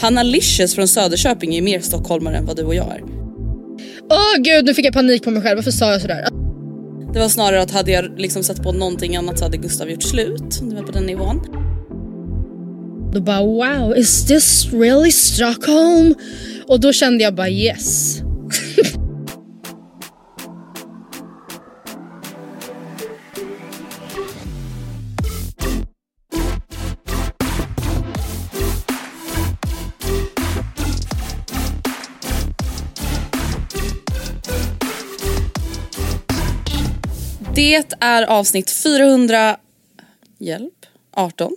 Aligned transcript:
Hanna 0.00 0.22
Licious 0.22 0.74
från 0.74 0.88
Söderköping 0.88 1.54
är 1.54 1.62
mer 1.62 1.80
stockholmare 1.80 2.36
än 2.36 2.46
vad 2.46 2.56
du 2.56 2.62
och 2.62 2.74
jag 2.74 2.86
är. 2.86 3.02
Åh 4.10 4.42
gud 4.42 4.64
nu 4.64 4.74
fick 4.74 4.86
jag 4.86 4.94
panik 4.94 5.24
på 5.24 5.30
mig 5.30 5.42
själv, 5.42 5.56
varför 5.56 5.70
sa 5.70 5.92
jag 5.92 6.00
sådär? 6.00 6.28
Det 7.12 7.18
var 7.18 7.28
snarare 7.28 7.62
att 7.62 7.70
hade 7.70 7.90
jag 7.90 8.20
liksom 8.20 8.42
satt 8.42 8.62
på 8.62 8.72
någonting 8.72 9.16
annat 9.16 9.38
så 9.38 9.44
hade 9.44 9.56
Gustav 9.56 9.90
gjort 9.90 10.02
slut. 10.02 10.60
Det 10.62 10.74
var 10.74 10.82
på 10.82 10.92
den 10.92 11.04
nivån. 11.04 11.40
Då 13.12 13.20
bara 13.20 13.42
wow, 13.42 13.96
is 13.96 14.26
this 14.26 14.72
really 14.72 15.10
Stockholm? 15.10 16.14
Och 16.66 16.80
då 16.80 16.92
kände 16.92 17.24
jag 17.24 17.34
bara 17.34 17.48
yes. 17.48 18.20
Det 37.60 37.84
är 38.00 38.22
avsnitt 38.22 38.70
400... 38.70 39.56
Hjälp? 40.38 40.86
18? 41.12 41.52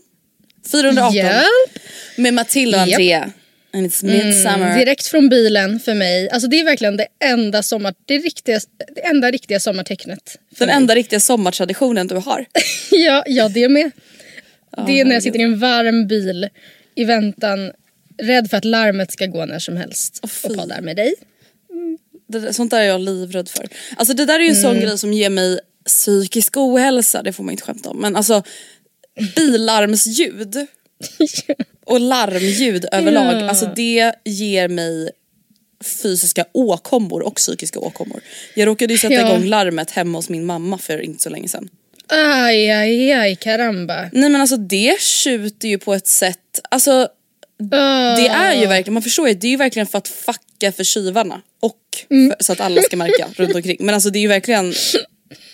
418. 0.72 1.16
Hjälp! 1.16 1.80
Med 2.18 2.34
Matilda 2.34 2.78
och. 2.78 2.84
Andrea. 2.84 3.32
And 3.74 3.88
it's 3.88 4.06
midsummer. 4.06 4.78
Direkt 4.80 5.08
från 5.08 5.30
bilen 5.30 5.80
för 5.80 5.94
mig. 5.94 6.30
Alltså 6.30 6.48
det 6.50 6.60
är 6.60 6.64
verkligen 6.64 6.98
det 6.98 7.08
enda, 7.24 7.64
sommar, 7.64 7.94
det 8.06 8.18
riktiga, 8.18 8.60
det 8.96 9.02
enda 9.06 9.32
riktiga 9.32 9.60
sommartecknet. 9.60 10.38
Den 10.50 10.68
mig. 10.68 10.76
enda 10.76 10.96
riktiga 10.96 11.20
sommartraditionen 11.20 12.08
du 12.08 12.16
har. 12.16 12.46
ja, 12.92 13.24
ja, 13.28 13.50
det 13.50 13.70
med. 13.70 13.92
det 14.88 15.00
är 15.00 15.06
när 15.06 15.14
jag 15.14 15.24
sitter 15.24 15.40
i 15.40 15.44
en 15.44 15.60
varm 15.60 16.08
bil 16.08 16.50
i 16.96 17.04
väntan, 17.04 17.72
rädd 18.18 18.50
för 18.50 18.58
att 18.58 18.66
larmet 18.66 19.12
ska 19.12 19.26
gå 19.26 19.46
när 19.46 19.60
som 19.60 19.78
helst. 19.78 20.20
Fy. 20.30 20.48
och 20.50 20.56
poddar 20.58 20.82
med 20.82 20.96
dig. 20.96 21.14
Det, 22.28 22.40
där- 22.40 22.52
sånt 22.52 22.72
där 22.72 22.80
är 22.80 22.86
jag 22.86 23.02
livrädd 23.02 23.50
för. 23.50 23.68
Alltså 23.98 24.14
det 24.14 24.26
där 24.26 24.40
är 24.40 24.44
ju 24.44 24.50
en 24.50 24.56
sån 24.56 24.72
Mm. 24.72 24.84
grej 24.86 24.98
som 24.98 25.14
ger 25.14 25.30
mig 25.30 25.60
psykisk 25.86 26.58
ohälsa, 26.58 27.24
det 27.24 27.34
får 27.34 27.44
man 27.44 27.52
inte 27.52 27.64
skämta 27.64 27.90
om. 27.90 27.98
Men 28.02 28.16
alltså 28.16 28.44
bilarmsljud 29.36 30.56
och 31.86 32.00
larmljud 32.00 32.86
överlag, 32.92 33.42
Ja. 33.42 33.50
alltså 33.50 33.66
det 33.76 34.14
ger 34.26 34.68
mig 34.68 35.10
fysiska 36.02 36.46
åkommor 36.52 37.22
och 37.22 37.36
psykiska 37.36 37.80
åkommor. 37.80 38.22
Jag 38.56 38.68
råkade 38.68 38.94
ju 38.94 38.98
sätta 38.98 39.14
Ja. 39.14 39.30
igång 39.30 39.46
larmet 39.46 39.92
hemma 39.92 40.18
hos 40.18 40.30
min 40.30 40.46
mamma 40.46 40.78
för 40.78 41.02
inte 41.02 41.24
så 41.24 41.30
länge 41.30 41.48
sedan. 41.48 41.70
Aj, 42.08 42.72
aj, 42.72 43.12
aj, 43.12 43.36
caramba. 43.36 44.10
Nej 44.14 44.30
men 44.30 44.42
alltså 44.42 44.58
det 44.58 45.02
tjuter 45.02 45.68
ju 45.68 45.78
på 45.78 45.94
ett 45.94 46.08
sätt, 46.08 46.60
alltså 46.72 47.08
Ah. 47.72 48.16
det 48.16 48.28
är 48.28 48.54
ju 48.62 48.66
verkligen, 48.68 48.94
man 48.94 49.04
förstår 49.04 49.28
ju, 49.28 49.34
det 49.34 49.48
är 49.48 49.52
ju 49.52 49.58
verkligen 49.58 49.88
för 49.88 49.98
att 49.98 50.08
fucka 50.08 50.72
för 50.72 50.84
tjuvarna 50.84 51.42
och 51.62 51.78
Mm. 52.10 52.30
för, 52.30 52.44
så 52.44 52.54
att 52.54 52.60
alla 52.60 52.82
ska 52.82 52.98
märka 52.98 53.28
runt 53.36 53.56
omkring. 53.56 53.78
Men 53.80 53.96
alltså 53.96 54.10
det 54.10 54.20
är 54.20 54.22
ju 54.22 54.28
verkligen, 54.28 54.74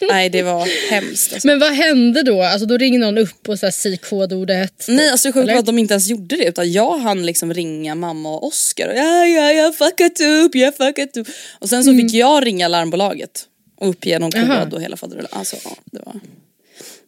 nej 0.09 0.29
det 0.29 0.41
var 0.41 0.89
hemskt. 0.91 1.33
Alltså. 1.33 1.47
Men 1.47 1.59
vad 1.59 1.71
hände 1.71 2.23
då? 2.23 2.43
Alltså 2.43 2.65
då 2.65 2.77
ringde 2.77 3.05
någon 3.05 3.17
upp 3.17 3.49
och 3.49 3.59
så 3.59 3.65
här, 3.65 3.71
säg 3.71 3.97
kodordet. 3.97 4.85
Nej 4.87 5.09
alltså 5.09 5.31
det 5.31 5.45
var 5.45 5.59
att 5.59 5.65
de 5.65 5.79
inte 5.79 5.93
ens 5.93 6.07
gjorde 6.07 6.35
det 6.37 6.45
utan 6.45 6.71
jag 6.71 6.97
hann 6.97 7.25
liksom 7.25 7.53
ringa 7.53 7.95
mamma 7.95 8.29
och 8.29 8.47
Oscar 8.47 8.87
och 8.87 8.95
ja 8.95 9.25
ja 9.25 9.51
jag 9.51 9.63
har 9.63 9.71
fuckat 9.71 10.19
upp, 10.21 10.55
jag 10.55 10.67
har 10.67 10.87
fuckat 10.87 11.17
upp. 11.17 11.27
Och 11.59 11.69
sen 11.69 11.83
så 11.83 11.93
fick 11.93 12.13
jag 12.13 12.45
ringa 12.45 12.67
larmbolaget 12.67 13.45
och 13.77 13.89
uppge 13.89 14.19
någon 14.19 14.31
Mm. 14.33 14.63
Kod 14.63 14.73
och 14.73 14.81
hela 14.81 14.97
faderullan. 14.97 15.29
Alltså 15.31 15.55
ja, 15.63 15.77
det 15.85 15.99
var... 16.05 16.19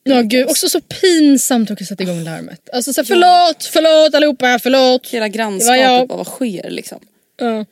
Ja 0.03 0.21
gud, 0.21 0.49
också 0.49 0.69
så 0.69 0.81
pinsamt 0.81 1.71
att 1.71 1.85
sätta 1.85 2.03
igång 2.03 2.23
larmet. 2.23 2.69
Alltså 2.73 2.93
så 2.93 3.01
här, 3.01 3.05
förlåt, 3.05 3.63
förlåt 3.63 4.15
allihopa, 4.15 4.59
förlåt. 4.59 5.07
Hela 5.07 5.27
grannskapet 5.27 6.07
bara 6.07 6.17
vad 6.17 6.27
sker 6.27 6.69
liksom. 6.69 6.99
Ja. 7.41 7.65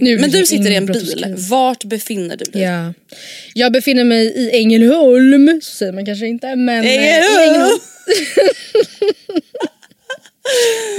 Nu 0.00 0.18
Men 0.18 0.30
du 0.30 0.46
sitter 0.46 0.70
i 0.70 0.74
en 0.76 0.86
bil, 0.86 0.96
inbrottskris. 0.96 1.48
vart 1.50 1.84
befinner 1.84 2.36
du 2.36 2.44
dig? 2.44 2.62
ja. 2.62 2.94
Jag 3.54 3.72
befinner 3.72 4.04
mig 4.04 4.26
i 4.26 4.50
Ängelholm, 4.58 5.60
så 5.62 5.76
säger 5.76 5.92
man 5.92 6.06
kanske 6.06 6.26
inte 6.26 6.56
men... 6.56 6.84
eh, 6.84 6.90
i 6.92 6.96
Ängelholm! 6.96 7.48
Ängelholm. 7.48 7.78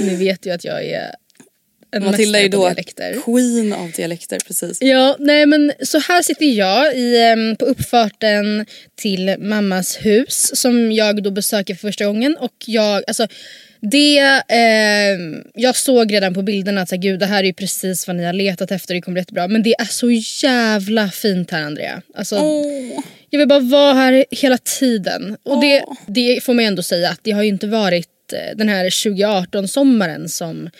Ni 0.00 0.16
vet 0.16 0.46
ju 0.46 0.50
att 0.50 0.64
jag 0.64 0.84
är 0.84 1.10
en 1.92 2.04
Matilda 2.04 2.40
är 2.40 2.48
då 2.48 2.64
dialekter. 2.66 3.20
queen 3.24 3.72
av 3.72 3.90
dialekter 3.90 4.38
precis. 4.46 4.78
Ja, 4.80 5.16
nej 5.18 5.46
men 5.46 5.72
så 5.82 5.98
här 5.98 6.22
sitter 6.22 6.46
jag 6.46 6.96
i, 6.96 7.16
på 7.58 7.64
uppfarten 7.64 8.66
till 8.94 9.36
mammas 9.38 9.96
hus 9.96 10.50
som 10.60 10.92
jag 10.92 11.22
då 11.22 11.30
besöker 11.30 11.74
för 11.74 11.88
första 11.88 12.06
gången 12.06 12.36
och 12.36 12.54
jag, 12.66 13.02
alltså 13.06 13.26
det, 13.90 14.42
ehm, 14.48 15.44
jag 15.54 15.76
såg 15.76 16.12
redan 16.12 16.34
på 16.34 16.42
bilderna 16.42 16.80
att 16.80 16.88
så 16.88 16.94
här, 16.94 17.02
gud 17.02 17.20
det 17.20 17.26
här 17.26 17.38
är 17.38 17.46
ju 17.46 17.52
precis 17.52 18.06
vad 18.06 18.16
ni 18.16 18.24
har 18.24 18.32
letat 18.32 18.70
efter, 18.70 18.94
det 18.94 19.00
kommer 19.00 19.12
bli 19.12 19.20
jättebra. 19.20 19.48
Men 19.48 19.62
det 19.62 19.74
är 19.78 19.84
så 19.84 20.10
jävla 20.46 21.10
fint 21.10 21.50
här 21.50 21.62
Andrea. 21.62 22.02
Alltså, 22.14 22.36
Åh. 22.36 23.00
Jag 23.30 23.38
vill 23.38 23.48
bara 23.48 23.60
vara 23.60 23.94
här 23.94 24.24
hela 24.30 24.58
tiden. 24.58 25.36
Och 25.42 25.60
det, 25.60 25.84
Åh. 25.86 25.96
det 26.06 26.44
får 26.44 26.54
man 26.54 26.64
ändå 26.64 26.82
säga 26.82 27.10
att 27.10 27.20
det 27.22 27.30
har 27.30 27.42
ju 27.42 27.48
inte 27.48 27.66
varit 27.66 28.32
eh, 28.32 28.56
den 28.56 28.68
här 28.68 28.84
2018-sommaren 28.84 30.28
som 30.28 30.70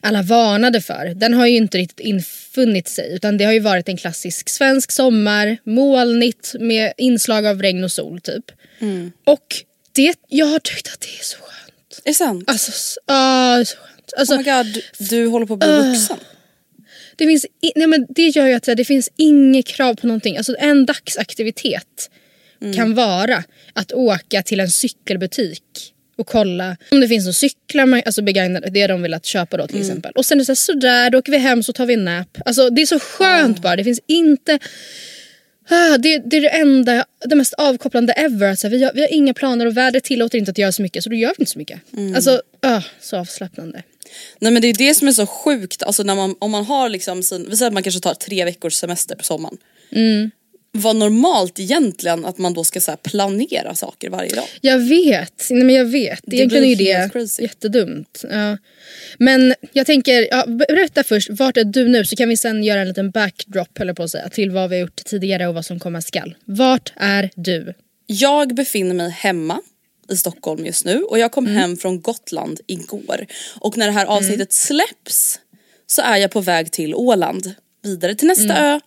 alla 0.00 0.22
varnade 0.22 0.80
för. 0.80 1.12
Den 1.14 1.34
har 1.34 1.46
ju 1.46 1.56
inte 1.56 1.78
riktigt 1.78 2.00
infunnit 2.00 2.88
sig 2.88 3.14
utan 3.14 3.36
det 3.36 3.44
har 3.44 3.52
ju 3.52 3.60
varit 3.60 3.88
en 3.88 3.96
klassisk 3.96 4.48
svensk 4.48 4.92
sommar, 4.92 5.56
molnigt 5.64 6.54
med 6.60 6.92
inslag 6.96 7.46
av 7.46 7.62
regn 7.62 7.84
och 7.84 7.92
sol 7.92 8.20
typ. 8.20 8.44
Och 9.24 9.46
det, 9.92 10.14
jag 10.28 10.46
har 10.46 10.58
tyckt 10.58 10.88
att 10.92 11.00
det 11.00 11.20
är 11.20 11.24
så 11.24 11.36
skönt. 11.36 11.55
Är 12.04 12.10
det 12.10 12.14
sant? 12.14 12.44
Alltså, 12.46 12.70
det 13.06 13.12
är 13.12 13.64
så 13.64 13.76
skönt. 13.76 14.12
Alltså, 14.18 14.34
oh 14.34 14.38
my 14.38 14.44
god, 14.44 14.82
du 14.98 15.26
håller 15.26 15.46
på 15.46 15.52
att 15.54 15.58
bli 15.60 15.68
Ah. 15.68 15.82
vuxen. 15.82 16.16
det, 17.16 17.26
finns 17.26 17.44
i, 17.44 17.72
nej 17.76 17.86
men 17.86 18.06
det 18.08 18.22
gör 18.28 18.46
ju 18.46 18.52
att 18.54 18.62
det 18.76 18.84
finns 18.84 19.10
inget 19.16 19.66
krav 19.66 19.94
på 19.94 20.06
någonting. 20.06 20.36
Alltså 20.36 20.56
en 20.58 20.86
dagsaktivitet 20.86 22.10
kan 22.74 22.94
vara 22.94 23.44
att 23.72 23.92
åka 23.92 24.42
till 24.42 24.60
en 24.60 24.70
cykelbutik 24.70 25.62
och 26.18 26.26
kolla 26.26 26.76
om 26.90 27.00
det 27.00 27.08
finns 27.08 27.24
några 27.24 27.32
cyklar, 27.32 28.02
alltså 28.06 28.22
begagnade, 28.22 28.70
det 28.70 28.86
de 28.86 29.02
vill 29.02 29.14
att 29.14 29.26
köpa 29.26 29.56
då 29.56 29.66
till 29.66 29.80
exempel. 29.80 30.12
Och 30.14 30.26
sen 30.26 30.38
är 30.38 30.40
det 30.40 30.44
så 30.44 30.52
här, 30.52 30.56
sådär, 30.56 31.10
då 31.10 31.18
åker 31.18 31.32
vi 31.32 31.38
hem 31.38 31.62
så 31.62 31.72
tar 31.72 31.86
vi 31.86 31.94
en 31.94 32.04
nap. 32.04 32.38
Alltså 32.44 32.70
det 32.70 32.82
är 32.82 32.86
så 32.86 32.98
skönt 32.98 33.62
bara, 33.62 33.76
det 33.76 33.84
finns 33.84 34.00
inte 34.06 34.58
det, 35.98 36.18
det 36.18 36.36
är 36.36 36.40
det 36.40 36.48
enda, 36.48 37.04
det 37.24 37.34
mest 37.34 37.52
avkopplande 37.52 38.12
ever. 38.12 38.50
Alltså, 38.50 38.68
vi, 38.68 38.84
har, 38.84 38.92
vi 38.94 39.00
har 39.00 39.12
inga 39.12 39.34
planer 39.34 39.66
och 39.66 39.76
vädret 39.76 40.04
tillåter 40.04 40.38
inte 40.38 40.50
att 40.50 40.58
göra 40.58 40.72
så 40.72 40.82
mycket 40.82 41.04
så 41.04 41.10
då 41.10 41.16
gör 41.16 41.32
vi 41.36 41.42
inte 41.42 41.52
så 41.52 41.58
mycket. 41.58 41.80
Alltså, 42.14 42.42
ah, 42.62 42.82
så 43.00 43.16
avslappnande. 43.16 43.82
Nej 44.38 44.52
men 44.52 44.62
det 44.62 44.68
är 44.68 44.74
det 44.74 44.94
som 44.94 45.08
är 45.08 45.12
så 45.12 45.26
sjukt, 45.26 45.82
alltså 45.82 46.02
när 46.02 46.14
man, 46.14 46.34
om 46.38 46.50
man 46.50 46.64
har 46.64 46.88
liksom 46.88 47.22
sin, 47.22 47.46
vi 47.50 47.56
säger 47.56 47.70
att 47.70 47.74
man 47.74 47.82
kanske 47.82 48.00
tar 48.00 48.14
tre 48.14 48.44
veckors 48.44 48.74
semester 48.74 49.16
på 49.16 49.24
sommaren. 49.24 49.58
Mm. 49.90 50.30
Vad 50.76 50.96
normalt 50.96 51.60
egentligen 51.60 52.24
att 52.24 52.38
man 52.38 52.54
då 52.54 52.64
ska 52.64 52.80
så 52.80 52.96
planera 52.96 53.74
saker 53.74 54.10
varje 54.10 54.34
dag. 54.34 54.44
Jag 54.60 54.78
vet, 54.78 55.46
nej 55.50 55.64
men 55.64 55.74
jag 55.74 55.84
vet. 55.84 56.20
Det 56.22 56.36
Egentligen 56.36 56.64
är 56.64 56.76
det 56.76 57.12
crazy. 57.12 57.42
jättedumt. 57.42 58.24
Ja. 58.30 58.58
Men 59.18 59.54
jag 59.72 59.86
tänker, 59.86 60.28
ja, 60.30 60.46
berätta 60.46 61.04
först, 61.04 61.28
vart 61.30 61.56
är 61.56 61.64
du 61.64 61.88
nu 61.88 62.04
så 62.04 62.16
kan 62.16 62.28
vi 62.28 62.36
sen 62.36 62.64
göra 62.64 62.80
en 62.80 62.88
liten 62.88 63.10
backdrop 63.10 63.80
eller 63.80 63.94
på 63.94 64.02
att 64.02 64.10
säga, 64.10 64.28
till 64.28 64.50
vad 64.50 64.70
vi 64.70 64.76
har 64.76 64.80
gjort 64.80 65.04
tidigare 65.04 65.48
och 65.48 65.54
vad 65.54 65.66
som 65.66 65.80
komma 65.80 66.00
skall. 66.00 66.34
Vart 66.44 66.92
är 66.96 67.30
du? 67.34 67.74
Jag 68.06 68.54
befinner 68.54 68.94
mig 68.94 69.10
hemma 69.10 69.60
i 70.10 70.16
Stockholm 70.16 70.66
just 70.66 70.84
nu 70.84 71.02
och 71.02 71.18
jag 71.18 71.32
kom 71.32 71.46
hem 71.46 71.76
från 71.76 72.00
Gotland 72.00 72.60
igår. 72.66 73.26
Och 73.60 73.76
när 73.76 73.86
det 73.86 73.92
här 73.92 74.06
avsnittet 74.06 74.52
släpps 74.52 75.40
så 75.86 76.02
är 76.02 76.16
jag 76.16 76.30
på 76.30 76.40
väg 76.40 76.72
till 76.72 76.94
Åland. 76.94 77.54
Vidare 77.82 78.14
till 78.14 78.28
nästa 78.28 78.58
ö. 78.58 78.80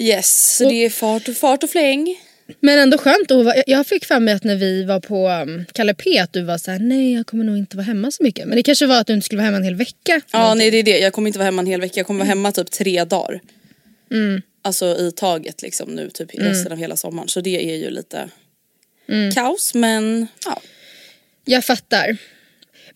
Yes, 0.00 0.56
så 0.56 0.64
Och- 0.64 0.70
det 0.72 0.84
är 0.84 0.90
fart 0.90 1.28
och 1.28 1.36
fart 1.36 1.62
och 1.62 1.70
fläng. 1.70 2.16
Men 2.60 2.78
ändå 2.78 2.98
skönt 2.98 3.30
att 3.30 3.44
vara, 3.44 3.54
jag- 3.66 3.86
fick 3.86 4.04
för 4.04 4.20
mig 4.20 4.34
att 4.34 4.44
när 4.44 4.56
vi 4.56 4.84
var 4.84 5.00
på 5.00 5.28
um, 5.28 5.64
Kalle 5.72 5.94
P 5.94 6.18
att 6.18 6.32
du 6.32 6.42
var 6.42 6.58
så 6.58 6.70
här: 6.70 6.78
nej 6.78 7.12
jag 7.14 7.26
kommer 7.26 7.44
nog 7.44 7.56
inte 7.58 7.76
vara 7.76 7.84
hemma 7.84 8.10
så 8.10 8.22
mycket. 8.22 8.46
Men 8.48 8.56
det 8.56 8.62
kanske 8.62 8.86
var 8.86 9.00
att 9.00 9.06
du 9.06 9.12
inte 9.12 9.24
skulle 9.24 9.38
vara 9.38 9.44
hemma 9.46 9.56
en 9.56 9.64
hel 9.64 9.74
vecka. 9.74 10.20
Ja 10.32 10.54
nej 10.54 10.70
det 10.70 10.76
är 10.78 10.82
det, 10.82 10.98
jag 10.98 11.12
kommer 11.12 11.28
inte 11.28 11.38
vara 11.38 11.44
hemma 11.46 11.62
en 11.62 11.66
hel 11.66 11.80
vecka, 11.80 11.92
jag 12.00 12.06
kommer 12.06 12.18
vara 12.18 12.28
hemma 12.28 12.52
typ 12.52 12.70
tre 12.70 13.04
dagar. 13.04 13.40
Mm. 14.10 14.42
Alltså 14.62 14.86
i 14.98 15.12
taget 15.16 15.62
liksom 15.62 15.90
nu 15.90 16.10
typ 16.10 16.28
resten 16.34 16.72
av 16.72 16.78
hela 16.78 16.96
sommaren. 16.96 17.28
Så 17.28 17.40
det 17.40 17.72
är 17.72 17.76
ju 17.76 17.90
lite 17.90 18.28
Mm. 19.08 19.32
kaos 19.34 19.74
men 19.74 20.26
ja. 20.44 20.60
Jag 21.44 21.64
fattar. 21.64 22.16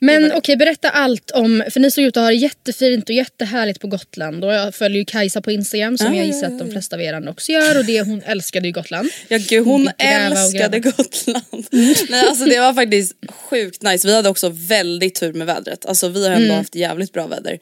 Men 0.06 0.33
okej, 0.33 0.56
berätta 0.56 0.91
allt 0.91 1.31
om, 1.31 1.65
för 1.71 1.81
ni 1.81 1.91
såg 1.91 2.05
ut 2.05 2.17
att 2.17 2.23
ha 2.23 2.29
det 2.29 2.35
jättefint 2.37 3.05
och 3.09 3.15
jättehärligt 3.15 3.81
på 3.81 3.87
Gotland. 3.87 4.45
Och 4.45 4.55
jag 4.55 4.75
följer 4.75 4.99
ju 4.99 5.05
Kajsa 5.05 5.41
på 5.41 5.51
Instagram 5.51 5.99
som 5.99 6.06
Ah, 6.06 6.11
jag 6.15 6.19
ja, 6.19 6.25
gissar 6.27 6.47
att 6.47 6.59
de 6.59 6.71
flesta 6.71 6.97
av 6.97 7.03
er 7.03 7.12
andra 7.12 7.31
också 7.31 7.53
gör. 7.53 7.79
Och 7.79 7.85
det, 7.85 8.01
hon 8.01 8.23
älskade 8.23 8.69
ju 8.69 8.73
Gotland. 8.73 9.09
Ja 9.29 9.39
gud 9.49 9.67
hon 9.67 9.87
och 9.89 9.93
älskade. 9.99 10.81
Gotland. 10.81 11.67
Nej 12.09 12.29
alltså 12.29 12.45
det 12.45 12.61
var 12.61 12.75
faktiskt 12.75 13.12
sjukt 13.51 13.83
nice. 13.83 14.09
Vi 14.09 14.15
hade 14.15 14.29
också 14.29 14.49
väldigt 14.55 15.15
tur 15.21 15.33
med 15.33 15.47
vädret. 15.47 15.87
Alltså 15.87 16.09
vi 16.09 16.25
har 16.27 16.31
ändå 16.35 16.45
Mm. 16.45 16.56
haft 16.56 16.75
jävligt 16.75 17.12
bra 17.12 17.27
väder. 17.27 17.59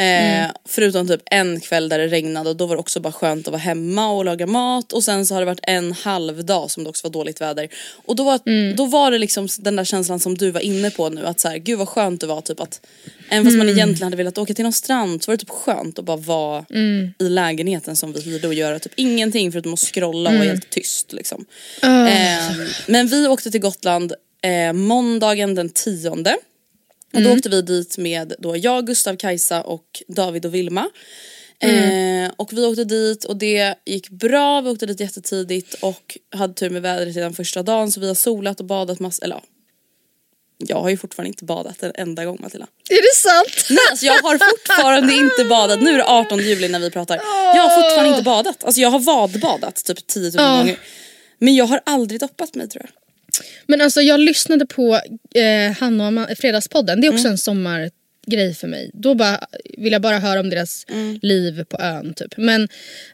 Eh, 0.00 0.50
Förutom 0.68 1.08
typ 1.08 1.20
en 1.26 1.60
kväll 1.60 1.88
där 1.88 1.98
det 1.98 2.06
regnade 2.08 2.50
och 2.50 2.56
då 2.56 2.66
var 2.66 2.76
det 2.76 2.80
också 2.80 3.00
bara 3.00 3.12
skönt 3.12 3.46
att 3.48 3.52
vara 3.52 3.60
hemma 3.62 4.08
och 4.10 4.24
laga 4.24 4.46
mat. 4.46 4.92
Och 4.92 5.04
sen 5.04 5.26
så 5.26 5.34
har 5.34 5.40
det 5.40 5.44
varit 5.46 5.60
en 5.62 5.92
halv 5.92 6.44
dag 6.44 6.70
som 6.70 6.84
det 6.84 6.90
också 6.90 7.06
var 7.06 7.12
dåligt 7.12 7.40
väder. 7.40 7.68
Och 8.04 8.16
då 8.16 8.24
var, 8.24 8.40
Mm. 8.46 8.76
då 8.76 8.86
var 8.86 9.10
det 9.10 9.18
liksom 9.18 9.48
den 9.58 9.76
där 9.76 9.84
känslan 9.84 10.20
som 10.20 10.34
du 10.38 10.50
var 10.50 10.60
inne 10.60 10.90
på 10.90 11.08
nu. 11.08 11.26
Att 11.26 11.40
så 11.40 11.48
här, 11.48 11.56
gud 11.56 11.78
vad 11.78 11.88
skönt 11.88 12.20
det 12.20 12.26
var 12.26 12.40
typ 12.40 12.60
att 12.60 12.80
Även 13.28 13.44
fast 13.44 13.56
man 13.56 13.66
Mm. 13.66 13.76
egentligen 13.78 14.04
hade 14.06 14.16
velat 14.16 14.38
åka 14.38 14.54
till 14.54 14.62
någon 14.62 14.72
strand 14.72 15.22
så 15.22 15.30
var 15.30 15.36
det 15.36 15.40
typ 15.40 15.50
skönt 15.50 15.98
att 15.98 16.04
bara 16.04 16.16
vara 16.16 16.64
Mm. 16.70 17.14
i 17.18 17.28
lägenheten 17.28 17.96
som 17.96 18.12
vi 18.12 18.20
hyrde 18.20 18.46
och 18.48 18.54
göra 18.54 18.78
typ 18.78 18.92
ingenting 18.96 19.52
förutom 19.52 19.72
att 19.74 19.78
scrolla 19.80 20.30
och 20.30 20.34
Mm. 20.34 20.38
vara 20.46 20.48
helt 20.52 20.70
tyst 20.70 21.12
liksom. 21.12 21.44
Eh, 21.82 22.56
men 22.86 23.06
vi 23.06 23.26
åkte 23.26 23.50
till 23.50 23.60
Gotland 23.60 24.12
eh, 24.42 24.72
måndagen 24.72 25.54
den 25.54 25.68
tionde. 25.68 26.36
Och 27.12 27.18
Mm. 27.20 27.30
då 27.30 27.36
åkte 27.36 27.48
vi 27.48 27.62
dit 27.62 27.98
med 27.98 28.34
då 28.38 28.56
jag, 28.56 28.86
Gustav, 28.86 29.16
Kajsa 29.16 29.62
och 29.62 30.02
David 30.08 30.46
och 30.46 30.54
Vilma. 30.54 30.88
Mm. 31.62 32.24
Eh, 32.24 32.32
och 32.36 32.52
vi 32.52 32.66
åkte 32.66 32.84
dit 32.84 33.24
och 33.24 33.36
det 33.36 33.74
gick 33.86 34.08
bra, 34.10 34.60
vi 34.60 34.70
åkte 34.70 34.86
dit 34.86 35.00
jättetidigt 35.00 35.74
och 35.74 36.18
hade 36.34 36.54
tur 36.54 36.70
med 36.70 36.82
vädret 36.82 37.16
redan 37.16 37.34
första 37.34 37.62
dagen 37.62 37.92
så 37.92 38.00
vi 38.00 38.06
har 38.08 38.14
solat 38.14 38.60
och 38.60 38.66
badat 38.66 39.00
massor, 39.00 39.24
eller 39.24 39.34
ja. 39.34 39.42
Jag 40.66 40.76
har 40.80 40.90
ju 40.90 40.96
fortfarande 40.96 41.28
inte 41.28 41.44
badat 41.44 41.82
en 41.82 41.92
enda 41.94 42.24
gång 42.24 42.38
Matilda. 42.40 42.66
Är 42.90 43.02
det 43.02 43.16
sant? 43.18 43.66
Nej 43.70 43.78
alltså 43.90 44.06
jag 44.06 44.22
har 44.22 44.38
fortfarande 44.50 45.14
inte 45.14 45.44
badat, 45.44 45.80
nu 45.82 45.90
är 45.90 45.96
det 45.96 46.04
18 46.04 46.38
juli 46.38 46.68
när 46.68 46.78
vi 46.78 46.90
pratar. 46.90 47.16
Jag 47.54 47.62
har 47.62 47.82
fortfarande 47.82 48.10
inte 48.10 48.22
badat, 48.22 48.64
alltså 48.64 48.80
jag 48.80 48.90
har 48.90 48.98
vadbadat 48.98 49.84
typ 49.84 50.06
10 50.06 50.22
000 50.22 50.32
Ja. 50.36 50.56
gånger. 50.56 50.78
Men 51.38 51.54
jag 51.54 51.64
har 51.66 51.80
aldrig 51.86 52.20
doppat 52.20 52.54
mig 52.54 52.68
tror 52.68 52.84
jag. 52.84 52.99
Men 53.66 53.80
alltså 53.80 54.00
jag 54.02 54.20
lyssnade 54.20 54.66
på 54.66 55.00
eh, 55.34 55.72
Hanna 55.80 56.06
och 56.06 56.12
Ma- 56.12 56.34
Fredagspodden. 56.34 57.00
Det 57.00 57.06
är 57.06 57.10
också 57.12 57.20
Mm. 57.24 57.32
en 57.32 57.38
sommargrej 57.38 58.54
för 58.54 58.66
mig. 58.68 58.90
Då 58.94 59.14
bara, 59.14 59.40
vill 59.78 59.92
jag 59.92 60.02
bara 60.02 60.18
höra 60.18 60.40
om 60.40 60.50
deras 60.50 60.84
Mm. 60.88 61.18
liv 61.22 61.64
på 61.64 61.78
ön. 61.80 62.14
Typ. 62.14 62.36
Men 62.36 62.68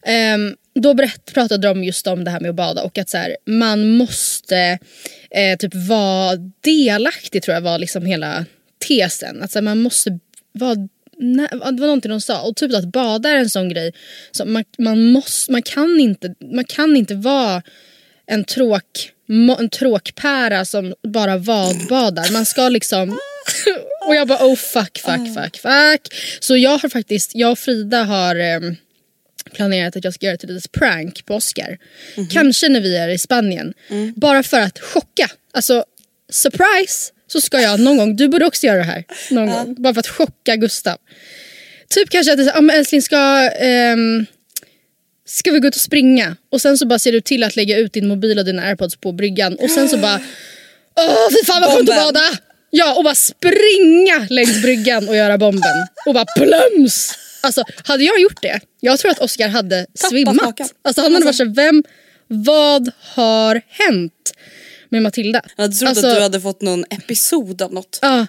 ehm, 0.06 0.56
då 0.74 0.94
berätt, 0.94 1.32
pratade 1.34 1.68
de 1.68 1.84
just 1.84 2.06
om 2.06 2.24
det 2.24 2.30
här 2.30 2.40
med 2.40 2.48
att 2.50 2.56
bada 2.56 2.82
och 2.82 2.98
att 2.98 3.08
så 3.08 3.18
här, 3.18 3.36
man 3.46 3.88
måste 3.90 4.78
eh, 5.30 5.56
typ 5.58 5.74
vara 5.74 6.36
delaktig 6.60 7.42
tror 7.42 7.54
jag 7.54 7.60
var 7.60 7.78
liksom 7.78 8.06
hela 8.06 8.44
tesen. 8.88 9.42
Att 9.42 9.50
så 9.50 9.58
här, 9.58 9.62
man 9.64 9.78
måste 9.78 10.18
vara 10.52 10.74
Nej, 11.18 11.48
det 11.50 11.56
var 11.58 11.86
någonting 11.86 12.10
de 12.10 12.20
sa. 12.20 12.42
Och 12.42 12.56
typ 12.56 12.74
att 12.74 12.84
bada 12.92 13.28
är 13.30 13.36
en 13.36 13.50
sån 13.50 13.68
grej. 13.68 13.92
Så 14.32 14.44
man, 14.44 14.64
man, 14.78 15.02
måste, 15.02 15.52
man, 15.52 15.62
kan 15.62 16.00
inte, 16.00 16.34
man 16.52 16.64
kan 16.64 16.96
inte 16.96 17.14
vara 17.14 17.62
en, 18.26 18.44
tråk, 18.44 19.12
en 19.58 19.70
tråkpära 19.70 20.64
som 20.64 20.94
bara 21.02 21.36
vadbadar. 21.36 22.32
Man 22.32 22.46
ska 22.46 22.68
liksom... 22.68 23.18
och 24.06 24.14
jag 24.14 24.28
bara 24.28 24.46
oh 24.46 24.56
fuck, 24.56 24.98
fuck, 24.98 25.34
fuck, 25.34 25.56
fuck. 25.56 26.14
Så 26.40 26.56
jag 26.56 26.78
har 26.78 26.88
faktiskt, 26.88 27.30
jag 27.34 27.52
och 27.52 27.58
Frida 27.58 28.02
har 28.02 28.36
em, 28.36 28.76
planerat 29.52 29.96
att 29.96 30.04
jag 30.04 30.14
ska 30.14 30.26
göra 30.26 30.34
ett 30.34 30.42
litet 30.42 30.72
prank 30.72 31.26
på 31.26 31.34
Oscar. 31.34 31.78
Kanske 32.30 32.68
när 32.68 32.80
vi 32.80 32.96
är 32.96 33.08
i 33.08 33.18
Spanien. 33.18 33.74
Bara 34.16 34.42
för 34.42 34.60
att 34.60 34.78
chocka. 34.78 35.30
Alltså 35.52 35.84
surprise 36.30 37.12
så 37.26 37.40
ska 37.40 37.60
jag 37.60 37.80
någon 37.80 37.96
gång, 37.96 38.16
du 38.16 38.28
borde 38.28 38.46
också 38.46 38.66
göra 38.66 38.78
det 38.78 38.84
här. 38.84 39.04
Någon 39.30 39.46
gång. 39.50 39.74
Bara 39.78 39.94
för 39.94 40.00
att 40.00 40.08
chocka 40.08 40.56
Gustav. 40.56 40.96
Typ 41.88 42.10
kanske 42.10 42.32
att 42.32 42.56
ah, 42.56 42.60
men 42.60 42.76
älskling 42.76 43.02
ska, 43.02 43.50
ehm, 43.50 44.26
ska 45.26 45.50
vi 45.50 45.58
gå 45.60 45.68
ut 45.68 45.74
och 45.74 45.80
springa? 45.80 46.36
Och 46.52 46.60
sen 46.60 46.78
så 46.78 46.86
bara 46.86 46.98
ser 46.98 47.12
du 47.12 47.20
till 47.20 47.42
att 47.42 47.56
lägga 47.56 47.78
ut 47.78 47.92
din 47.92 48.08
mobil 48.08 48.38
och 48.38 48.44
dina 48.44 48.62
airpods 48.62 48.96
på 48.96 49.12
bryggan 49.12 49.54
och 49.54 49.70
sen 49.70 49.88
så 49.88 49.96
bara 49.98 50.20
Åh 50.98 51.28
fy 51.30 51.46
fan 51.46 51.60
vad 51.62 51.70
skönt 51.74 51.90
att 51.90 51.96
bada! 51.96 52.20
Ja 52.70 52.94
och 52.94 53.04
bara 53.04 53.14
springa 53.14 54.26
längs 54.30 54.62
bryggan 54.62 55.08
och 55.08 55.16
göra 55.16 55.38
bomben. 55.38 55.86
Och 56.06 56.14
bara 56.14 56.24
plums! 56.36 57.18
Alltså 57.42 57.64
hade 57.84 58.04
jag 58.04 58.20
gjort 58.20 58.42
det, 58.42 58.60
jag 58.80 58.98
tror 58.98 59.10
att 59.10 59.18
Oscar 59.18 59.48
hade 59.48 59.86
svimmat. 59.94 60.40
hakan. 60.40 60.68
Alltså 60.84 61.02
han 61.02 61.12
hade 61.12 61.24
varit 61.24 61.36
såhär, 61.36 61.54
vem, 61.54 61.84
vad 62.26 62.90
har 63.00 63.62
hänt 63.68 64.32
med 64.88 65.02
Matilda? 65.02 65.42
Jag 65.56 65.62
hade 65.62 65.74
trott 65.76 65.88
Alltså- 65.88 66.06
att 66.06 66.14
du 66.16 66.20
hade 66.22 66.40
fått 66.40 66.62
någon 66.62 66.84
episod 66.90 67.62
av 67.62 67.72
något. 67.74 67.98
Ja. 68.02 68.26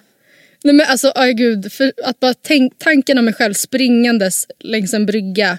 Nej 0.64 0.74
men 0.74 0.86
alltså, 0.86 1.12
aj 1.14 1.34
gud. 1.34 1.72
För 1.72 1.92
att 2.04 2.20
bara 2.20 2.34
tänk, 2.42 2.78
tanken 2.78 3.18
om 3.18 3.24
mig 3.24 3.34
själv 3.34 3.54
springandes 3.54 4.46
längs 4.60 4.94
en 4.94 5.06
brygga. 5.06 5.58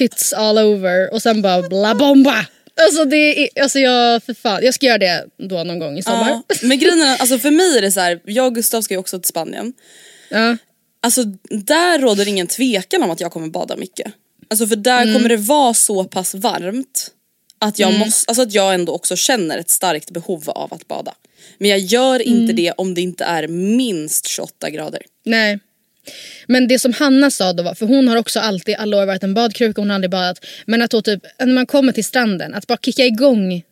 Tits 0.00 0.32
all 0.32 0.58
over 0.58 1.12
och 1.12 1.22
sen 1.22 1.42
bara 1.42 1.68
bla 1.68 1.94
bomba. 1.94 2.46
Alltså 2.80 3.04
det 3.04 3.16
är, 3.42 3.62
alltså 3.62 3.78
jag, 3.78 4.22
för 4.22 4.34
fan, 4.34 4.60
jag 4.64 4.74
ska 4.74 4.86
göra 4.86 4.98
det 4.98 5.24
då 5.38 5.64
någon 5.64 5.78
gång 5.78 5.98
i 5.98 6.02
sommar. 6.02 6.28
Ja. 6.30 6.42
Men 6.62 6.78
grejen 6.78 7.00
är, 7.02 7.16
alltså 7.16 7.38
för 7.38 7.50
mig 7.50 7.78
är 7.78 7.82
det 7.82 7.92
så 7.92 8.00
här, 8.00 8.20
jag 8.24 8.46
och 8.46 8.54
Gustav 8.54 8.82
ska 8.82 8.94
ju 8.94 8.98
också 8.98 9.18
till 9.18 9.28
Spanien. 9.28 9.72
Ja. 10.32 10.56
Alltså 11.02 11.24
där 11.50 11.98
råder 11.98 12.28
ingen 12.28 12.46
tvekan 12.46 13.02
om 13.02 13.10
att 13.10 13.20
jag 13.20 13.32
kommer 13.32 13.48
bada 13.48 13.76
mycket. 13.76 14.12
Alltså 14.50 14.66
för 14.66 14.76
där 14.76 15.02
Mm. 15.02 15.14
kommer 15.14 15.28
det 15.28 15.36
vara 15.36 15.74
så 15.74 16.04
pass 16.04 16.34
varmt 16.34 17.10
att 17.58 17.78
jag, 17.78 17.94
måste, 17.98 18.30
alltså 18.30 18.42
att 18.42 18.52
jag 18.54 18.74
ändå 18.74 18.92
också 18.92 19.16
känner 19.16 19.58
ett 19.58 19.70
starkt 19.70 20.10
behov 20.10 20.50
av 20.50 20.74
att 20.74 20.88
bada. 20.88 21.14
Men 21.58 21.70
jag 21.70 21.78
gör 21.78 22.14
Mm. 22.26 22.40
inte 22.40 22.52
det 22.52 22.72
om 22.72 22.94
det 22.94 23.00
inte 23.00 23.24
är 23.24 23.48
minst 23.48 24.28
28 24.28 24.70
grader. 24.70 25.02
Nej. 25.24 25.58
Men 26.46 26.68
det 26.68 26.78
som 26.78 26.92
Hanna 26.92 27.30
sa 27.30 27.52
då 27.52 27.62
var, 27.62 27.74
för 27.74 27.86
hon 27.86 28.08
har 28.08 28.16
också 28.16 28.40
alltid 28.40 28.74
alla 28.78 28.96
år 28.96 29.06
varit 29.06 29.22
en 29.22 29.34
badkruka, 29.34 29.80
hon 29.80 29.90
har 29.90 29.94
aldrig 29.94 30.10
badat. 30.10 30.44
Men 30.66 30.82
att 30.82 30.90
då 30.90 31.02
typ, 31.02 31.22
när 31.38 31.46
man 31.46 31.66
kommer 31.66 31.92
till 31.92 32.04
stranden, 32.04 32.54
att 32.54 32.66
bara 32.66 32.78
kicka 32.82 33.04
igång 33.06 33.62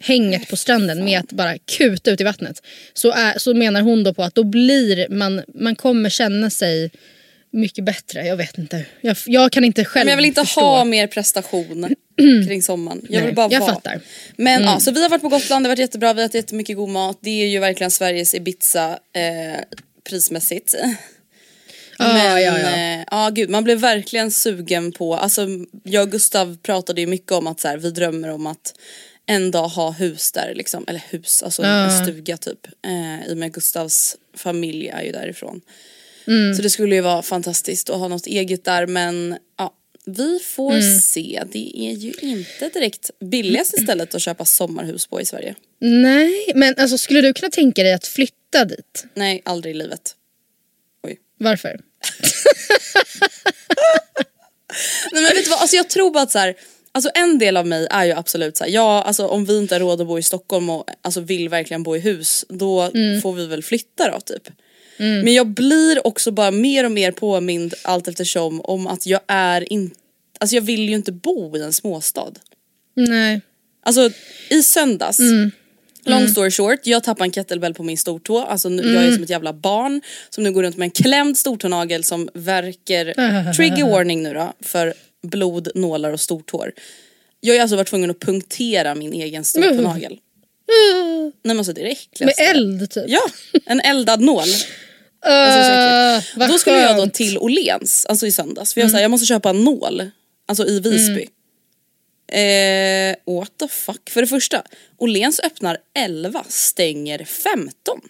hänget 0.00 0.48
på 0.48 0.56
stranden 0.56 1.04
med 1.04 1.20
att 1.20 1.32
bara 1.32 1.58
kuta 1.58 2.10
ut 2.10 2.20
i 2.20 2.24
vattnet. 2.24 2.62
Så, 2.94 3.10
är, 3.12 3.38
så 3.38 3.54
menar 3.54 3.80
hon 3.82 4.04
då 4.04 4.14
på 4.14 4.22
att 4.22 4.34
då 4.34 4.44
blir 4.44 5.08
man, 5.08 5.42
man 5.54 5.76
kommer 5.76 6.10
känna 6.10 6.50
sig 6.50 6.90
mycket 7.50 7.84
bättre. 7.84 8.26
Jag 8.26 8.36
vet 8.36 8.58
inte. 8.58 8.84
Jag, 9.00 9.16
jag 9.26 9.52
kan 9.52 9.64
inte 9.64 9.84
själv 9.84 10.04
Men 10.04 10.10
jag 10.10 10.16
vill 10.16 10.24
inte 10.26 10.40
förstå. 10.40 10.60
ha 10.60 10.84
mer 10.84 11.06
prestation 11.06 11.94
kring 12.48 12.62
sommaren. 12.62 13.00
Jag 13.02 13.10
Nej, 13.18 13.26
vill 13.26 13.34
bara 13.34 13.48
jag 13.52 13.60
vara. 13.60 13.74
fattar. 13.74 13.92
Mm. 13.92 14.02
Men 14.36 14.62
ja, 14.62 14.80
så 14.80 14.90
vi 14.90 15.02
har 15.02 15.10
varit 15.10 15.22
på 15.22 15.28
Gotland, 15.28 15.64
det 15.64 15.68
har 15.68 15.72
varit 15.72 15.78
jättebra, 15.80 16.12
vi 16.12 16.20
har 16.20 16.26
ätit 16.26 16.34
jättemycket 16.34 16.76
god 16.76 16.88
mat. 16.88 17.18
Det 17.20 17.42
är 17.42 17.46
ju 17.46 17.58
verkligen 17.58 17.90
Sveriges 17.90 18.34
Ibiza 18.34 18.98
eh, 19.12 19.60
prismässigt. 20.08 20.74
Ah, 21.98 22.12
Men 22.14 22.42
ja, 22.42 22.58
ja. 22.58 22.76
eh, 22.76 23.04
ja 23.10 23.30
gud 23.34 23.50
man 23.50 23.64
blev 23.64 23.78
verkligen 23.78 24.30
sugen 24.30 24.92
på, 24.92 25.14
alltså 25.14 25.46
jag 25.82 26.02
och 26.02 26.10
Gustav 26.10 26.56
pratade 26.62 27.00
ju 27.00 27.06
mycket 27.06 27.32
om 27.32 27.46
att 27.46 27.60
så 27.60 27.68
här, 27.68 27.76
vi 27.78 27.90
drömmer 27.90 28.28
om 28.30 28.46
att 28.46 28.74
en 29.26 29.50
dag 29.50 29.68
ha 29.68 29.90
hus 29.90 30.32
där 30.32 30.52
liksom, 30.54 30.84
eller 30.88 31.02
hus, 31.10 31.42
alltså 31.42 31.62
Ja. 31.62 31.68
en 31.84 32.04
stuga 32.04 32.36
typ. 32.36 32.66
Eh, 32.86 33.26
I 33.28 33.32
och 33.32 33.36
med 33.36 33.52
Gustavs 33.52 34.16
familj 34.36 34.88
är 34.88 35.02
ju 35.02 35.12
därifrån. 35.12 35.60
Mm. 36.26 36.54
Så 36.54 36.62
det 36.62 36.70
skulle 36.70 36.94
ju 36.94 37.00
vara 37.00 37.22
fantastiskt 37.22 37.90
att 37.90 37.98
ha 37.98 38.08
något 38.08 38.26
eget 38.26 38.64
där 38.64 38.86
men 38.86 39.36
ja, 39.58 39.74
Vi 40.06 40.38
får 40.38 40.72
Mm. 40.72 40.98
se. 41.00 41.42
Det 41.52 41.78
är 41.88 41.92
ju 41.92 42.12
inte 42.20 42.68
direkt 42.74 43.10
billigaste 43.20 43.80
stället 43.82 44.14
att 44.14 44.22
köpa 44.22 44.44
sommarhus 44.44 45.06
på 45.06 45.20
i 45.20 45.24
Sverige. 45.24 45.54
Nej, 45.80 46.52
men 46.54 46.74
alltså 46.78 46.98
skulle 46.98 47.20
du 47.20 47.32
kunna 47.32 47.50
tänka 47.50 47.82
dig 47.82 47.92
att 47.92 48.06
flytta 48.06 48.64
dit? 48.64 49.04
Nej, 49.14 49.42
aldrig 49.44 49.74
i 49.74 49.78
livet. 49.78 50.14
Varför? 51.38 51.80
Nej 55.12 55.22
men 55.22 55.34
vet 55.34 55.44
du 55.44 55.50
vad, 55.50 55.60
alltså 55.60 55.76
jag 55.76 55.90
tror 55.90 56.10
bara 56.10 56.22
att 56.22 56.30
så 56.30 56.38
här, 56.38 56.54
alltså 56.92 57.10
en 57.14 57.38
del 57.38 57.56
av 57.56 57.66
mig 57.66 57.86
är 57.90 58.04
ju 58.04 58.12
absolut 58.12 58.56
så 58.56 58.64
här, 58.64 58.70
ja 58.70 59.02
alltså 59.02 59.26
om 59.26 59.44
vi 59.44 59.58
inte 59.58 59.74
har 59.74 59.80
råd 59.80 60.00
att 60.00 60.06
bo 60.06 60.18
i 60.18 60.22
Stockholm 60.22 60.70
och 60.70 60.84
alltså 61.02 61.20
vill 61.20 61.48
verkligen 61.48 61.82
bo 61.82 61.96
i 61.96 61.98
hus 62.00 62.44
då 62.48 62.80
Mm. 62.94 63.20
får 63.20 63.32
vi 63.32 63.46
väl 63.46 63.62
flytta 63.62 64.10
då 64.10 64.20
typ. 64.20 64.48
Men 65.24 65.34
jag 65.34 65.46
blir 65.46 66.06
också 66.06 66.30
bara 66.30 66.50
mer 66.50 66.84
och 66.84 66.92
mer 66.92 67.12
påmind 67.12 67.74
allt 67.82 68.08
eftersom 68.08 68.60
om 68.60 68.86
att 68.86 69.06
jag 69.06 69.20
är 69.28 69.72
inte, 69.72 69.96
alltså 70.40 70.56
jag 70.56 70.62
vill 70.62 70.88
ju 70.88 70.94
inte 70.94 71.12
bo 71.12 71.56
i 71.56 71.60
en 71.62 71.72
småstad. 71.72 72.32
Nej. 72.96 73.40
Alltså 73.82 74.10
i 74.50 74.62
söndags, 74.62 75.18
Mm. 75.18 75.50
Long 76.04 76.28
story 76.28 76.50
short, 76.50 76.80
jag 76.82 77.04
tappade 77.04 77.24
en 77.24 77.32
kettlebell 77.32 77.74
på 77.74 77.82
min 77.82 77.98
stortå. 77.98 78.38
Alltså 78.38 78.68
nu, 78.68 78.82
jag 78.82 78.94
är 78.94 78.98
Mm. 79.00 79.14
som 79.14 79.22
ett 79.24 79.30
jävla 79.30 79.52
barn 79.52 80.00
som 80.30 80.44
nu 80.44 80.52
går 80.52 80.62
runt 80.62 80.76
med 80.76 80.86
en 80.86 80.90
klämd 80.90 81.38
stortånagel 81.38 82.04
som 82.04 82.28
verkar, 82.34 83.52
trigger 83.56 83.84
warning 83.90 84.22
nu 84.22 84.34
då, 84.34 84.52
för 84.60 84.94
blod, 85.22 85.68
nålar 85.74 86.12
och 86.12 86.20
stortår. 86.20 86.72
Jag 87.40 87.54
har 87.54 87.60
alltså 87.60 87.76
varit 87.76 87.88
tvungen 87.88 88.10
att 88.10 88.20
punktera 88.20 88.94
min 88.94 89.12
egen 89.12 89.44
stortånagel. 89.44 90.18
Nej 90.68 91.32
men 91.42 91.58
alltså 91.58 91.72
det 91.72 91.80
är 91.80 91.96
det 92.18 92.24
Med 92.24 92.34
eld 92.38 92.90
typ? 92.90 93.04
Ja, 93.06 93.20
en 93.66 93.80
eldad 93.80 94.20
nål. 94.20 94.44
Så 95.24 95.30
Uh, 95.30 96.48
Då 96.48 96.58
skulle 96.58 96.80
jag 96.80 96.96
då 96.96 97.06
till 97.06 97.38
Åhléns, 97.38 98.06
alltså 98.06 98.26
i 98.26 98.32
söndags. 98.32 98.74
För 98.74 98.80
jag, 98.80 98.90
mm. 98.90 99.02
jag 99.02 99.10
måste 99.10 99.26
köpa 99.26 99.50
en 99.50 99.64
nål, 99.64 100.10
alltså 100.48 100.66
i 100.66 100.80
Visby. 100.80 101.26
Eh, 102.28 103.34
what 103.34 103.58
the 103.58 103.68
fuck. 103.68 104.10
För 104.10 104.20
det 104.20 104.26
första, 104.26 104.62
Åhléns 104.98 105.40
öppnar 105.40 105.78
11, 105.98 106.44
stänger 106.48 107.24
15. 107.24 108.00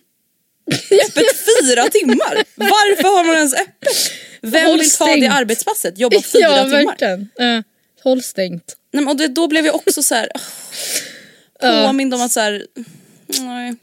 öppet 0.90 1.36
fyra 1.60 1.88
timmar. 1.88 2.44
Varför 2.54 3.16
har 3.16 3.24
man 3.24 3.36
ens 3.36 3.54
öppet? 3.54 4.12
Vem 4.40 4.66
Håll 4.66 4.78
vill 4.78 4.90
ta 4.90 5.06
det 5.06 5.12
stängt. 5.12 5.32
arbetspasset? 5.32 5.98
Jobba 5.98 6.22
fyra 6.32 6.40
ja, 6.42 6.64
timmar? 6.64 7.28
Uh, 7.40 7.62
håll 8.02 8.22
stängt. 8.22 8.76
Nej, 8.92 9.04
men, 9.04 9.08
och 9.08 9.16
det, 9.16 9.28
då 9.28 9.48
blev 9.48 9.66
jag 9.66 9.74
också 9.74 10.02
så 10.02 10.14
här. 10.14 10.28
oh, 11.62 11.86
påmind 11.86 12.14
om 12.14 12.22
att 12.22 12.32
så 12.32 12.40
här, 12.40 12.66
nej. 13.26 13.74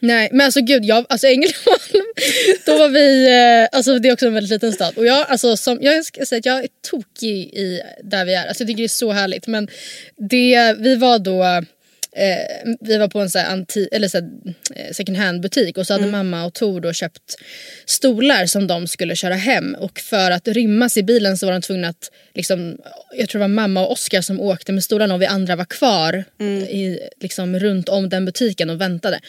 Nej 0.00 0.28
men 0.32 0.44
alltså 0.44 0.60
gud, 0.60 0.84
jag, 0.84 1.06
alltså 1.08 1.26
Ängelholm, 1.26 2.06
då 2.66 2.78
var 2.78 2.88
vi, 2.88 3.26
eh, 3.26 3.78
alltså 3.78 3.98
det 3.98 4.08
är 4.08 4.12
också 4.12 4.26
en 4.26 4.34
väldigt 4.34 4.50
liten 4.50 4.72
stad. 4.72 4.92
Och 4.96 5.06
jag, 5.06 5.26
alltså, 5.28 5.56
som, 5.56 5.78
jag 5.80 6.04
ska 6.04 6.26
säga 6.26 6.38
att 6.38 6.46
jag 6.46 6.64
är 6.64 6.68
tokig 6.90 7.36
i 7.36 7.82
där 8.02 8.24
vi 8.24 8.34
är, 8.34 8.46
alltså 8.46 8.62
jag 8.62 8.68
tycker 8.68 8.82
det 8.82 8.86
är 8.86 8.88
så 8.88 9.12
härligt. 9.12 9.46
Men 9.46 9.68
det, 10.16 10.76
vi 10.78 10.96
var 10.96 11.18
då 11.18 11.62
Eh, 12.16 12.72
vi 12.80 12.96
var 12.96 13.08
på 13.08 13.20
en 13.20 13.30
så 13.30 13.38
anti, 13.38 13.88
eller 13.92 14.08
så 14.08 14.18
eh, 14.18 14.92
second 14.92 15.16
hand 15.16 15.40
butik 15.40 15.78
och 15.78 15.86
så 15.86 15.92
hade 15.92 16.06
mamma 16.06 16.44
och 16.44 16.54
Tor 16.54 16.80
då 16.80 16.92
köpt 16.92 17.36
stolar 17.86 18.46
som 18.46 18.66
de 18.66 18.86
skulle 18.86 19.16
köra 19.16 19.34
hem 19.34 19.74
och 19.74 20.00
för 20.00 20.30
att 20.30 20.48
rymmas 20.48 20.96
i 20.96 21.02
bilen 21.02 21.38
så 21.38 21.46
var 21.46 21.52
de 21.52 21.62
tvungna 21.62 21.88
att 21.88 22.10
liksom, 22.34 22.78
jag 23.16 23.28
tror 23.28 23.38
det 23.38 23.42
var 23.42 23.48
mamma 23.48 23.86
och 23.86 23.92
Oskar 23.92 24.20
som 24.20 24.40
åkte 24.40 24.72
med 24.72 24.84
stolarna 24.84 25.14
och 25.14 25.22
vi 25.22 25.26
andra 25.26 25.56
var 25.56 25.64
kvar 25.64 26.24
i, 26.70 26.98
liksom, 27.20 27.58
runt 27.58 27.88
om 27.88 28.08
den 28.08 28.24
butiken 28.24 28.70
och 28.70 28.80
väntade. 28.80 29.20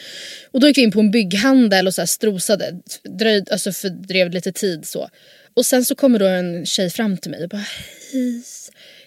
Och 0.50 0.60
då 0.60 0.68
gick 0.68 0.78
vi 0.78 0.82
in 0.82 0.92
på 0.92 1.00
en 1.00 1.10
bygghandel 1.10 1.86
och 1.86 1.94
så 1.94 2.06
strosade, 2.06 2.80
dröjde, 3.18 3.52
alltså 3.52 3.72
fördrev 3.72 4.30
lite 4.30 4.52
tid 4.52 4.86
så. 4.86 5.08
Och 5.54 5.66
sen 5.66 5.84
så 5.84 5.94
kommer 5.94 6.18
då 6.18 6.26
en 6.26 6.66
tjej 6.66 6.90
fram 6.90 7.16
till 7.16 7.30
mig 7.30 7.42
och 7.42 7.48
bara 7.48 7.66
hej, 8.12 8.42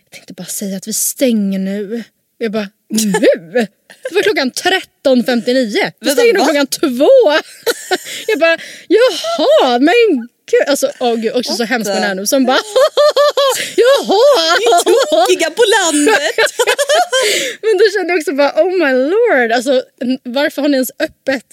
jag 0.04 0.12
tänkte 0.12 0.34
bara 0.34 0.46
säga 0.46 0.78
att 0.78 0.88
vi 0.88 0.94
stänger 0.94 1.60
nu. 1.60 2.04
Jag 2.38 2.52
bara 2.52 2.70
nu? 2.92 3.68
Det 4.10 4.16
var 4.16 4.22
klockan 4.24 4.52
13.59. 4.52 5.46
Vi 5.46 5.82
Vänta, 6.00 6.12
stänger 6.12 6.34
nog 6.34 6.44
klockan 6.44 6.68
två. 6.68 7.10
Jag 8.28 8.40
bara 8.40 8.58
jaha 8.88 9.80
men 9.80 10.28
gud. 10.52 10.68
Alltså 10.68 10.92
åh 11.00 11.16
gud 11.16 11.36
också 11.36 11.54
så 11.54 11.64
hemskt 11.64 11.88
man 11.90 12.04
är 12.04 12.16
nu 12.16 12.26
som 12.28 12.46
bara 12.46 12.58
jaha. 13.76 14.58
Tokiga 14.84 15.50
på 15.50 15.64
landet! 15.80 16.36
Men 17.62 17.78
då 17.78 17.84
kände 17.94 18.14
jag 18.14 18.18
också 18.20 18.34
bara 18.34 18.54
oh 18.64 18.72
my 18.72 18.94
lord. 18.94 19.52
Alltså 19.52 19.84
varför 20.24 20.62
har 20.62 20.70
ni 20.70 20.76
ens 20.78 20.92
öppet? 21.00 21.46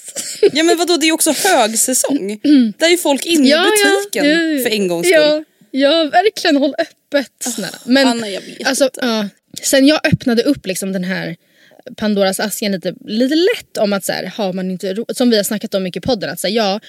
ja 0.53 0.63
men 0.63 0.77
vadå 0.77 0.97
det 0.97 1.03
är 1.03 1.07
ju 1.07 1.11
också 1.13 1.31
högsäsong. 1.31 2.39
Där 2.77 2.87
är 2.87 2.91
ju 2.91 2.97
folk 2.97 3.25
inne 3.25 3.47
i 3.47 3.51
butiken 3.51 4.25
för 4.63 4.69
en 4.69 4.87
gångs 4.87 5.07
skull. 5.07 5.43
Ja, 5.71 6.09
verkligen 6.11 6.57
håll 6.57 6.75
öppet 6.77 7.31
snälla. 7.39 7.77
Men 7.85 8.07
Anna, 8.07 8.29
jag 8.29 8.41
vet 8.41 8.67
alltså, 8.67 8.83
inte. 8.83 8.99
ja, 9.01 9.29
sen 9.61 9.87
jag 9.87 10.07
öppnade 10.07 10.43
upp 10.43 10.65
liksom 10.65 10.93
den 10.93 11.03
här 11.03 11.35
Pandoras 11.95 12.39
asken 12.39 12.71
lite, 12.71 12.93
lite 13.05 13.35
lätt 13.35 13.77
om 13.77 13.93
att 13.93 14.05
så 14.05 14.11
här, 14.11 14.25
har 14.25 14.53
man 14.53 14.71
inte 14.71 14.95
som 15.09 15.29
vi 15.29 15.37
har 15.37 15.43
snackat 15.43 15.73
om 15.73 15.83
mycket 15.83 16.03
i 16.03 16.07
podden, 16.07 16.29
att 16.29 16.39
så 16.39 16.47
här, 16.47 16.55
ja, 16.55 16.79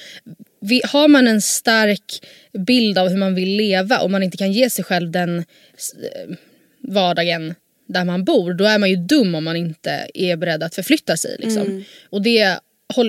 vi, 0.61 0.83
har 0.85 1.09
man 1.09 1.29
en 1.29 1.43
stark 1.43 2.27
bild 2.67 2.99
av 2.99 3.09
hur 3.09 3.17
man 3.17 3.35
vill 3.35 3.57
leva 3.57 3.99
och 3.99 4.11
man 4.11 4.23
inte 4.23 4.37
kan 4.37 4.53
ge 4.53 4.71
sig 4.71 4.85
själv 4.85 5.11
den 5.11 5.39
eh, 5.39 6.37
vardagen 6.89 7.55
där 7.89 8.05
man 8.05 8.25
bor, 8.25 8.55
då 8.55 8.65
är 8.65 8.79
man 8.79 8.91
ju 8.91 8.97
dum 8.97 9.35
om 9.35 9.45
man 9.45 9.57
inte 9.57 10.09
är 10.15 10.37
beredd 10.37 10.63
att 10.63 10.75
förflytta 10.75 11.17
sig. 11.17 11.37
Liksom. 11.39 11.85
Och 12.11 12.23
det, 12.23 12.59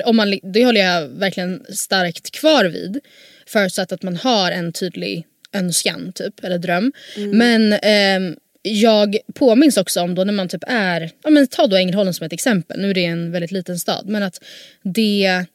om 0.06 0.16
man, 0.16 0.40
det 0.44 0.66
håller 0.66 0.82
jag 0.82 1.08
verkligen 1.08 1.66
starkt 1.70 2.32
kvar 2.32 2.66
vid. 2.66 3.00
Förutsatt 3.48 3.92
att 3.92 4.04
man 4.04 4.16
har 4.16 4.52
en 4.52 4.74
tydlig 4.74 5.26
önskan 5.54 6.12
typ, 6.16 6.44
eller 6.44 6.58
dröm. 6.58 6.92
Men 7.34 7.74
ehm, 7.74 8.36
jag 8.62 9.18
påminns 9.34 9.78
också 9.78 10.02
om 10.02 10.16
då 10.16 10.24
när 10.24 10.34
man 10.34 10.50
typ 10.50 10.64
är, 10.68 11.12
ja 11.24 11.30
men 11.30 11.48
ta 11.48 11.68
då 11.68 11.76
Ängelholm 11.76 12.14
som 12.14 12.26
ett 12.26 12.34
exempel, 12.34 12.82
nu 12.82 12.90
är 12.90 12.94
det 12.94 13.06
en 13.06 13.32
väldigt 13.32 13.52
liten 13.52 13.80
stad, 13.80 14.04
men 14.08 14.24
att 14.24 14.44
det, 14.84 15.46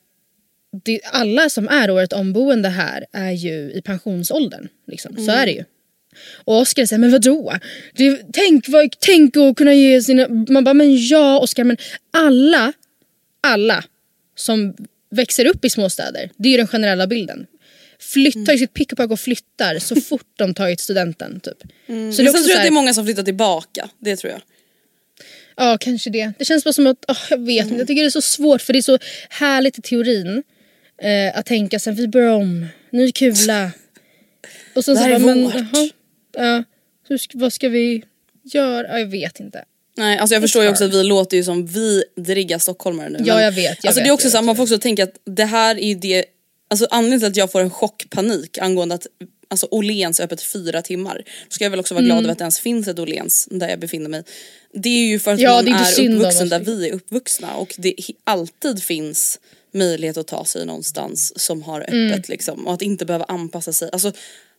det 0.84 1.00
alla 1.12 1.48
som 1.48 1.68
är 1.68 1.90
året 1.90 2.12
omboende 2.12 2.68
här 2.68 3.04
är 3.12 3.30
ju 3.30 3.72
i 3.72 3.82
pensionsåldern. 3.84 4.68
Liksom. 4.86 5.16
Så 5.16 5.30
är 5.30 5.46
det 5.46 5.52
ju. 5.52 5.64
Och 6.44 6.60
Oskar 6.60 6.86
säger, 6.86 7.00
men 7.00 7.10
vadå? 7.10 7.52
Det, 7.92 8.22
tänk, 8.32 8.68
vad, 8.68 8.90
tänk 9.00 9.36
att 9.36 9.56
kunna 9.56 9.74
ge 9.74 10.02
sina... 10.02 10.28
Man 10.28 10.64
bara, 10.64 10.74
men 10.74 11.06
ja 11.06 11.38
Oskar, 11.38 11.64
men 11.64 11.76
alla, 12.10 12.72
alla 13.40 13.84
som 14.36 14.74
växer 15.10 15.46
upp 15.46 15.64
i 15.64 15.70
småstäder, 15.70 16.30
det 16.36 16.48
är 16.48 16.50
ju 16.50 16.56
den 16.56 16.66
generella 16.66 17.06
bilden. 17.06 17.46
Flyttar 17.98 18.52
ju 18.52 18.58
sitt 18.58 18.74
pick 18.74 18.92
och 18.92 18.98
pack 18.98 19.10
och 19.10 19.20
flyttar 19.20 19.78
så 19.78 19.96
fort 20.00 20.26
de 20.36 20.54
tagit 20.54 20.80
studenten. 20.80 21.40
Typ. 21.40 21.58
Så 21.62 21.66
det 21.86 21.92
är 21.92 21.98
Men 22.02 22.12
tror 22.14 22.32
så 22.32 22.50
jag 22.50 22.56
att 22.56 22.62
det 22.62 22.68
är 22.68 22.70
många 22.70 22.94
som 22.94 23.04
flyttar 23.04 23.22
tillbaka. 23.22 23.88
Det 23.98 24.16
tror 24.16 24.32
jag. 24.32 24.42
Ja, 25.56 25.78
kanske 25.80 26.10
det. 26.10 26.32
Det 26.38 26.44
känns 26.44 26.64
bara 26.64 26.72
som 26.72 26.86
att, 26.86 27.04
åh, 27.08 27.16
jag 27.30 27.46
vet 27.46 27.64
inte, 27.66 27.76
jag 27.78 27.86
tycker 27.86 28.02
det 28.02 28.08
är 28.08 28.10
så 28.10 28.22
svårt 28.22 28.62
för 28.62 28.72
det 28.72 28.78
är 28.78 28.82
så 28.82 28.98
härligt 29.30 29.78
i 29.78 29.82
teorin. 29.82 30.42
Eh, 31.02 31.38
att 31.38 31.46
tänka 31.46 31.78
sen 31.78 31.94
vi 31.94 32.08
börjar 32.08 32.32
om, 32.32 32.66
ny 32.90 33.12
kula. 33.12 33.70
Och 34.74 34.84
sen 34.84 34.94
Det 34.94 35.00
så 35.00 35.06
här 35.06 35.14
är 35.14 35.18
bara, 35.18 35.34
men, 35.34 35.44
vårt. 35.44 35.54
jaha, 35.54 35.88
ja, 36.36 36.64
hur, 37.08 37.18
ska- 37.18 37.38
vad 37.38 37.52
ska 37.52 37.68
vi 37.68 38.02
göra? 38.42 38.88
Ja, 38.88 38.98
jag 38.98 39.06
vet 39.06 39.40
inte. 39.40 39.64
Nej, 39.96 40.18
alltså 40.18 40.34
jag 40.34 40.42
förstår 40.42 40.62
ju 40.62 40.68
också 40.70 40.84
att 40.84 40.94
vi 40.94 41.02
låter 41.02 41.36
ju 41.36 41.44
som 41.44 41.66
vidriga 41.66 42.58
stockholmare 42.58 43.08
nu. 43.08 43.18
Ja, 43.24 43.34
men- 43.34 43.44
jag 43.44 43.52
vet, 43.52 43.64
jag 43.64 43.70
alltså 43.88 43.90
det 43.94 44.00
vet, 44.00 44.08
är 44.08 44.12
också 44.12 44.30
så 44.30 44.42
man 44.42 44.56
får 44.56 44.62
också 44.62 44.78
tänka 44.78 45.04
att 45.04 45.14
det 45.24 45.44
här 45.44 45.76
är 45.78 45.88
ju 45.88 45.94
det, 45.94 46.24
alltså 46.68 46.86
anledningen 46.90 47.20
till 47.20 47.28
att 47.28 47.36
jag 47.36 47.52
får 47.52 47.60
en 47.60 47.70
chockpanik 47.70 48.58
angående 48.58 48.94
att 48.94 49.06
alltså 49.48 49.68
Åhléns 49.70 50.20
öppet 50.20 50.42
fyra 50.42 50.82
timmar. 50.82 51.22
Då 51.48 51.50
ska 51.54 51.64
jag 51.64 51.70
väl 51.70 51.80
också 51.80 51.94
vara 51.94 52.04
Mm. 52.04 52.08
glad 52.16 52.24
över 52.24 52.32
att 52.32 52.38
det 52.38 52.42
ens 52.42 52.60
finns 52.60 52.88
ett 52.88 52.98
Åhléns 52.98 53.48
där 53.50 53.68
jag 53.68 53.78
befinner 53.80 54.08
mig. 54.08 54.22
Det 54.72 54.88
är 54.88 55.06
ju 55.06 55.18
för 55.18 55.32
att 55.32 55.40
Ja, 55.40 55.54
man 55.54 55.68
är 55.68 56.00
är 56.00 56.10
uppvuxen 56.16 56.48
där 56.48 56.60
vi 56.60 56.88
är 56.88 56.92
uppvuxna 56.94 57.54
och 57.56 57.74
det 57.78 57.94
alltid 58.24 58.82
finns 58.82 59.40
möjlighet 59.74 60.16
att 60.16 60.26
ta 60.26 60.44
sig 60.44 60.66
någonstans 60.66 61.32
som 61.40 61.62
har 61.62 61.80
öppet 61.80 61.92
Mm. 61.94 62.22
liksom 62.28 62.66
och 62.66 62.74
att 62.74 62.82
inte 62.82 63.04
behöva 63.04 63.24
anpassa 63.24 63.72
sig. 63.72 63.88
Alltså, 63.92 64.12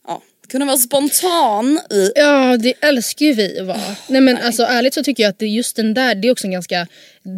ja, 0.08 0.22
kunna 0.50 0.66
vara 0.66 0.78
spontan 0.78 1.80
i 1.90 2.12
Ja, 2.16 2.58
det 2.58 2.74
älskar 2.82 3.26
ju 3.26 3.34
vi 3.34 3.60
att 3.60 3.68
vara. 3.68 3.96
Nej 4.08 4.22
men 4.22 4.38
alltså 4.38 4.64
ärligt 4.64 4.94
så 4.94 5.04
tycker 5.04 5.24
jag 5.24 5.30
att 5.30 5.40
det 5.40 5.48
just 5.48 5.76
den 5.76 5.94
där, 5.94 6.16
det 6.16 6.28
är 6.28 6.32
också 6.32 6.48
en 6.48 6.52
ganska 6.52 6.88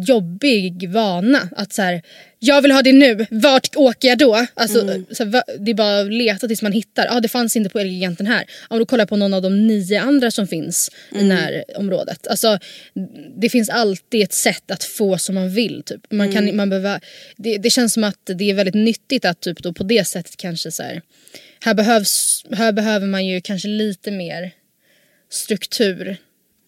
jobbig 0.06 0.90
vana. 0.90 1.48
Att 1.56 1.72
så 1.72 1.82
här, 1.82 2.02
jag 2.38 2.62
vill 2.62 2.70
ha 2.72 2.82
det 2.82 2.92
nu, 2.92 3.26
vart 3.30 3.76
åker 3.76 4.08
jag 4.08 4.18
då? 4.18 4.46
Alltså, 4.54 5.04
så 5.10 5.24
här, 5.24 5.42
det 5.58 5.70
är 5.70 5.74
bara 5.74 6.00
att 6.00 6.12
leta 6.12 6.48
tills 6.48 6.62
man 6.62 6.72
hittar, 6.72 7.04
ja 7.06 7.16
ah, 7.16 7.20
det 7.20 7.28
fanns 7.28 7.56
inte 7.56 7.70
på 7.70 7.78
Elgiganten 7.78 8.26
här. 8.26 8.44
Men 8.70 8.78
då 8.78 8.86
kollar 8.86 9.06
på 9.06 9.16
någon 9.16 9.34
av 9.34 9.42
de 9.42 9.66
nio 9.66 10.00
andra 10.00 10.30
som 10.30 10.46
finns 10.46 10.90
i 11.14 11.24
närområdet. 11.24 12.26
Alltså, 12.26 12.58
det 13.36 13.48
finns 13.48 13.68
alltid 13.68 14.22
ett 14.22 14.32
sätt 14.32 14.70
att 14.70 14.84
få 14.84 15.18
som 15.18 15.34
man 15.34 15.54
vill. 15.54 15.82
Typ. 15.86 16.00
Man 16.10 16.32
kan, 16.32 16.56
man 16.56 16.70
behöver, 16.70 17.00
det, 17.36 17.58
det 17.58 17.70
känns 17.70 17.92
som 17.92 18.04
att 18.04 18.20
det 18.24 18.50
är 18.50 18.54
väldigt 18.54 18.74
nyttigt 18.74 19.24
att 19.24 19.40
typ, 19.40 19.62
då 19.62 19.72
på 19.72 19.84
det 19.84 20.04
sättet 20.04 20.36
kanske 20.36 20.70
så 20.70 20.82
här, 20.82 21.02
här, 21.64 21.74
behövs, 21.74 22.44
här 22.52 22.72
behöver 23.00 23.10
man 23.12 23.26
ju 23.26 23.40
kanske 23.40 23.68
lite 23.68 24.10
mer 24.10 24.54
struktur. 25.28 26.16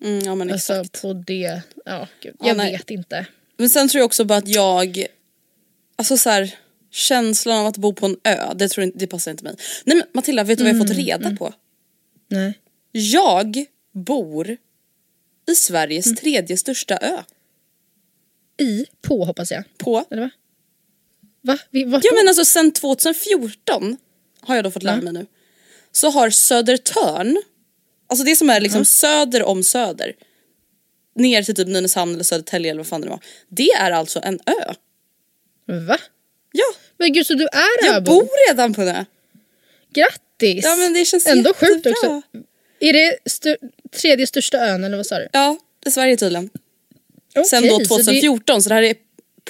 Mm, 0.05 0.19
ja 0.25 0.35
men 0.35 0.51
exakt. 0.51 0.79
Alltså 0.79 1.01
på 1.09 1.13
det, 1.13 1.63
ja 1.85 2.09
gud, 2.21 2.35
Ja, 2.41 2.47
jag 2.49 2.57
nej. 2.57 2.73
vet 2.73 2.91
inte. 2.91 3.27
Men 3.57 3.69
sen 3.69 3.89
tror 3.89 3.99
jag 4.01 4.07
också 4.07 4.25
bara 4.25 4.39
att 4.39 4.49
jag, 4.49 5.07
alltså 5.97 6.17
så 6.17 6.31
här, 6.31 6.55
känslan 6.91 7.59
av 7.59 7.67
att 7.67 7.77
bo 7.77 7.93
på 7.93 8.07
en 8.07 8.17
ö, 8.25 8.55
det, 8.55 8.69
tror 8.69 8.83
jag, 8.83 8.89
inte- 8.89 8.99
det 8.99 9.07
passar 9.07 9.31
inte 9.31 9.45
mig. 9.45 9.55
Nej 9.85 9.97
men 9.97 10.07
Matilda, 10.15 10.45
vet 10.45 10.59
du 10.59 10.65
vad 10.65 10.75
jag 10.75 10.89
fått 10.89 10.97
reda 10.97 11.37
på? 11.37 11.55
Nej. 12.29 12.59
Jag 12.93 13.65
bor 13.93 14.57
i 15.51 15.55
Sveriges 15.55 16.07
Mm. 16.07 16.17
tredje 16.17 16.57
största 16.57 16.97
ö. 16.97 17.23
I, 18.61 18.87
på 19.03 19.25
hoppas 19.25 19.51
jag. 19.51 19.65
På. 19.79 20.05
Eller 20.11 20.23
va? 20.23 20.31
Va? 21.43 21.59
Vi, 21.71 21.81
Ja 21.83 22.01
men 22.15 22.29
alltså 22.29 22.45
sen 22.45 22.73
2014 22.73 23.97
har 24.41 24.55
jag 24.55 24.65
då 24.65 24.71
fått 24.71 24.83
lära 24.83 24.97
Ja. 24.97 25.03
mig 25.03 25.13
nu. 25.13 25.27
Så 25.93 26.11
har 26.11 26.31
Södertörn, 26.31 27.43
alltså 28.07 28.25
det 28.25 28.37
som 28.37 28.51
är 28.51 28.61
liksom 28.61 28.85
söder 28.85 29.43
om 29.43 29.63
Söder. 29.63 30.13
Ner 31.15 31.43
till 31.43 31.55
typ 31.55 31.69
Nynäshamn 31.69 32.15
eller 32.15 32.25
Södertälje 32.25 32.71
eller 32.71 32.79
vad 32.81 32.87
fan 32.87 33.01
det 33.01 33.09
var. 33.09 33.21
Det 33.49 33.71
är 33.71 33.91
alltså 33.91 34.21
en 34.25 34.41
ö. 34.47 34.73
Va? 35.87 35.99
Ja, 36.53 36.65
Men 36.99 37.13
gud 37.13 37.27
så 37.27 37.35
du 37.35 37.45
är 37.45 37.87
jag 37.87 37.97
öbo? 37.97 38.11
bor 38.11 38.29
redan 38.49 38.75
på 38.75 38.83
en 38.83 38.89
ö. 38.89 39.05
Grattis! 39.95 40.65
Ja 40.65 40.77
men 40.77 40.93
det 40.93 41.05
känns 41.05 41.27
Ändå 41.27 41.55
sjukt 41.55 41.71
jättebra. 41.87 41.93
också. 42.17 42.23
Är 42.81 42.93
det 42.93 43.19
stu- 43.31 43.57
tredje 44.01 44.27
största 44.27 44.59
ön 44.59 44.85
eller 44.85 44.97
vad 44.97 45.07
sa 45.07 45.19
du? 45.19 45.29
Ja, 45.33 45.57
i 45.87 45.91
Sverige 45.91 46.17
tydligen. 46.17 46.51
Okej, 47.35 47.45
Sen 47.45 47.69
då 47.69 47.79
så 47.81 47.85
2014 47.97 48.63
så 48.63 48.69
det, 48.69 48.75
här 48.75 48.83
är 48.83 48.95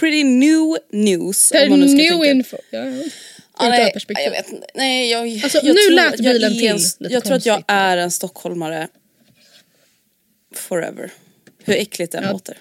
pretty 0.01 0.25
new 0.25 0.77
news. 0.93 1.49
Det, 1.51 1.59
det 1.59 1.65
ska 1.67 1.77
new 1.77 2.11
tänka. 2.11 2.27
info. 2.27 2.57
Ja, 2.71 2.85
ja. 2.85 3.03
Ur 3.67 3.73
ett 3.73 3.79
nej, 3.79 3.93
perspektiv. 3.93 4.25
jag 4.25 4.31
vet 4.31 4.49
inte. 4.51 4.67
Nej, 4.75 5.11
jag, 5.11 5.41
Alltså, 5.45 5.59
jag 5.63 5.75
nu 5.75 5.81
tror 5.81 5.95
lät 5.97 6.17
bilen 6.19 6.53
är 6.53 6.57
till 6.59 6.67
en, 6.69 6.77
lite 6.77 7.15
Jag 7.15 7.25
tror 7.25 7.37
att 7.37 7.47
jag 7.47 7.63
är 7.67 7.97
en 7.97 8.11
stockholmare 8.11 8.89
forever. 10.55 11.11
Hur 11.65 11.75
äckligt 11.75 12.13
det 12.13 12.19
än 12.19 12.25
Ja. 12.25 12.33
låter. 12.33 12.57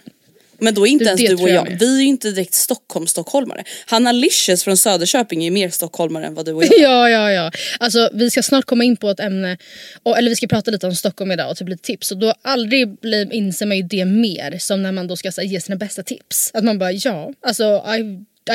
Men 0.63 0.73
då 0.73 0.87
är 0.87 0.91
inte 0.91 1.05
Det- 1.05 1.07
ens 1.09 1.21
det 1.21 1.27
du 1.27 1.43
och 1.43 1.49
jag 1.49 1.71
jag, 1.71 1.77
vi 1.79 1.95
är 1.97 2.01
ju 2.01 2.07
inte 2.07 2.31
direkt 2.31 2.53
Stockholm-stockholmare. 2.53 3.63
Hanna 3.85 4.11
Licious 4.11 4.63
från 4.63 4.77
Söderköping 4.77 5.39
är 5.41 5.45
ju 5.45 5.51
mer 5.51 5.69
stockholmare 5.69 6.25
än 6.25 6.33
vad 6.33 6.45
du 6.45 6.53
och 6.53 6.63
jag. 6.63 6.71
Ja, 6.79 7.09
ja, 7.09 7.31
ja. 7.31 7.51
Alltså, 7.79 8.09
vi 8.13 8.31
ska 8.31 8.43
snart 8.43 8.65
komma 8.65 8.83
in 8.83 8.97
på 8.97 9.09
ett 9.09 9.19
ämne, 9.19 9.57
och, 10.03 10.17
eller 10.17 10.29
vi 10.29 10.35
ska 10.35 10.47
prata 10.47 10.71
lite 10.71 10.87
om 10.87 10.95
Stockholm 10.95 11.31
idag 11.31 11.51
och 11.51 11.57
typ 11.57 11.69
lite 11.69 11.83
tips. 11.83 12.11
Och 12.11 12.17
då 12.17 12.33
aldrig 12.41 12.99
blir, 12.99 13.33
inser 13.33 13.65
man 13.65 13.77
ju 13.77 13.83
det 13.83 14.05
mer 14.05 14.57
som 14.59 14.83
när 14.83 14.91
man 14.91 15.07
då 15.07 15.15
ska 15.15 15.31
här, 15.37 15.43
ge 15.43 15.61
sina 15.61 15.75
bästa 15.75 16.03
tips. 16.03 16.51
Att 16.53 16.63
man 16.63 16.79
bara 16.79 16.91
ja, 16.91 17.33
alltså 17.41 17.85
I, 17.97 17.99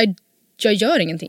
I, 0.04 0.14
jag 0.62 0.74
gör 0.74 0.98
ingenting. 1.00 1.28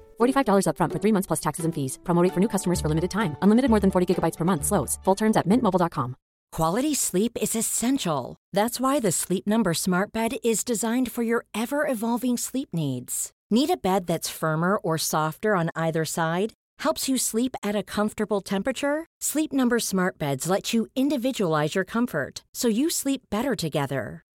$45 0.21 0.65
upfront 0.67 0.91
for 0.93 0.99
three 0.99 1.11
months 1.11 1.27
plus 1.27 1.41
taxes 1.41 1.65
and 1.65 1.73
fees. 1.73 1.99
Promo 2.03 2.27
for 2.33 2.39
new 2.39 2.47
customers 2.47 2.79
for 2.79 2.89
limited 2.89 3.11
time. 3.11 3.35
Unlimited 3.41 3.69
more 3.69 3.79
than 3.79 3.91
40 3.91 4.05
gigabytes 4.07 4.37
per 4.37 4.45
month. 4.45 4.65
Slows. 4.65 4.99
Full 5.03 5.15
terms 5.15 5.37
at 5.37 5.47
mintmobile.com. 5.47 6.15
Quality 6.51 6.93
sleep 6.93 7.37
is 7.41 7.55
essential. 7.55 8.35
That's 8.51 8.77
why 8.77 8.99
the 8.99 9.11
Sleep 9.11 9.47
Number 9.47 9.73
Smart 9.73 10.11
Bed 10.11 10.33
is 10.43 10.65
designed 10.65 11.09
for 11.09 11.23
your 11.23 11.45
ever 11.53 11.87
evolving 11.87 12.37
sleep 12.37 12.69
needs. 12.73 13.31
Need 13.49 13.69
a 13.69 13.77
bed 13.77 14.05
that's 14.05 14.29
firmer 14.29 14.75
or 14.77 14.97
softer 14.97 15.55
on 15.55 15.69
either 15.75 16.03
side? 16.03 16.53
Helps 16.79 17.07
you 17.07 17.17
sleep 17.17 17.55
at 17.63 17.75
a 17.75 17.83
comfortable 17.83 18.41
temperature? 18.41 19.05
Sleep 19.21 19.53
Number 19.53 19.79
Smart 19.79 20.17
Beds 20.17 20.49
let 20.49 20.73
you 20.73 20.87
individualize 20.93 21.73
your 21.73 21.85
comfort 21.85 22.43
so 22.53 22.67
you 22.67 22.89
sleep 22.89 23.21
better 23.29 23.55
together. 23.55 24.23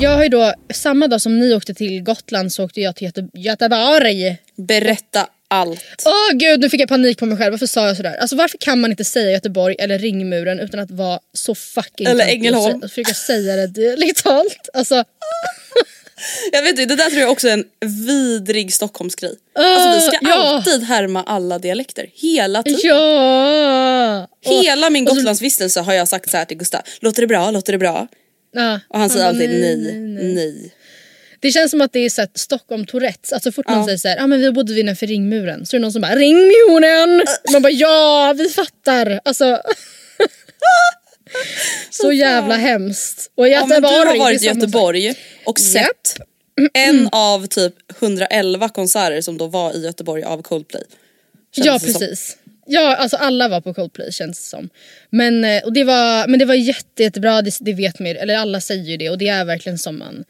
Jag 0.00 0.10
har 0.10 0.22
ju 0.22 0.28
då, 0.28 0.54
samma 0.74 1.08
dag 1.08 1.20
som 1.20 1.38
ni 1.40 1.54
åkte 1.54 1.74
till 1.74 2.02
Gotland 2.02 2.52
så 2.52 2.64
åkte 2.64 2.80
jag 2.80 2.96
till 2.96 3.06
Göte- 3.06 3.28
Göteborg. 3.34 4.36
Berätta 4.56 5.26
allt. 5.48 5.84
Åh 6.06 6.36
gud 6.38 6.60
nu 6.60 6.70
fick 6.70 6.80
jag 6.80 6.88
panik 6.88 7.18
på 7.18 7.26
mig 7.26 7.38
själv, 7.38 7.50
varför 7.52 7.66
sa 7.66 7.86
jag 7.86 7.96
sådär? 7.96 8.16
Alltså 8.20 8.36
varför 8.36 8.58
kan 8.58 8.80
man 8.80 8.90
inte 8.90 9.04
säga 9.04 9.30
Göteborg 9.30 9.76
eller 9.78 9.98
Ringmuren 9.98 10.60
utan 10.60 10.80
att 10.80 10.90
vara 10.90 11.18
så 11.32 11.54
fucking 11.54 12.06
Eller 12.06 12.24
töntig 12.24 12.40
och 12.40 12.46
Ängelholm. 12.46 12.80
sä- 12.80 12.88
Försöka 12.88 13.14
säga 13.14 13.56
det 13.56 13.66
dialektalt. 13.66 14.68
Alltså, 14.74 15.04
Jag 16.52 16.62
vet 16.62 16.70
inte, 16.70 16.84
det 16.84 16.96
där 16.96 17.10
tror 17.10 17.20
jag 17.20 17.30
också 17.30 17.48
är 17.48 17.52
en 17.52 17.64
vidrig 18.06 18.74
Stockholmsgrej. 18.74 19.34
Alltså 19.54 19.94
vi 19.94 20.00
ska 20.16 20.18
ja. 20.28 20.34
alltid 20.48 20.82
härma 20.82 21.22
alla 21.22 21.58
dialekter, 21.58 22.06
hela 22.14 22.62
tiden. 22.62 22.80
ja! 22.82 24.28
Hela 24.40 24.90
min 24.90 25.08
och 25.08 25.16
Gotlandsvistelse 25.16 25.80
har 25.80 25.92
jag 25.94 26.08
sagt 26.08 26.30
så 26.30 26.36
här 26.36 26.44
till 26.44 26.56
Gustav. 26.56 26.80
Låter 27.00 27.20
det 27.22 27.26
bra? 27.26 27.50
Låter 27.50 27.72
det 27.72 27.78
bra? 27.78 28.08
Ja. 28.52 28.80
Och 28.88 28.98
han 28.98 29.10
säger 29.10 29.26
alltid 29.26 29.50
nej, 29.50 29.76
nej. 30.34 30.74
Det 31.40 31.52
känns 31.52 31.70
som 31.70 31.80
att 31.80 31.92
det 31.92 31.98
är 32.00 32.10
så 32.10 32.26
Stockholm 32.34 32.86
Tourettes. 32.86 33.32
Alltså 33.32 33.52
fort 33.52 33.68
man 33.68 33.78
Ja. 33.78 33.84
säger 33.84 33.98
så 33.98 34.08
här, 34.08 34.20
ah, 34.20 34.26
men 34.26 34.40
vi 34.40 34.52
bodde 34.52 34.80
innanför 34.80 35.06
ringmuren. 35.06 35.66
Så 35.66 35.76
är 35.76 35.78
det 35.78 35.82
någon 35.82 35.92
som 35.92 36.02
bara 36.02 36.16
ringmuren! 36.16 37.22
Man 37.52 37.62
bara 37.62 37.72
ja 37.72 38.34
vi 38.38 38.48
fattar. 38.48 39.20
Alltså. 39.24 39.62
så 41.90 42.12
jävla 42.12 42.56
hemskt. 42.56 43.30
Och 43.34 43.48
Ja, 43.48 43.66
men 43.66 43.82
du 43.82 43.88
har 43.88 44.18
varit 44.18 44.42
i. 44.42 44.46
Göteborg 44.46 45.14
och 45.46 45.58
sett 45.60 46.16
en 46.74 47.08
av 47.12 47.46
typ 47.46 47.74
111 48.02 48.68
konserter 48.68 49.20
som 49.20 49.38
då 49.38 49.46
var 49.46 49.76
i 49.76 49.84
Göteborg 49.84 50.22
av 50.22 50.42
Coldplay. 50.42 50.82
Kändes 51.56 51.82
Ja 51.82 52.00
det 52.00 52.16
som. 52.16 52.38
Ja 52.66 52.96
alltså 52.96 53.16
alla 53.16 53.48
var 53.48 53.60
på 53.60 53.74
Coldplay 53.74 54.12
känns 54.12 54.38
det 54.38 54.48
som. 54.48 54.68
Men, 55.10 55.44
eh, 55.44 55.62
och 55.64 55.72
det, 55.72 55.84
var, 55.84 56.28
men 56.28 56.38
det 56.38 56.44
var 56.44 56.54
jätte, 56.54 57.02
jättebra, 57.02 57.42
det, 57.42 57.56
det 57.60 57.72
vet 57.72 57.98
man 57.98 58.08
ju, 58.08 58.16
eller 58.16 58.36
alla 58.36 58.60
säger 58.60 58.84
ju 58.84 58.96
det 58.96 59.10
och 59.10 59.18
det 59.18 59.28
är 59.28 59.44
verkligen 59.44 59.78
som 59.78 59.98
man 59.98 60.24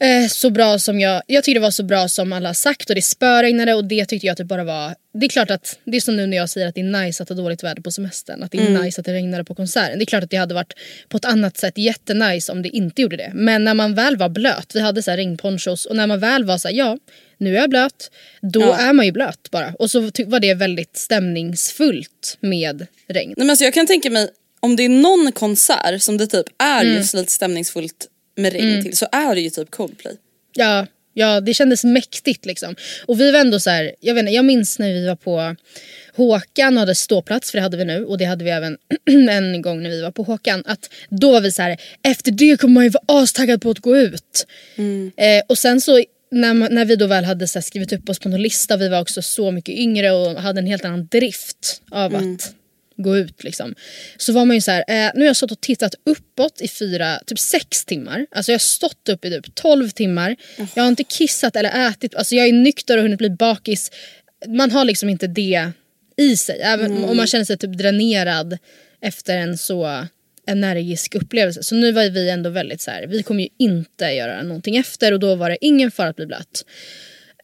Eh, 0.00 0.28
så 0.28 0.50
bra 0.50 0.78
som 0.78 1.00
jag, 1.00 1.22
jag 1.26 1.44
tyckte 1.44 1.58
det 1.58 1.62
var 1.62 1.70
så 1.70 1.82
bra 1.82 2.08
som 2.08 2.32
alla 2.32 2.48
har 2.48 2.54
sagt 2.54 2.88
och 2.88 2.94
det 2.94 3.02
spöregnade 3.02 3.74
och 3.74 3.84
det 3.84 4.04
tyckte 4.04 4.26
jag 4.26 4.36
typ 4.36 4.46
bara 4.46 4.64
var 4.64 4.94
Det 5.12 5.26
är 5.26 5.28
klart 5.28 5.50
att, 5.50 5.78
det 5.84 5.96
är 5.96 6.00
som 6.00 6.16
nu 6.16 6.26
när 6.26 6.36
jag 6.36 6.50
säger 6.50 6.68
att 6.68 6.74
det 6.74 6.80
är 6.80 7.04
nice 7.04 7.22
att 7.22 7.28
ha 7.28 7.36
dåligt 7.36 7.64
väder 7.64 7.82
på 7.82 7.90
semestern 7.90 8.42
Att 8.42 8.52
det 8.52 8.58
är 8.58 8.82
nice 8.82 9.00
att 9.00 9.04
det 9.04 9.12
regnade 9.12 9.44
på 9.44 9.54
konserten. 9.54 9.98
Det 9.98 10.02
är 10.02 10.06
klart 10.06 10.24
att 10.24 10.30
det 10.30 10.36
hade 10.36 10.54
varit 10.54 10.72
på 11.08 11.16
ett 11.16 11.24
annat 11.24 11.56
sätt 11.56 11.78
jättenice 11.78 12.52
om 12.52 12.62
det 12.62 12.68
inte 12.68 13.02
gjorde 13.02 13.16
det. 13.16 13.30
Men 13.34 13.64
när 13.64 13.74
man 13.74 13.94
väl 13.94 14.16
var 14.16 14.28
blöt, 14.28 14.74
vi 14.74 14.80
hade 14.80 15.02
så 15.02 15.10
här 15.10 15.18
regnponchos 15.18 15.84
och 15.84 15.96
när 15.96 16.06
man 16.06 16.20
väl 16.20 16.44
var 16.44 16.58
så 16.58 16.68
här, 16.68 16.74
ja 16.74 16.98
nu 17.44 17.56
är 17.56 17.60
jag 17.60 17.70
blöt 17.70 18.10
Då 18.42 18.60
Ja. 18.60 18.76
är 18.76 18.92
man 18.92 19.06
ju 19.06 19.12
blöt 19.12 19.50
bara 19.50 19.74
och 19.78 19.90
så 19.90 20.00
var 20.26 20.40
det 20.40 20.54
väldigt 20.54 20.96
stämningsfullt 20.96 22.36
med 22.40 22.86
regn 23.08 23.28
Nej, 23.28 23.34
men 23.36 23.50
alltså 23.50 23.64
jag 23.64 23.74
kan 23.74 23.86
tänka 23.86 24.10
mig 24.10 24.28
om 24.60 24.76
det 24.76 24.82
är 24.82 24.88
någon 24.88 25.32
konsert 25.32 26.02
som 26.02 26.16
det 26.18 26.26
typ 26.26 26.46
är 26.58 26.80
Mm. 26.84 26.94
just 26.96 27.14
lite 27.14 27.30
stämningsfullt 27.32 28.06
med 28.36 28.52
regn 28.52 28.82
till 28.82 28.96
så 28.96 29.06
är 29.12 29.34
det 29.34 29.40
ju 29.40 29.50
typ 29.50 29.70
Coldplay. 29.70 30.16
Ja, 30.54 30.86
ja, 31.14 31.40
det 31.40 31.54
kändes 31.54 31.84
mäktigt 31.84 32.46
liksom. 32.46 32.74
Och 33.06 33.20
vi 33.20 33.30
var 33.30 33.40
ändå 33.40 33.60
så 33.60 33.70
här, 33.70 33.94
jag, 34.00 34.14
vet 34.14 34.20
inte, 34.22 34.32
jag 34.32 34.44
minns 34.44 34.78
när 34.78 34.92
vi 34.92 35.06
var 35.06 35.16
på 35.16 35.56
Håkan 36.16 36.74
och 36.76 36.80
hade 36.80 36.94
ståplats, 36.94 37.50
för 37.50 37.58
det 37.58 37.62
hade 37.62 37.76
vi 37.76 37.84
nu 37.84 38.04
och 38.04 38.18
det 38.18 38.24
hade 38.24 38.44
vi 38.44 38.50
även 38.50 38.76
en 39.30 39.62
gång 39.62 39.82
när 39.82 39.90
vi 39.90 40.02
var 40.02 40.10
på 40.10 40.22
Håkan. 40.22 40.62
Att 40.66 40.90
då 41.08 41.32
var 41.32 41.40
vi 41.40 41.52
så 41.52 41.62
här, 41.62 41.76
efter 42.02 42.30
det 42.32 42.60
kommer 42.60 42.74
man 42.74 42.84
ju 42.84 42.90
vara 42.90 43.22
astaggad 43.22 43.62
på 43.62 43.70
att 43.70 43.78
gå 43.78 43.96
ut. 43.96 44.46
Eh, 45.16 45.42
och 45.48 45.58
sen 45.58 45.80
så 45.80 46.02
när, 46.34 46.54
man- 46.54 46.74
när 46.74 46.84
vi 46.84 46.96
då 46.96 47.06
väl 47.06 47.24
hade 47.24 47.48
så 47.48 47.62
skrivit 47.62 47.92
upp 47.92 48.08
oss 48.08 48.18
på 48.18 48.28
någon 48.28 48.42
lista, 48.42 48.76
vi 48.76 48.88
var 48.88 49.00
också 49.00 49.22
så 49.22 49.50
mycket 49.50 49.74
yngre 49.74 50.10
och 50.12 50.42
hade 50.42 50.58
en 50.60 50.66
helt 50.66 50.84
annan 50.84 51.06
drift 51.06 51.82
av 51.90 52.14
att 52.16 52.54
gå 52.96 53.16
ut 53.16 53.44
liksom. 53.44 53.74
Så 54.16 54.32
var 54.32 54.44
man 54.44 54.56
ju 54.56 54.60
så 54.60 54.70
här, 54.70 54.84
eh, 54.88 55.10
nu 55.14 55.20
har 55.20 55.26
jag 55.26 55.36
stått 55.36 55.50
och 55.50 55.60
tittat 55.60 55.94
uppåt 56.06 56.60
i 56.60 56.68
fyra, 56.68 57.20
typ 57.26 57.38
sex 57.38 57.84
timmar. 57.84 58.26
Alltså 58.30 58.52
jag 58.52 58.54
har 58.54 58.60
stått 58.60 59.08
upp 59.08 59.24
i 59.24 59.30
typ 59.30 59.54
12 59.54 59.90
timmar. 59.90 60.36
Jag 60.74 60.82
har 60.82 60.88
inte 60.88 61.04
kissat 61.04 61.56
eller 61.56 61.88
ätit, 61.88 62.14
alltså 62.14 62.34
jag 62.34 62.48
är 62.48 62.52
nykter 62.52 62.96
och 62.96 63.02
hunnit 63.02 63.18
bli 63.18 63.30
bakis. 63.30 63.90
Man 64.48 64.70
har 64.70 64.84
liksom 64.84 65.08
inte 65.08 65.26
det 65.26 65.70
i 66.16 66.36
sig. 66.36 66.60
Även 66.60 67.04
om 67.04 67.16
man 67.16 67.26
känner 67.26 67.44
sig 67.44 67.58
typ 67.58 67.78
dränerad 67.78 68.58
efter 69.00 69.36
en 69.38 69.58
så 69.58 70.06
energisk 70.46 71.14
upplevelse. 71.14 71.62
Så 71.62 71.74
nu 71.74 71.92
var 71.92 72.10
vi 72.10 72.30
ändå 72.30 72.50
väldigt 72.50 72.80
så 72.80 72.90
här, 72.90 73.06
vi 73.06 73.22
kommer 73.22 73.42
ju 73.42 73.48
inte 73.58 74.04
göra 74.04 74.42
någonting 74.42 74.76
efter 74.76 75.12
och 75.12 75.20
då 75.20 75.34
var 75.34 75.50
det 75.50 75.58
ingen 75.60 75.90
fara 75.90 76.08
att 76.08 76.16
bli 76.16 76.26
blöt. 76.26 76.64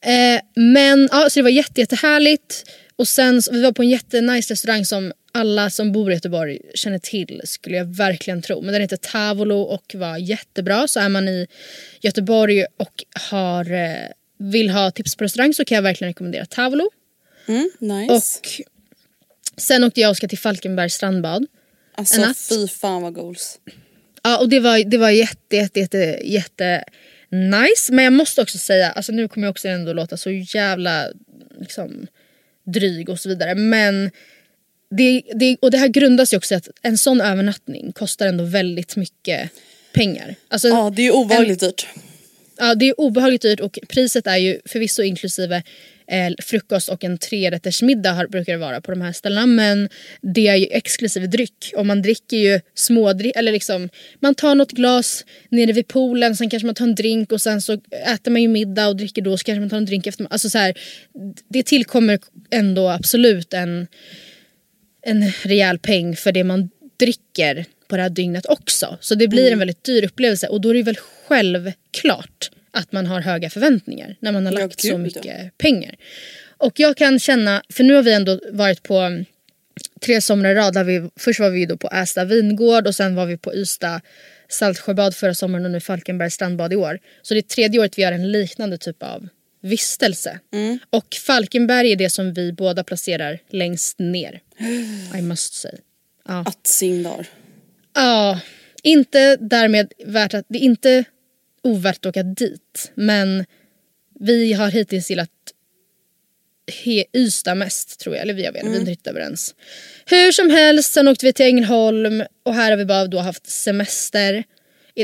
Eh, 0.02 0.40
men 0.54 1.08
ja, 1.12 1.30
så 1.30 1.38
det 1.38 1.42
var 1.42 1.50
jätte, 1.50 1.80
jättehärligt. 1.80 2.64
Och 2.96 3.08
sen 3.08 3.42
så, 3.42 3.52
vi 3.52 3.62
var 3.62 3.72
på 3.72 3.82
en 3.82 3.88
jättenice 3.88 4.52
restaurang 4.52 4.84
som 4.84 5.12
alla 5.32 5.70
som 5.70 5.92
bor 5.92 6.10
i 6.10 6.14
Göteborg 6.14 6.58
känner 6.74 6.98
till 6.98 7.40
skulle 7.44 7.76
jag 7.76 7.96
verkligen 7.96 8.42
tro. 8.42 8.62
Men 8.62 8.72
den 8.72 8.82
heter 8.82 8.96
Tavolo 8.96 9.60
och 9.60 9.94
var 9.94 10.16
jättebra. 10.16 10.88
Så 10.88 11.00
är 11.00 11.08
man 11.08 11.28
i 11.28 11.46
Göteborg 12.00 12.64
och 12.76 13.04
har, 13.30 13.72
eh, 13.72 14.08
vill 14.38 14.70
ha 14.70 14.90
tips 14.90 15.16
på 15.16 15.24
restaurang 15.24 15.54
så 15.54 15.64
kan 15.64 15.76
jag 15.76 15.82
verkligen 15.82 16.10
rekommendera 16.10 16.46
Tavolo. 16.46 16.90
Mm, 17.48 17.70
nice. 17.78 18.12
Och 18.12 18.22
sen 19.56 19.84
åkte 19.84 20.00
jag 20.00 20.08
och 20.08 20.12
Oskar 20.12 20.28
till 20.28 20.38
Falkenbergs 20.38 20.94
strandbad. 20.94 21.46
Alltså 22.00 22.20
en 22.20 22.34
fy 22.34 22.68
fan 22.68 23.02
vad 23.02 23.14
goals. 23.14 23.58
Ja 24.22 24.38
och 24.38 24.48
det 24.48 24.60
var, 24.60 24.84
det 24.84 24.98
var 24.98 25.10
jätte, 25.10 25.56
jätte, 25.56 25.80
jätte, 25.80 26.20
jätte 26.24 26.84
nice. 27.30 27.92
Men 27.92 28.04
jag 28.04 28.12
måste 28.12 28.42
också 28.42 28.58
säga, 28.58 28.90
alltså 28.90 29.12
nu 29.12 29.28
kommer 29.28 29.46
jag 29.46 29.50
också 29.50 29.68
ändå 29.68 29.92
låta 29.92 30.16
så 30.16 30.30
jävla 30.30 31.08
liksom, 31.60 32.06
dryg 32.66 33.08
och 33.08 33.20
så 33.20 33.28
vidare. 33.28 33.54
Men 33.54 34.10
det, 34.90 35.22
det, 35.34 35.56
och 35.62 35.70
det 35.70 35.78
här 35.78 35.88
grundas 35.88 36.32
ju 36.32 36.36
också 36.36 36.54
i 36.54 36.56
att 36.56 36.68
en 36.82 36.98
sån 36.98 37.20
övernattning 37.20 37.92
kostar 37.92 38.26
ändå 38.26 38.44
väldigt 38.44 38.96
mycket 38.96 39.50
pengar. 39.92 40.34
Alltså, 40.48 40.68
Ja 40.68 40.90
det 40.90 41.02
är 41.02 41.04
ju 41.04 41.10
obehagligt 41.10 41.60
dyrt. 41.60 41.86
Ja, 42.58 42.74
det 42.74 42.88
är 42.88 43.00
obehagligt 43.00 43.42
dyrt 43.42 43.60
och 43.60 43.78
priset 43.88 44.26
är 44.26 44.36
ju 44.36 44.60
förvisso 44.64 45.02
inklusive 45.02 45.62
eh, 46.10 46.32
frukost 46.42 46.88
och 46.88 47.04
en 47.04 47.18
trerättersmiddag 47.18 48.12
har, 48.12 48.26
brukar 48.26 48.52
det 48.52 48.58
vara 48.58 48.80
på 48.80 48.90
de 48.90 49.00
här 49.00 49.12
ställena. 49.12 49.46
Men 49.46 49.88
det 50.20 50.48
är 50.48 50.56
ju 50.56 50.66
exklusive 50.70 51.26
dryck 51.26 51.72
och 51.76 51.86
man 51.86 52.02
dricker 52.02 52.36
ju 52.36 52.60
smådryck, 52.74 53.36
eller 53.36 53.52
liksom 53.52 53.88
man 54.20 54.34
tar 54.34 54.54
något 54.54 54.72
glas 54.72 55.24
nere 55.48 55.72
vid 55.72 55.88
poolen, 55.88 56.36
sen 56.36 56.50
kanske 56.50 56.66
man 56.66 56.74
tar 56.74 56.84
en 56.84 56.94
drink 56.94 57.32
och 57.32 57.40
sen 57.40 57.62
så 57.62 57.72
äter 58.06 58.30
man 58.30 58.42
ju 58.42 58.48
middag 58.48 58.88
och 58.88 58.96
dricker 58.96 59.22
då 59.22 59.38
så 59.38 59.44
kanske 59.44 59.60
man 59.60 59.70
tar 59.70 59.76
en 59.76 59.86
drink 59.86 60.06
efter. 60.06 60.26
Alltså 60.30 60.50
så 60.50 60.58
här, 60.58 60.74
det 61.48 61.62
tillkommer 61.62 62.18
ändå 62.50 62.88
absolut 62.88 63.54
en, 63.54 63.86
en 65.06 65.32
rejäl 65.42 65.78
peng 65.78 66.16
för 66.16 66.32
det 66.32 66.44
man 66.44 66.70
dricker 67.00 67.64
på 67.88 67.96
det 67.96 68.02
här 68.02 68.10
dygnet 68.10 68.46
också. 68.46 68.98
Så 69.00 69.14
det 69.14 69.28
blir 69.28 69.52
en 69.52 69.58
väldigt 69.58 69.84
dyr 69.84 70.04
upplevelse 70.04 70.48
och 70.48 70.60
då 70.60 70.68
är 70.68 70.74
det 70.74 70.82
väl 70.82 70.98
självklart 71.28 72.50
att 72.70 72.92
man 72.92 73.06
har 73.06 73.20
höga 73.20 73.50
förväntningar 73.50 74.16
när 74.20 74.32
man 74.32 74.46
har 74.46 74.52
Ja, 74.52 74.58
lagt 74.58 74.80
så 74.80 74.88
gud, 74.88 75.00
mycket 75.00 75.58
pengar. 75.58 75.94
Och 76.56 76.80
jag 76.80 76.96
kan 76.96 77.18
känna, 77.18 77.62
för 77.68 77.84
nu 77.84 77.94
har 77.94 78.02
vi 78.02 78.12
ändå 78.12 78.40
varit 78.52 78.82
på 78.82 78.98
mm, 78.98 79.24
tre 80.00 80.20
somrar 80.20 80.50
i 80.50 80.54
rad. 80.54 80.74
Där 80.74 80.84
vi, 80.84 81.10
först 81.16 81.40
var 81.40 81.50
vi 81.50 81.66
då 81.66 81.76
på 81.76 81.88
Ästa 81.88 82.24
vingård 82.24 82.86
och 82.86 82.94
sen 82.94 83.14
var 83.14 83.26
vi 83.26 83.36
på 83.36 83.54
Ystad 83.54 84.00
Saltsjöbad 84.48 85.14
förra 85.14 85.34
sommaren 85.34 85.64
och 85.64 85.70
nu 85.70 85.80
Falkenbergs 85.80 86.34
strandbad 86.34 86.72
i 86.72 86.76
år. 86.76 86.98
Så 87.22 87.34
det 87.34 87.40
är 87.40 87.42
tredje 87.42 87.80
året 87.80 87.98
vi 87.98 88.02
gör 88.02 88.12
en 88.12 88.32
liknande 88.32 88.78
typ 88.78 89.02
av 89.02 89.28
vistelse. 89.62 90.38
Och 90.90 91.14
Falkenberg 91.26 91.92
är 91.92 91.96
det 91.96 92.10
som 92.10 92.32
vi 92.32 92.52
båda 92.52 92.84
placerar 92.84 93.38
längst 93.50 93.98
ner. 93.98 94.40
I 95.18 95.22
must 95.22 95.54
say. 95.54 95.74
Ja. 96.28 96.44
Att 96.46 96.66
Singdar. 96.66 97.26
Ja, 97.94 98.40
inte 98.82 99.36
därmed 99.36 99.92
värt 100.06 100.34
att, 100.34 100.44
det 100.48 100.58
är 100.58 100.62
inte 100.62 101.04
ovärt 101.64 102.06
att 102.06 102.06
åka 102.06 102.22
dit. 102.22 102.92
Men 102.94 103.44
vi 104.20 104.52
har 104.52 104.70
hittills 104.70 105.10
gillat 105.10 105.30
he, 106.84 107.04
Ystad 107.16 107.54
mest 107.54 108.00
tror 108.00 108.14
jag. 108.14 108.22
Eller 108.22 108.34
vi, 108.34 108.44
jag 108.44 108.52
vet, 108.52 108.64
vi 108.64 108.74
är 108.74 108.78
inte 108.78 108.90
riktigt 108.90 109.06
överens. 109.06 109.54
Hur 110.06 110.32
som 110.32 110.50
helst, 110.50 110.92
sen 110.92 111.08
åkte 111.08 111.26
vi 111.26 111.32
till 111.32 111.46
Ängelholm 111.46 112.24
och 112.42 112.54
här 112.54 112.70
har 112.70 112.78
vi 112.78 112.84
bara 112.84 113.06
då 113.06 113.18
haft 113.18 113.46
semester. 113.46 114.44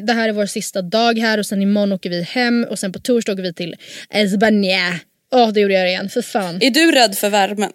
Det 0.02 0.12
här 0.12 0.28
är 0.28 0.32
vår 0.32 0.46
sista 0.46 0.82
dag 0.82 1.18
här 1.18 1.38
och 1.38 1.46
sen 1.46 1.62
imorgon 1.62 1.92
åker 1.92 2.10
vi 2.10 2.22
hem 2.22 2.66
och 2.70 2.78
sen 2.78 2.92
på 2.92 2.98
torsdag 2.98 3.32
åker 3.32 3.42
vi 3.42 3.54
till 3.54 3.76
Esbania. 4.10 5.00
Åh, 5.32 5.52
det 5.52 5.60
gjorde 5.60 5.74
jag 5.74 5.88
igen. 5.88 6.08
För 6.08 6.22
fan. 6.22 6.58
Är 6.62 6.70
du 6.70 6.92
rädd 6.92 7.18
för 7.18 7.30
värmen? 7.30 7.72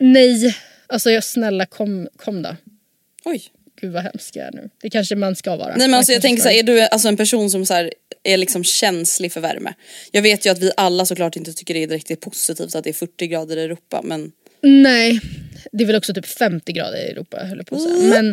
Nej. 0.00 0.56
Alltså 0.86 1.10
jag 1.10 1.24
snälla 1.24 1.66
kom, 1.66 2.08
kom 2.16 2.42
då. 2.42 2.56
Oj. 3.24 3.42
Gud 3.80 3.92
vad 3.92 4.02
hemsk 4.02 4.36
jag 4.36 4.46
är 4.46 4.52
nu. 4.52 4.70
Det 4.82 4.90
kanske 4.90 5.16
man 5.16 5.36
ska 5.36 5.56
vara. 5.56 5.76
Nej 5.76 5.88
men 5.88 5.94
alltså 5.94 6.12
jag 6.12 6.22
tänker 6.22 6.42
så 6.42 6.48
här, 6.48 6.56
är 6.56 6.62
du 6.62 6.80
alltså 6.80 7.08
en 7.08 7.16
person 7.16 7.50
som 7.50 7.66
så 7.66 7.74
här, 7.74 7.92
är 8.22 8.36
liksom 8.36 8.64
känslig 8.64 9.32
för 9.32 9.40
värme? 9.40 9.74
Jag 10.10 10.22
vet 10.22 10.46
ju 10.46 10.50
att 10.50 10.58
vi 10.58 10.70
alla 10.76 11.06
såklart 11.06 11.36
inte 11.36 11.52
tycker 11.52 11.74
det 11.74 11.82
är 11.82 11.86
direkt 11.86 12.20
positivt 12.20 12.74
att 12.74 12.84
det 12.84 12.90
är 12.90 12.94
40 12.94 13.26
grader 13.26 13.56
i 13.56 13.62
Europa 13.62 14.00
men 14.04 14.32
Nej, 14.66 15.20
det 15.72 15.84
är 15.84 15.86
väl 15.86 15.96
också 15.96 16.14
typ 16.14 16.26
50 16.26 16.72
grader 16.72 16.98
i 16.98 17.10
Europa 17.10 17.44
höll 17.44 17.56
jag 17.56 17.66
på 17.66 17.74
att 17.74 17.82
säga. 17.82 17.94
Men 17.94 18.30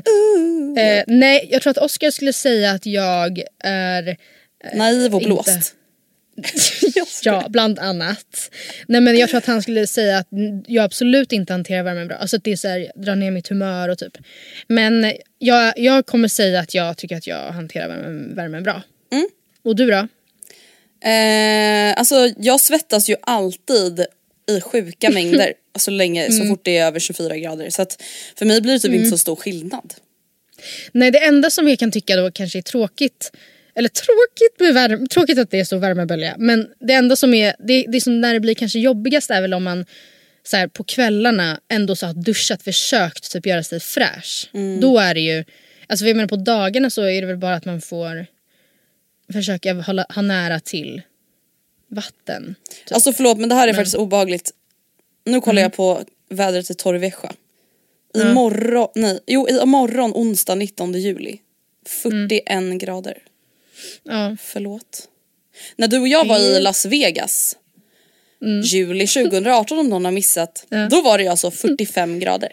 eh, 0.78 1.04
nej, 1.08 1.48
jag 1.52 1.62
tror 1.62 1.72
att 1.72 1.78
Oscar 1.78 2.12
skulle 2.12 2.34
säga 2.34 2.72
att 2.72 2.86
jag 2.86 3.42
är 3.64 4.18
naiv 4.76 5.16
och 5.16 5.22
inte. 5.22 5.62
Ja, 7.24 7.46
bland 7.50 7.80
annat. 7.80 8.52
Nej 8.88 9.02
men 9.02 9.18
jag 9.18 9.30
tror 9.30 9.38
att 9.38 9.46
han 9.46 9.62
skulle 9.62 9.88
säga 9.88 10.18
att 10.18 10.28
jag 10.68 10.84
absolut 10.86 11.32
inte 11.32 11.54
hanterar 11.54 11.84
värmen 11.84 12.08
bra. 12.08 12.18
Alltså 12.18 12.36
att 12.38 12.44
det 12.44 12.52
är 12.52 12.56
så 12.56 12.68
här, 12.68 12.92
drar 12.96 13.16
ner 13.16 13.32
mitt 13.32 13.48
humör 13.48 13.90
och 13.90 13.98
typ. 13.98 14.18
Men 14.68 15.14
jag, 15.40 15.74
jag 15.80 16.06
kommer 16.06 16.28
säga 16.28 16.60
att 16.60 16.74
jag 16.74 16.98
tycker 16.98 17.18
att 17.18 17.28
jag 17.28 17.52
hanterar 17.52 17.88
värmen, 17.88 18.36
värmen 18.36 18.64
bra. 18.64 18.82
Mm. 19.12 19.30
Och 19.64 19.76
du 19.76 19.88
då? 19.92 20.08
Eh, 21.10 21.94
alltså 21.98 22.30
jag 22.38 22.60
svettas 22.60 23.10
ju 23.10 23.16
alltid 23.22 24.06
i 24.50 24.62
sjuka 24.62 25.10
mängder 25.14 25.54
så 25.80 25.92
länge, 25.92 26.26
Mm. 26.26 26.38
så 26.40 26.46
fort 26.48 26.62
det 26.64 26.78
är 26.78 26.86
över 26.88 27.00
24 27.00 27.38
grader. 27.38 27.70
Så 27.70 27.82
att 27.82 28.04
för 28.36 28.46
mig 28.46 28.62
blir 28.62 28.74
det 28.74 28.80
typ 28.80 28.94
inte 28.94 29.10
så 29.10 29.18
stor 29.18 29.36
skillnad. 29.36 29.94
Nej 30.92 31.12
det 31.12 31.20
enda 31.26 31.50
som 31.50 31.68
jag 31.68 31.80
kan 31.80 31.92
tycka 31.92 32.16
då 32.16 32.32
kanske 32.32 32.58
är 32.60 32.62
tråkigt 32.62 33.32
eller 33.76 33.90
tråkigt 33.90 34.60
med 34.60 34.74
värme, 34.74 35.08
tråkigt 35.08 35.38
att 35.40 35.52
det 35.52 35.60
är 35.60 35.64
så 35.64 35.78
värmebölja 35.78 36.36
men 36.38 36.68
det 36.80 36.94
enda 36.94 37.16
som 37.16 37.34
är, 37.34 37.56
det, 37.60 37.86
det 37.88 38.02
som 38.02 38.22
när 38.22 38.34
det 38.34 38.40
blir 38.40 38.54
kanske 38.56 38.80
jobbigast 38.80 39.32
är 39.32 39.42
väl 39.42 39.54
om 39.54 39.64
man 39.64 39.86
så 40.44 40.58
här, 40.58 40.68
på 40.68 40.84
kvällarna 40.84 41.60
ändå 41.70 41.96
så 41.96 42.06
har 42.06 42.14
duschat, 42.14 42.64
försökt 42.64 43.32
typ 43.32 43.46
göra 43.46 43.64
sig 43.64 43.80
fräsch. 43.80 44.50
Då 44.82 44.98
är 45.00 45.14
det 45.14 45.22
ju, 45.22 45.44
alltså 45.88 46.06
jag 46.06 46.16
menar 46.18 46.28
på 46.28 46.36
dagarna 46.36 46.90
så 46.90 47.02
är 47.02 47.22
det 47.22 47.28
väl 47.28 47.38
bara 47.38 47.56
att 47.56 47.66
man 47.66 47.82
får 47.82 48.26
försöka 49.34 49.74
hålla, 49.74 50.06
ha 50.10 50.22
nära 50.22 50.60
till 50.60 51.02
vatten. 51.88 52.56
Typ. 52.86 52.92
Alltså 52.96 53.14
förlåt 53.14 53.38
men 53.38 53.50
det 53.50 53.56
här 53.56 53.68
är 53.68 53.74
faktiskt 53.74 53.96
obehagligt. 53.96 54.52
Nu 55.26 55.42
kollar 55.42 55.62
Mm. 55.62 55.64
jag 55.64 55.74
på 55.74 56.02
vädret 56.30 56.70
i 56.72 56.74
Torrevieja. 56.74 57.32
Imorgon, 58.16 58.88
nej, 58.96 59.20
jo 59.28 59.48
imorgon 59.50 60.12
onsdag 60.16 60.56
19 60.56 60.94
juli. 60.94 61.38
41 62.04 62.44
Mm. 62.50 62.78
grader. 62.78 63.18
Ja. 64.04 64.38
Förlåt. 64.42 65.08
När 65.76 65.88
du 65.88 66.00
och 66.00 66.08
jag 66.08 66.28
var 66.28 66.40
i 66.40 66.60
Las 66.60 66.86
Vegas 66.86 67.58
juli 68.64 69.08
2018 69.08 69.80
om 69.80 69.90
någon 69.90 70.06
har 70.06 70.12
missat. 70.12 70.66
Mm. 70.72 70.84
Ja. 70.84 70.90
Då 70.90 71.02
var 71.02 71.18
det 71.18 71.28
alltså 71.28 71.52
45 71.52 72.20
grader. 72.20 72.50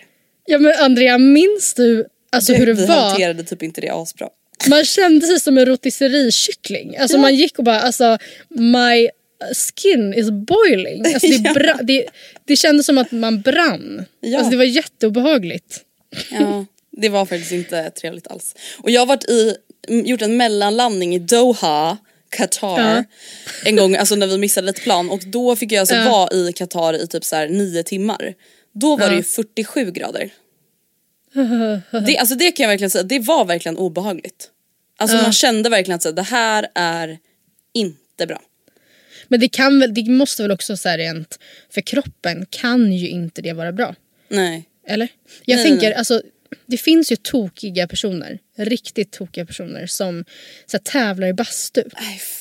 ja 0.47 0.59
men 0.59 0.73
Andrea 0.79 1.19
minns 1.19 1.75
du 1.75 2.07
alltså 2.33 2.53
hur 2.53 2.67
det 2.67 2.73
vi 2.73 2.87
var? 2.87 2.97
hanterade 2.97 3.45
typ 3.45 3.63
inte 3.63 3.81
det 3.81 3.91
asbra. 3.91 4.29
Man 4.69 4.85
kände 4.85 5.27
sig 5.27 5.41
som 5.41 5.59
en 5.59 5.67
rotisseriekyckling. 5.67 6.97
Alltså 6.97 7.19
man 7.19 7.35
gick 7.35 7.59
och 7.59 7.65
bara 7.65 7.81
alltså 7.81 8.19
my 8.49 9.09
skin 9.55 10.15
is 10.15 10.31
boiling. 10.31 11.07
Alltså 11.07 11.27
det, 11.27 11.37
Ja. 11.45 11.53
bra, 11.55 11.79
det, 11.83 12.07
det 12.45 12.57
kändes 12.57 12.87
som 12.87 12.99
att 12.99 13.13
man 13.13 13.41
brann. 13.41 14.05
Ja. 14.21 14.39
Alltså 14.39 14.51
det 14.51 14.57
var 14.57 14.65
jätteobehagligt. 14.65 15.81
Ja, 16.31 16.67
det 16.91 17.09
var 17.09 17.27
faktiskt 17.27 17.53
inte 17.53 17.91
trevligt 17.91 18.27
alls. 18.27 18.55
Och 18.79 18.91
jag 18.91 19.01
har 19.01 19.07
varit 19.07 19.25
i, 19.31 19.55
gjort 19.89 20.23
en 20.23 20.37
mellanlandning 20.37 21.15
i 21.15 21.19
Doha, 21.19 21.99
Qatar. 22.31 22.97
Ja. 22.97 23.05
En 23.65 23.77
gång 23.77 23.97
alltså 23.97 24.15
när 24.15 24.27
vi 24.27 24.39
missade 24.39 24.71
ett 24.71 24.83
plan 24.83 25.11
och 25.11 25.23
då 25.27 25.57
fick 25.57 25.73
jag 25.73 25.81
alltså 25.81 25.95
Ja. 25.95 26.11
vara 26.11 26.33
i 26.33 26.53
Qatar 26.53 26.95
i 26.95 27.07
typ 27.07 27.25
så 27.25 27.37
här 27.37 27.49
nio 27.49 27.83
timmar. 27.83 28.35
Då 28.73 28.97
var 28.97 29.11
det 29.11 29.17
ju 29.17 29.23
47 29.23 29.91
grader. 29.91 30.31
Det, 32.07 32.19
alltså 32.19 32.35
det 32.35 32.53
kan 32.53 32.65
jag 32.65 32.69
verkligen 32.69 32.91
säga, 32.91 33.03
det 33.05 33.19
var 33.19 33.45
verkligen 33.45 33.77
obehagligt. 33.77 34.51
Alltså 34.97 35.17
man 35.17 35.33
kände 35.33 35.69
verkligen 35.69 35.97
att 35.97 36.03
så 36.03 36.09
här, 36.09 36.15
det 36.17 36.23
här 36.23 36.69
är 36.75 37.19
inte 37.75 38.27
bra. 38.27 38.43
Men 39.29 39.41
det, 39.41 39.49
kan 39.49 39.81
väl, 39.81 39.95
det 39.95 40.11
måste 40.11 40.43
väl 40.43 40.51
också 40.53 40.77
så 40.77 40.89
här 40.89 40.99
rent 40.99 41.39
för 41.71 41.81
kroppen 41.81 42.47
kan 42.51 42.93
ju 42.93 43.09
inte 43.09 43.43
det 43.43 43.53
vara 43.53 43.73
bra. 43.73 43.95
Nej. 44.29 44.65
Eller? 44.87 45.09
Jag 45.45 45.57
Nej, 45.57 45.67
tänker 45.67 45.87
nej. 45.89 45.95
alltså 45.95 46.23
det 46.67 46.77
finns 46.77 47.13
ju 47.13 47.17
tokiga 47.17 47.89
personer, 47.89 48.39
riktigt 48.65 49.13
tokiga 49.13 49.47
personer 49.47 49.87
som 49.87 50.25
så 50.67 50.77
här, 50.77 50.85
tävlar 50.85 51.29
i 51.29 51.33
bastu. 51.33 51.83
Nej, 52.01 52.19
fy. 52.19 52.39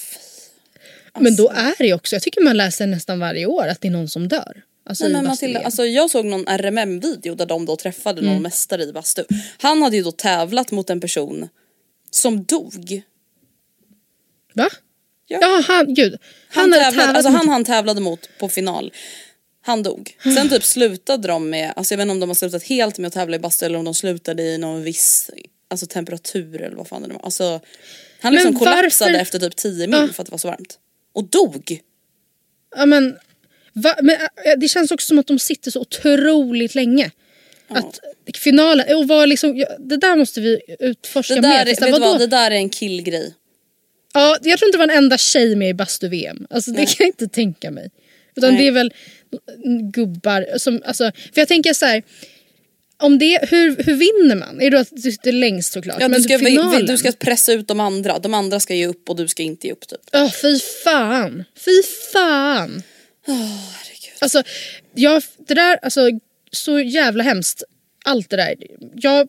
Men 1.20 1.36
då 1.36 1.50
är 1.50 1.76
det 1.78 1.94
också, 1.94 2.16
jag 2.16 2.24
tycker 2.24 2.42
man 2.42 2.58
läser 2.58 2.88
nästan 2.88 3.20
varje 3.20 3.46
år 3.46 3.68
att 3.68 3.82
det 3.82 3.88
är 3.88 3.92
någon 3.92 4.10
som 4.10 4.28
dör. 4.28 4.64
Alltså 4.86 5.04
Nej, 5.04 5.14
men. 5.14 5.26
Matilda, 5.26 5.60
alltså 5.60 5.86
jag 5.86 6.10
såg 6.10 6.26
någon 6.26 6.46
RMM-video 6.48 7.36
där 7.36 7.46
de 7.46 7.66
då 7.66 7.76
träffade 7.76 8.22
någon 8.22 8.42
mästare 8.42 8.84
i 8.84 8.94
bastu. 8.94 9.24
Han 9.58 9.82
hade 9.82 9.96
ju 9.96 10.04
då 10.04 10.12
tävlat 10.12 10.72
mot 10.72 10.90
en 10.90 11.00
person 11.00 11.50
som 12.12 12.44
dog. 12.44 13.02
Va? 14.54 14.70
Ja. 15.28 15.38
Ja, 15.42 15.64
han, 15.68 15.94
gud. 15.94 16.18
Han, 16.50 16.62
Han, 16.62 16.72
tävlade, 16.72 16.92
tävlat 16.92 17.16
alltså 17.16 17.32
han 17.32 17.50
han 17.50 17.64
tävlade 17.64 18.02
mot 18.02 18.30
på 18.40 18.50
final. 18.50 18.94
Han 19.62 19.84
dog. 19.84 20.18
Sen 20.24 20.50
typ 20.50 20.64
slutade 20.64 21.28
de 21.28 21.50
med, 21.50 21.74
alltså 21.76 21.94
jag 21.94 21.98
vet 21.98 22.04
inte 22.04 22.12
om 22.12 22.20
de 22.20 22.30
har 22.30 22.36
slutat 22.36 22.64
helt 22.64 22.98
med 22.98 23.08
att 23.08 23.14
tävla 23.14 23.36
i 23.36 23.40
bastu 23.40 23.66
eller 23.66 23.80
om 23.80 23.86
de 23.86 23.94
slutade 23.94 24.44
i 24.44 24.58
någon 24.58 24.84
viss 24.84 25.32
alltså 25.70 25.86
temperatur 25.86 26.62
eller 26.62 26.76
vad 26.76 26.88
fan 26.88 27.02
det 27.02 27.08
var. 27.14 27.22
Alltså, 27.24 27.60
han 28.22 28.34
liksom 28.34 28.52
Men 28.54 28.60
kollapsade 28.60 29.12
varför- 29.12 29.22
efter 29.22 29.40
typ 29.40 29.56
10 29.56 29.88
mil 29.88 30.00
Ja. 30.02 30.14
för 30.14 30.22
att 30.24 30.28
det 30.28 30.32
var 30.32 30.38
så 30.38 30.48
varmt. 30.48 30.80
Och 31.14 31.24
dog! 31.24 31.80
Ja, 32.76 32.86
men, 32.86 33.18
va, 33.74 33.96
men 34.02 34.16
äh, 34.46 34.54
det 34.58 34.68
känns 34.68 34.92
också 34.92 35.08
som 35.08 35.20
att 35.20 35.28
de 35.28 35.40
sitter 35.40 35.72
så 35.72 35.80
otroligt 35.82 36.76
länge. 36.76 37.12
Att 37.70 38.00
finalen, 38.38 38.96
och 38.98 39.08
var 39.08 39.28
liksom, 39.28 39.66
det 39.80 39.98
där 39.98 40.16
måste 40.16 40.42
vi 40.42 40.60
utforska 40.80 41.36
Det 41.36 41.42
mer. 41.42 41.50
där, 41.50 41.72
är, 41.72 41.76
För 41.76 41.86
så 41.86 41.92
vet 41.92 42.00
vad, 42.02 42.20
det 42.20 42.28
där 42.28 42.52
är 42.52 42.56
en 42.56 42.70
killgrej. 42.70 43.34
Ja, 44.14 44.38
jag 44.42 44.60
tror 44.60 44.68
inte 44.68 44.78
det 44.78 44.86
var 44.88 44.94
en 44.94 45.04
enda 45.04 45.18
tjej 45.18 45.56
med 45.56 45.70
i 45.70 45.74
bastu-VM. 45.74 46.48
Alltså, 46.50 46.72
det 46.72 46.78
Nej. 46.78 46.86
kan 46.88 46.96
jag 47.00 47.08
inte 47.08 47.28
tänka 47.28 47.72
mig. 47.72 47.92
Utan 48.36 48.54
Nej. 48.54 48.62
det 48.62 48.68
är 48.68 48.72
väl 48.72 48.94
gubbar 49.94 50.58
som, 50.58 50.82
alltså, 50.86 51.12
för 51.34 51.42
jag 51.42 51.48
tänker 51.48 51.74
så 51.74 51.86
här. 51.86 52.04
Om 53.00 53.20
det, 53.20 53.40
hur, 53.50 53.84
hur 53.84 53.96
vinner 53.96 54.36
man? 54.36 54.62
Är 54.62 54.72
det 54.72 54.80
att 54.80 54.88
du 54.92 55.02
sitter 55.02 55.32
längst 55.32 55.74
såklart? 55.74 55.98
Ja, 56.00 56.08
men 56.08 56.22
du, 56.22 56.24
ska, 56.24 56.40
finalen? 56.40 56.86
du 56.86 56.98
ska 56.98 57.12
pressa 57.12 57.54
ut 57.54 57.68
de 57.68 57.80
andra, 57.80 58.20
de 58.20 58.34
andra 58.34 58.60
ska 58.60 58.74
ge 58.74 58.88
upp 58.88 59.10
och 59.10 59.16
du 59.16 59.28
ska 59.28 59.44
inte 59.44 59.68
ge 59.68 59.74
upp 59.74 59.88
typ. 59.88 60.00
Åh 60.14 60.32
fy 60.32 60.60
fan. 60.60 61.44
Fy 61.66 61.84
fan. 62.14 62.84
herregud. 63.26 64.14
Alltså, 64.20 64.44
jag, 64.94 65.24
det 65.48 65.54
där, 65.54 65.80
alltså 65.82 66.10
så 66.52 66.80
jävla 66.80 67.24
hemskt. 67.24 67.64
Allt 68.06 68.30
det 68.30 68.36
där. 68.36 68.56
Jag, 68.96 69.28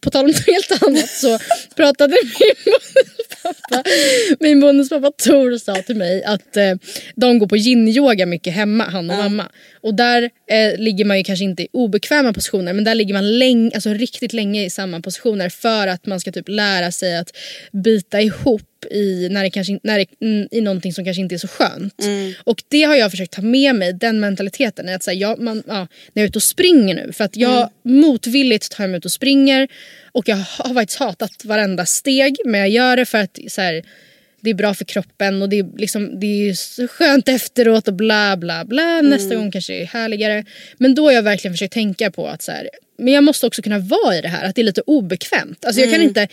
på 0.00 0.10
tal 0.10 0.24
om 0.24 0.30
något 0.30 0.46
helt 0.46 0.82
annat 0.82 1.10
så 1.10 1.38
pratade 1.76 2.16
min 2.22 2.74
bonuspappa, 3.42 3.82
min 4.40 4.60
bonuspappa 4.60 5.10
Tor 5.10 5.58
sa 5.58 5.74
till 5.74 5.96
mig 5.96 6.24
att 6.24 6.56
eh, 6.56 6.74
de 7.16 7.38
går 7.38 7.46
på 7.46 7.56
yin-yoga 7.56 8.26
mycket 8.26 8.52
hemma, 8.52 8.84
han 8.84 9.10
och 9.10 9.16
mamma. 9.16 9.48
Och 9.82 9.94
där 9.94 10.30
eh, 10.50 10.78
ligger 10.78 11.04
man 11.04 11.18
ju 11.18 11.24
kanske 11.24 11.44
inte 11.44 11.62
i 11.62 11.68
obekväma 11.72 12.32
positioner 12.32 12.72
men 12.72 12.84
där 12.84 12.94
ligger 12.94 13.14
man 13.14 13.38
länge, 13.38 13.70
alltså 13.74 13.90
riktigt 13.90 14.32
länge 14.32 14.64
i 14.64 14.70
samma 14.70 15.00
positioner 15.00 15.48
för 15.48 15.86
att 15.86 16.06
man 16.06 16.20
ska 16.20 16.32
typ 16.32 16.48
lära 16.48 16.92
sig 16.92 17.16
att 17.16 17.36
bita 17.72 18.20
ihop 18.20 18.62
i, 18.84 19.28
när 19.30 19.42
det 19.42 19.50
kanske, 19.50 19.78
när 19.82 19.98
det, 19.98 20.06
mm, 20.20 20.48
i 20.50 20.60
någonting 20.60 20.92
som 20.92 21.04
kanske 21.04 21.20
inte 21.20 21.34
är 21.34 21.38
så 21.38 21.48
skönt. 21.48 21.94
Och 22.44 22.62
det 22.68 22.82
har 22.82 22.96
jag 22.96 23.10
försökt 23.10 23.32
ta 23.32 23.42
med 23.42 23.74
mig, 23.74 23.92
den 23.92 24.20
mentaliteten. 24.20 24.88
Att 24.88 25.02
så 25.02 25.10
här, 25.10 25.18
jag, 25.18 25.38
man, 25.38 25.62
ja, 25.66 25.78
när 25.78 25.88
jag 26.12 26.24
är 26.24 26.28
ute 26.28 26.38
och 26.38 26.42
springer 26.42 26.94
nu, 26.94 27.12
för 27.12 27.24
att 27.24 27.36
jag 27.36 27.70
motvilligt 27.82 28.70
tar 28.70 28.86
mig 28.86 28.98
ut 28.98 29.04
och 29.04 29.12
springer 29.12 29.68
och 30.12 30.28
jag 30.28 30.36
har 30.36 30.74
faktiskt 30.74 30.98
hatat 30.98 31.44
varenda 31.44 31.86
steg 31.86 32.36
men 32.44 32.60
jag 32.60 32.68
gör 32.68 32.96
det 32.96 33.06
för 33.06 33.18
att 33.18 33.38
så 33.48 33.60
här, 33.60 33.82
det 34.40 34.50
är 34.50 34.54
bra 34.54 34.74
för 34.74 34.84
kroppen 34.84 35.42
och 35.42 35.48
det 35.48 35.58
är, 35.58 35.78
liksom, 35.78 36.20
det 36.20 36.26
är 36.26 36.54
så 36.54 36.88
skönt 36.88 37.28
efteråt 37.28 37.88
och 37.88 37.94
bla 37.94 38.36
bla 38.36 38.64
bla. 38.64 39.00
Nästa 39.02 39.34
gång 39.34 39.50
kanske 39.50 39.72
det 39.72 39.82
är 39.82 39.86
härligare. 39.86 40.44
Men 40.78 40.94
då 40.94 41.04
har 41.04 41.12
jag 41.12 41.22
verkligen 41.22 41.54
försökt 41.54 41.74
tänka 41.74 42.10
på 42.10 42.26
att 42.26 42.42
så 42.42 42.52
här, 42.52 42.70
men 42.98 43.14
jag 43.14 43.24
måste 43.24 43.46
också 43.46 43.62
kunna 43.62 43.78
vara 43.78 44.16
i 44.16 44.20
det 44.20 44.28
här, 44.28 44.48
att 44.48 44.54
det 44.54 44.62
är 44.62 44.64
lite 44.64 44.80
obekvämt. 44.80 45.64
Alltså 45.64 45.80
jag 45.80 45.92
kan 45.92 46.02
inte 46.02 46.28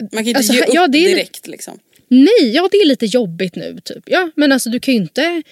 Man 0.00 0.08
kan 0.10 0.26
inte 0.26 0.36
Alltså, 0.38 0.52
ge 0.52 0.60
upp 0.60 0.68
ja, 0.72 0.86
det 0.86 0.98
är- 0.98 1.08
direkt 1.08 1.46
liksom. 1.46 1.78
Nej, 2.08 2.50
ja 2.54 2.68
det 2.72 2.76
är 2.76 2.86
lite 2.86 3.06
jobbigt 3.06 3.56
nu 3.56 3.78
typ. 3.84 4.02
Ja, 4.06 4.30
men 4.36 4.52
alltså 4.52 4.70
du 4.70 4.80
kan 4.80 4.94
ju 4.94 5.00
inte 5.00 5.42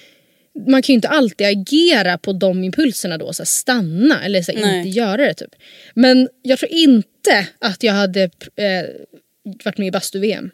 man 0.68 0.82
kan 0.82 0.92
ju 0.92 0.94
inte 0.94 1.08
alltid 1.08 1.46
agera 1.46 2.18
på 2.18 2.32
de 2.32 2.64
impulserna 2.64 3.18
då, 3.18 3.32
så 3.32 3.42
här, 3.42 3.46
stanna 3.46 4.24
eller 4.24 4.42
så 4.42 4.52
här, 4.52 4.76
inte 4.78 4.88
göra 4.88 5.16
det. 5.16 5.34
Typ. 5.34 5.54
Men 5.94 6.28
jag 6.42 6.58
tror 6.58 6.72
inte 6.72 7.46
att 7.58 7.82
jag 7.82 7.92
hade 7.92 8.22
eh, 8.22 8.84
varit 9.64 9.78
med 9.78 9.86
i 9.88 9.90
bastu-VM. 9.90 10.50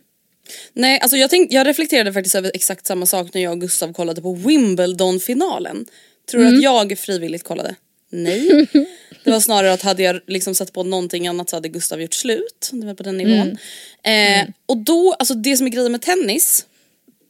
Nej, 0.72 1.00
alltså 1.00 1.16
jag, 1.16 1.30
tänk, 1.30 1.52
jag 1.52 1.66
reflekterade 1.66 2.12
faktiskt 2.12 2.34
över 2.34 2.50
exakt 2.54 2.86
samma 2.86 3.06
sak 3.06 3.34
när 3.34 3.42
jag 3.42 3.52
och 3.52 3.60
Gustav 3.60 3.92
kollade 3.92 4.20
på 4.22 4.34
Wimbledon-finalen. 4.34 5.86
Tror 6.30 6.40
du 6.40 6.46
Mm. 6.46 6.58
att 6.58 6.62
jag 6.62 6.98
frivilligt 6.98 7.42
kollade? 7.44 7.74
Nej. 8.12 8.66
Det 9.24 9.30
var 9.30 9.40
snarare 9.40 9.72
att 9.72 9.82
hade 9.82 10.02
jag 10.02 10.20
liksom 10.26 10.54
satt 10.54 10.72
på 10.72 10.82
någonting 10.82 11.26
annat 11.26 11.50
så 11.50 11.56
hade 11.56 11.68
Gustav 11.68 12.00
gjort 12.02 12.14
slut. 12.14 12.68
Det 12.72 12.86
var 12.86 12.94
på 12.94 13.02
den 13.02 13.16
nivån. 13.16 13.56
Mm. 14.02 14.48
Eh, 14.48 14.54
och 14.66 14.76
då, 14.76 15.12
alltså 15.12 15.34
det 15.34 15.56
som 15.56 15.66
är 15.66 15.70
grejen 15.70 15.92
med 15.92 16.02
tennis, 16.02 16.66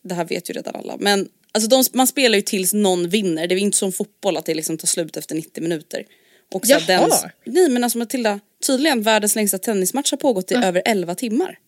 det 0.04 0.14
här 0.14 0.24
vet 0.24 0.50
ju 0.50 0.54
redan 0.54 0.76
alla, 0.76 0.96
men 0.98 1.28
alltså 1.52 1.68
de, 1.68 1.84
man 1.92 2.06
spelar 2.06 2.36
ju 2.36 2.42
tills 2.42 2.72
någon 2.72 3.08
vinner. 3.08 3.46
Det 3.46 3.54
är 3.54 3.56
inte 3.56 3.78
som 3.78 3.92
fotboll 3.92 4.36
att 4.36 4.46
det 4.46 4.54
liksom 4.54 4.78
tar 4.78 4.86
slut 4.86 5.16
efter 5.16 5.34
90 5.34 5.62
minuter. 5.62 6.04
Och 6.52 6.66
så 6.66 6.78
den, 6.86 7.10
nej 7.44 7.68
men 7.68 7.84
alltså 7.84 7.98
Matilda, 7.98 8.40
tydligen 8.66 9.02
världens 9.02 9.34
längsta 9.34 9.58
tennismatch 9.58 10.10
har 10.10 10.18
pågått 10.18 10.52
i 10.52 10.54
över 10.54 10.82
11 10.84 11.14
timmar. 11.14 11.58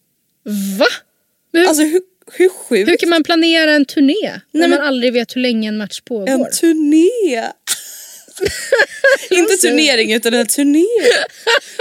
Va? 0.79 0.87
Men 1.53 1.66
Alltså 1.68 1.83
hur, 1.83 2.00
hur 2.33 2.48
sjukt? 2.48 2.90
hur 2.90 2.96
kan 2.96 3.09
man 3.09 3.22
planera 3.24 3.72
en 3.72 3.85
turné 3.85 4.40
när 4.50 4.61
men- 4.61 4.70
man 4.70 4.81
aldrig 4.81 5.12
vet 5.12 5.37
hur 5.37 5.40
länge 5.40 5.68
en 5.68 5.77
match 5.77 6.00
pågår? 6.00 6.29
En 6.29 6.50
turné! 6.50 7.42
Inte 9.31 9.57
turnering 9.57 10.12
utan 10.12 10.35
en 10.35 10.47
turné. 10.47 10.85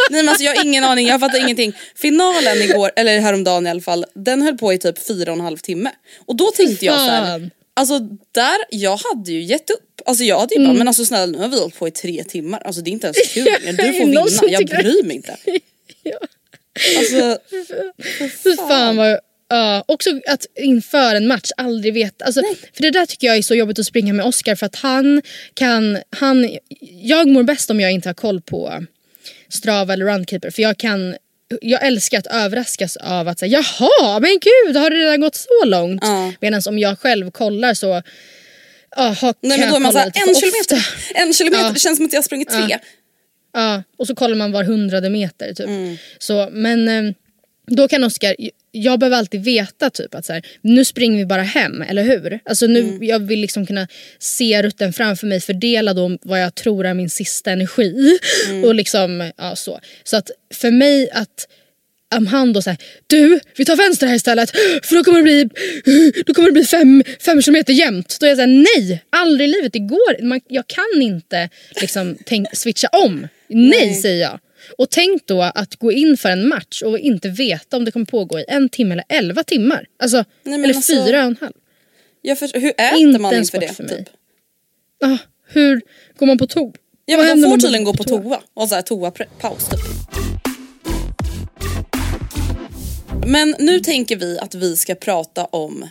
Nej 0.10 0.24
men 0.24 0.30
alltså 0.30 0.44
jag 0.44 0.56
har 0.56 0.66
ingen 0.66 0.84
aning, 0.84 1.08
jag 1.08 1.20
fattar 1.20 1.39
ingenting. 1.39 1.74
Finalen 1.96 2.62
igår, 2.62 2.92
eller 2.96 3.20
häromdagen 3.20 3.68
i 3.68 3.70
alla 3.70 3.82
fall, 3.82 4.06
den 4.13 4.42
höll 4.42 4.58
på 4.58 4.74
i 4.74 4.78
typ 4.78 5.08
fyra 5.08 5.32
och 5.32 5.38
en 5.38 5.44
halv 5.44 5.58
timme. 5.58 5.92
Och 6.26 6.36
då 6.36 6.52
tänkte 6.52 6.86
jag 6.86 6.96
så 7.00 7.06
här, 7.06 7.26
Fan. 7.26 7.52
alltså 7.74 8.00
där, 8.32 8.58
jag 8.70 8.98
hade 8.98 9.32
ju 9.32 9.42
gett 9.44 9.70
upp. 9.70 10.02
Alltså 10.06 10.24
jag 10.24 10.39
hade 10.39 10.56
ju 10.56 10.66
bara, 10.66 10.74
men 10.74 10.88
alltså 10.88 11.06
snälla 11.06 11.26
nu 11.26 11.38
har 11.38 11.48
vi 11.50 11.60
hållit 11.60 11.80
på 11.80 11.88
i 11.88 11.92
tre 11.92 12.24
timmar, 12.24 12.62
alltså 12.66 12.82
det 12.82 12.89
är 12.89 12.92
inte 12.92 13.08
ens 13.08 13.34
kul 13.34 13.44
längre. 13.46 13.72
Du 13.72 13.94
får 13.94 14.06
vinna, 14.06 14.52
jag 14.52 14.66
bryr 14.66 15.04
mig 15.04 15.16
inte. 15.16 15.38
Ja. 16.06 16.18
Alltså, 16.98 17.38
Fy 18.44 18.56
fan 18.56 18.98
vad... 18.98 19.20
Ja, 19.50 19.84
också 19.88 20.10
att 20.28 20.46
inför 20.60 21.16
en 21.16 21.28
match 21.28 21.50
aldrig 21.58 21.94
veta. 21.94 22.26
Alltså, 22.26 22.42
för 22.74 22.82
det 22.82 22.90
där 22.92 23.06
tycker 23.06 23.28
jag 23.28 23.38
är 23.38 23.42
så 23.42 23.56
jobbigt 23.56 23.80
att 23.80 23.86
springa 23.86 24.14
med 24.14 24.26
Oscar 24.26 24.56
för 24.56 24.66
att 24.66 24.76
han 24.76 25.22
kan... 25.54 25.98
Han, 26.10 26.50
jag 27.02 27.28
mår 27.28 27.44
bäst 27.44 27.70
om 27.70 27.80
jag 27.80 27.92
inte 27.92 28.10
har 28.10 28.14
koll 28.14 28.42
på 28.42 28.86
Strava 29.50 29.94
eller 29.94 30.06
Runkeeper 30.06 30.52
för 30.52 30.62
jag 30.62 30.78
kan... 30.78 31.16
Jag 31.62 31.86
älskar 31.88 32.20
att 32.20 32.28
överraskas 32.28 32.98
av 32.98 33.28
att 33.28 33.40
säga 33.40 33.64
jaha 33.80 34.20
men 34.20 34.40
gud 34.42 34.76
har 34.78 34.90
det 34.90 34.96
redan 34.96 35.22
gått 35.22 35.36
så 35.36 35.66
långt? 35.66 36.02
Ja. 36.04 36.34
Medan 36.42 36.62
om 36.68 36.80
jag 36.80 37.00
själv 37.00 37.32
kollar 37.32 37.74
så... 37.74 38.02
Ja, 38.96 39.04
har- 39.22 39.36
nej 39.42 39.60
men 39.60 39.70
då 39.70 39.76
är 39.76 39.80
man 39.80 39.92
såhär, 39.92 40.12
en 40.28 40.36
kilometer, 40.36 40.88
en 41.16 41.34
kilometer, 41.34 41.64
Ja. 41.64 41.72
det 41.74 41.80
känns 41.80 41.98
som 41.98 42.06
att 42.06 42.14
jag 42.14 42.18
har 42.18 42.24
sprungit 42.24 42.50
tre. 42.50 42.80
Ja, 43.54 43.84
och 43.98 44.08
så 44.08 44.16
kollar 44.16 44.36
man 44.36 44.52
var 44.52 44.64
hundrade 44.64 45.10
meter 45.10 45.48
typ. 45.54 45.66
Mm. 45.68 45.98
Så, 46.18 46.50
men 46.52 46.88
eh, 46.88 47.14
då 47.68 47.88
kan 47.88 48.04
Oskar, 48.04 48.36
jag 48.76 49.00
behöver 49.00 49.18
alltid 49.18 49.44
veta 49.44 49.90
typ 49.90 50.16
att 50.16 50.26
så 50.26 50.34
här, 50.34 50.46
nu 50.62 50.86
springer 50.86 51.18
vi 51.18 51.26
bara 51.26 51.42
hem, 51.42 51.82
eller 51.82 52.04
hur? 52.04 52.40
Alltså 52.46 52.68
nu, 52.68 52.80
Mm. 52.80 53.04
jag 53.04 53.20
vill 53.20 53.40
liksom 53.40 53.66
kunna 53.66 53.88
se 54.20 54.64
rutten 54.64 54.94
framför 54.94 55.28
mig, 55.28 55.42
fördela 55.42 55.94
då 55.94 56.18
vad 56.22 56.42
jag 56.42 56.56
tror 56.56 56.86
är 56.86 56.94
min 56.94 57.10
sista 57.10 57.52
energi. 57.52 58.20
Mm. 58.50 58.64
Och 58.64 58.76
liksom, 58.76 59.32
ja 59.38 59.56
så. 59.56 59.80
Så 60.04 60.18
att 60.18 60.32
för 60.54 60.72
mig 60.72 61.10
att 61.12 61.48
om 62.16 62.28
han 62.28 62.54
då 62.54 62.62
säger 62.62 62.78
du 63.08 63.40
vi 63.56 63.66
tar 63.66 63.76
vänster 63.76 64.08
här 64.08 64.16
istället 64.16 64.50
för 64.84 64.96
då 64.96 65.04
kommer 65.04 65.18
det 65.18 65.24
bli, 65.24 65.50
då 66.26 66.34
kommer 66.34 66.48
det 66.48 66.54
bli 66.54 66.66
fem, 66.66 67.04
fem 67.20 67.42
kilometer 67.42 67.74
jämnt. 67.74 68.18
Då 68.20 68.26
är 68.26 68.30
jag 68.30 68.38
såhär 68.38 68.48
nej, 68.78 69.04
aldrig 69.10 69.50
i 69.50 69.52
livet, 69.52 69.74
det 69.74 69.80
går 69.80 70.24
man, 70.24 70.42
Jag 70.48 70.68
kan 70.68 71.02
inte 71.02 71.50
liksom 71.82 72.18
tänk, 72.26 72.48
switcha 72.58 72.88
om. 72.88 73.28
Nej, 73.48 73.94
säger 73.94 74.22
jag. 74.22 74.40
Och 74.78 74.89
tänk 74.89 75.28
då 75.28 75.41
att 75.41 75.76
gå 75.76 75.91
in 75.91 76.17
för 76.17 76.30
en 76.30 76.47
match 76.47 76.82
och 76.82 76.99
inte 76.99 77.30
veta 77.30 77.78
om 77.78 77.86
det 77.86 77.91
kommer 77.91 78.06
pågå 78.06 78.39
i 78.39 78.45
en 78.47 78.69
timme 78.69 78.93
eller 78.93 79.06
elva 79.10 79.43
timmar. 79.43 79.86
Alltså, 79.99 80.26
Nej, 80.43 80.56
eller 80.56 80.76
alltså, 80.76 80.93
fyra 80.93 81.19
och 81.19 81.26
en 81.26 81.38
halv. 81.41 81.54
Jag 82.21 82.39
förstår, 82.39 82.60
hur 82.60 82.69
äter 82.78 82.99
Inte 82.99 83.19
man 83.19 83.36
inför 83.36 83.60
det? 83.60 83.67
för 83.67 83.84
mig. 83.84 83.97
Typ? 83.97 84.10
Ah, 85.04 85.17
hur 85.47 85.82
går 86.17 86.26
man 86.26 86.38
på 86.38 86.47
toa? 86.47 86.71
Ja 87.06 87.17
men 87.17 87.41
de 87.41 87.49
får 87.49 87.58
tydligen 87.58 87.84
gå 87.84 87.93
på 87.93 88.04
toa 88.04 88.41
och 88.54 88.69
så 88.69 88.76
här 88.76 88.82
toa-paus 88.82 89.69
typ. 89.69 89.80
Men 93.26 93.56
nu 93.60 93.80
tänker 93.80 94.15
vi 94.15 94.39
att 94.39 94.56
vi 94.56 94.76
ska 94.76 94.95
prata 94.95 95.45
om 95.45 95.89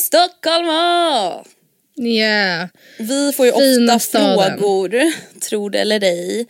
Stockholm! 0.00 1.44
Yeah. 2.00 2.68
Vi 2.98 3.32
får 3.32 3.46
ju 3.46 3.52
Fina 3.52 3.94
ofta 3.94 4.08
staden. 4.08 4.58
frågor, 4.58 5.12
tror 5.40 5.70
det 5.70 5.78
eller 5.78 6.02
ej. 6.04 6.46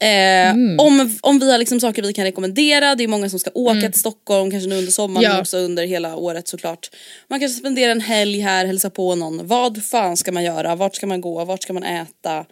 Eh, 0.00 0.50
Mm. 0.50 0.80
om, 0.80 1.18
om 1.20 1.38
vi 1.38 1.50
har 1.50 1.58
liksom 1.58 1.80
saker 1.80 2.02
vi 2.02 2.12
kan 2.12 2.24
rekommendera, 2.24 2.94
det 2.94 3.04
är 3.04 3.08
många 3.08 3.30
som 3.30 3.38
ska 3.38 3.50
åka 3.54 3.80
till 3.90 4.00
Stockholm, 4.00 4.50
kanske 4.50 4.68
nu 4.68 4.76
under 4.76 4.92
sommaren 4.92 5.16
Mm. 5.24 5.30
Ja. 5.30 5.32
men 5.36 5.40
också 5.40 5.56
under 5.58 5.86
hela 5.86 6.16
året 6.16 6.48
såklart. 6.48 6.90
Man 7.28 7.40
kanske 7.40 7.58
spenderar 7.58 7.92
en 7.92 8.00
helg 8.00 8.40
här, 8.40 8.66
hälsa 8.66 8.90
på 8.90 9.14
någon. 9.14 9.46
Vad 9.46 9.84
fan 9.84 10.16
ska 10.16 10.32
man 10.32 10.44
göra? 10.44 10.74
Vart 10.76 10.96
ska 10.96 11.06
man 11.06 11.20
gå? 11.20 11.44
Vart 11.44 11.62
ska 11.62 11.72
man 11.72 11.84
äta? 11.84 12.46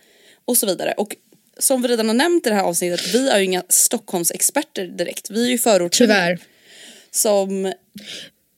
Och 0.44 0.56
så 0.56 0.66
vidare. 0.66 0.94
Och 0.96 1.16
som 1.58 1.82
vi 1.82 1.88
redan 1.88 2.06
har 2.08 2.14
nämnt 2.14 2.46
i 2.46 2.50
det 2.50 2.56
här 2.56 2.62
avsnittet, 2.64 3.14
vi 3.14 3.28
är 3.30 3.38
ju 3.38 3.44
inga 3.44 3.62
Stockholmsexperter 3.68 4.86
direkt. 4.86 5.30
Vi 5.30 5.44
är 5.46 5.50
ju 5.50 5.58
förortsungar 5.58 6.14
Tyvärr. 6.14 6.38
som 7.10 7.72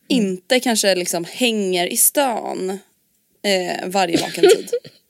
inte 0.09 0.61
kanske 0.61 0.95
liksom 0.95 1.25
hänger 1.25 1.87
i 1.87 1.97
stan 1.97 2.79
eh, 3.43 3.87
varje 3.89 4.17
vaken 4.21 4.45
tid. 4.51 4.71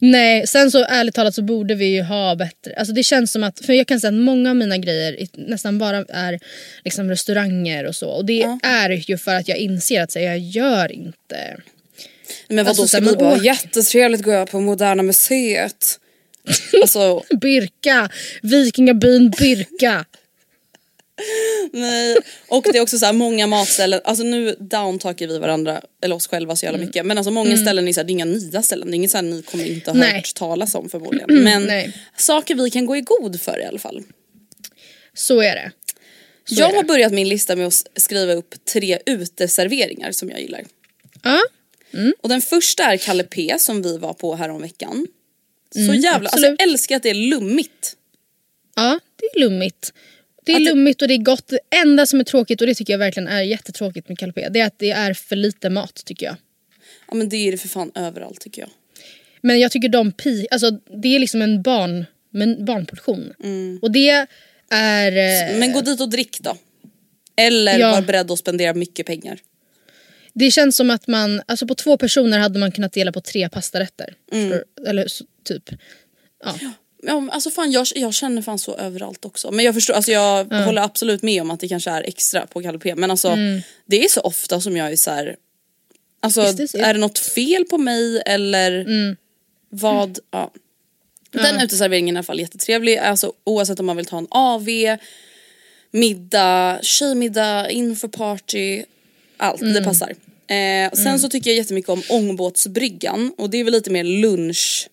Nej, 0.00 0.46
sen 0.46 0.70
så 0.70 0.84
ärligt 0.84 1.14
talat 1.14 1.34
så 1.34 1.42
borde 1.42 1.74
vi 1.74 1.84
ju 1.86 2.02
ha 2.02 2.34
bättre. 2.36 2.74
Alltså 2.76 2.94
det 2.94 3.02
känns 3.02 3.32
som 3.32 3.42
att, 3.44 3.60
för 3.66 3.72
jag 3.72 3.86
kan 3.86 4.00
säga 4.00 4.08
att 4.08 4.14
många 4.14 4.50
av 4.50 4.56
mina 4.56 4.78
grejer 4.78 5.26
nästan 5.32 5.78
bara 5.78 6.04
är 6.08 6.40
liksom 6.84 7.10
restauranger 7.10 7.84
och 7.86 7.96
så. 7.96 8.08
Och 8.08 8.24
det 8.24 8.42
är 8.62 8.90
ju 9.10 9.18
för 9.18 9.34
att 9.34 9.48
jag 9.48 9.58
inser 9.58 10.00
att 10.02 10.12
så, 10.12 10.18
jag 10.18 10.38
gör 10.38 10.92
inte... 10.92 11.56
Men 12.48 12.56
vadå 12.64 12.68
Alltså, 12.68 12.86
ska 12.86 13.00
vi 13.00 13.16
bara 13.16 13.32
åker- 13.34 13.44
jättetrevligt 13.44 14.22
gå 14.22 14.46
på 14.46 14.60
Moderna 14.60 15.02
Museet? 15.02 16.00
alltså 16.82 17.22
Birka! 17.40 18.08
Vikingabyn 18.42 19.30
Birka! 19.30 20.04
Nej. 21.72 22.16
Och 22.48 22.62
det 22.72 22.78
är 22.78 22.82
också 22.82 22.98
så 22.98 23.06
här 23.06 23.12
många 23.12 23.46
matställen, 23.46 24.00
alltså 24.04 24.24
nu 24.24 24.56
downtalkar 24.60 25.26
vi 25.26 25.38
varandra, 25.38 25.82
eller 26.02 26.16
oss 26.16 26.26
själva 26.26 26.56
så 26.56 26.66
jävla 26.66 26.78
mycket. 26.84 27.06
Men 27.06 27.18
alltså 27.18 27.30
många 27.30 27.56
ställen 27.56 27.88
är 27.88 27.92
så 27.92 28.00
här, 28.00 28.04
det 28.04 28.10
är 28.10 28.12
inga 28.12 28.24
nya 28.24 28.62
ställen, 28.62 28.90
det 28.90 28.94
är 28.94 28.96
inget 28.96 29.10
så 29.10 29.16
här 29.16 29.22
ni 29.22 29.42
kommer 29.42 29.64
inte 29.64 29.90
ha 29.90 29.98
Nej. 29.98 30.14
hört 30.14 30.34
talas 30.34 30.74
om 30.74 30.88
förmodligen. 30.88 31.44
Men 31.44 31.62
nej. 31.62 31.96
saker 32.16 32.54
vi 32.54 32.70
kan 32.70 32.86
gå 32.86 32.96
i 32.96 33.00
god 33.00 33.40
för 33.40 33.60
i 33.60 33.64
alla 33.64 33.78
fall. 33.78 34.02
Så 35.14 35.40
är 35.42 35.54
det. 35.54 35.72
Så 36.48 36.54
jag 36.54 36.70
är 36.70 36.74
har 36.74 36.82
det. 36.82 36.86
börjat 36.88 37.12
min 37.12 37.28
lista 37.28 37.56
med 37.56 37.66
att 37.66 37.86
skriva 37.96 38.32
upp 38.32 38.54
tre 38.72 38.98
uteserveringar 39.06 40.12
som 40.12 40.30
jag 40.30 40.40
gillar. 40.40 40.64
Ja, 41.22 41.40
Och 42.20 42.28
den 42.28 42.40
första 42.42 42.82
är 42.84 42.96
Kalle 42.96 43.24
P 43.24 43.54
som 43.58 43.82
vi 43.82 43.98
var 43.98 44.12
på 44.12 44.34
här 44.34 44.48
om 44.48 44.62
veckan. 44.62 45.06
Så 45.74 45.94
jävla, 45.94 46.28
alltså 46.28 46.46
absolut. 46.46 46.60
jag 46.60 46.68
älskar 46.68 46.96
att 46.96 47.02
det 47.02 47.10
är 47.10 47.14
lummigt. 47.14 47.96
ja, 48.74 49.00
det 49.16 49.26
är 49.26 49.40
lummigt. 49.40 49.92
Det 50.44 50.52
är 50.52 50.56
Att 50.56 50.62
lummigt 50.62 51.02
och 51.02 51.08
det 51.08 51.14
är 51.14 51.18
gott. 51.18 51.48
Det 51.48 51.58
enda 51.76 52.06
som 52.06 52.20
är 52.20 52.24
tråkigt, 52.24 52.60
och 52.60 52.66
det 52.66 52.74
tycker 52.74 52.92
jag 52.92 52.98
verkligen 52.98 53.28
är 53.28 53.42
jättetråkigt 53.42 54.08
med 54.08 54.18
Calpé, 54.18 54.48
det 54.48 54.60
är 54.60 54.66
att 54.66 54.78
det 54.78 54.90
är 54.90 55.14
för 55.14 55.36
lite 55.36 55.70
mat 55.70 56.02
tycker 56.04 56.26
jag. 56.26 56.36
Ja 57.08 57.14
men 57.14 57.28
det 57.28 57.36
är 57.36 57.52
det 57.52 57.58
för 57.58 57.68
fan 57.68 57.92
överallt 57.94 58.40
tycker 58.40 58.62
jag. 58.62 58.70
Men 59.40 59.60
jag 59.60 59.70
tycker 59.72 59.88
de 59.88 60.12
pi... 60.12 60.46
Alltså 60.50 60.70
det 60.70 61.14
är 61.14 61.18
liksom 61.18 61.42
en 61.42 61.62
barn, 61.62 62.04
men 62.30 62.64
barnportion. 62.64 63.32
Och 63.82 63.90
det 63.92 64.26
är... 64.70 65.12
eh, 65.52 65.58
Men 65.58 65.72
gå 65.72 65.80
dit 65.80 66.00
och 66.00 66.08
drick 66.10 66.38
då. 66.40 66.56
Eller 67.36 67.78
Ja. 67.78 67.90
var 67.90 68.02
beredd 68.02 68.30
att 68.30 68.38
spendera 68.38 68.74
mycket 68.74 69.06
pengar. 69.06 69.38
Det 70.32 70.50
känns 70.50 70.76
som 70.76 70.90
att 70.90 71.06
man, 71.06 71.42
alltså 71.46 71.66
på 71.66 71.74
två 71.74 71.96
personer 71.96 72.38
hade 72.38 72.58
man 72.58 72.72
kunnat 72.72 72.92
dela 72.92 73.12
på 73.12 73.20
tre 73.20 73.48
pastarätter. 73.48 74.14
Mm. 74.32 74.58
Eller 74.86 75.06
typ. 75.44 75.70
Ja. 76.44 76.54
Ja, 77.06 77.28
alltså 77.32 77.50
fan 77.50 77.72
jag, 77.72 77.86
jag 77.94 78.14
känner 78.14 78.42
fan 78.42 78.58
så 78.58 78.74
överallt 78.76 79.24
också. 79.24 79.50
Men 79.50 79.64
jag 79.64 79.74
förstår, 79.74 79.94
alltså 79.94 80.12
jag 80.12 80.44
håller 80.44 80.82
absolut 80.82 81.22
med 81.22 81.42
om 81.42 81.50
att 81.50 81.60
det 81.60 81.68
kanske 81.68 81.90
är 81.90 82.02
extra 82.02 82.46
på 82.46 82.62
Kalle 82.62 82.78
P. 82.78 82.94
Men 82.94 83.10
alltså 83.10 83.36
det 83.86 84.04
är 84.04 84.08
så 84.08 84.20
ofta 84.20 84.60
som 84.60 84.76
jag 84.76 84.92
är 84.92 84.96
så 84.96 85.10
här. 85.10 85.36
Alltså 86.20 86.40
Mm. 86.40 86.56
Det 86.56 86.74
är- 86.74 86.94
det 86.94 87.00
något 87.00 87.18
fel 87.18 87.64
på 87.64 87.78
mig 87.78 88.22
eller 88.26 88.72
Mm. 88.80 89.16
vad? 89.70 90.18
Ja. 90.30 90.50
Den 91.30 91.60
uteserveringen 91.60 92.16
är 92.16 92.18
i 92.18 92.18
alla 92.18 92.24
fall 92.24 92.40
jättetrevlig. 92.40 92.96
Alltså, 92.98 93.32
oavsett 93.44 93.80
om 93.80 93.86
man 93.86 93.96
vill 93.96 94.06
ta 94.06 94.18
en 94.18 94.26
AV, 94.30 94.68
middag, 95.90 96.78
tjejmiddag, 96.82 97.70
inför 97.70 98.08
party. 98.08 98.82
Allt, 99.36 99.60
det 99.60 99.66
Mm. 99.66 99.84
passar. 99.84 100.10
Eh, 100.46 100.92
sen 100.92 101.18
så 101.18 101.28
tycker 101.28 101.50
jag 101.50 101.56
jättemycket 101.56 101.88
om 101.90 102.02
ångbåtsbryggan 102.08 103.32
och 103.38 103.50
det 103.50 103.58
är 103.60 103.64
väl 103.64 103.72
lite 103.72 103.90
mer 103.90 104.04
lunch 104.04 104.88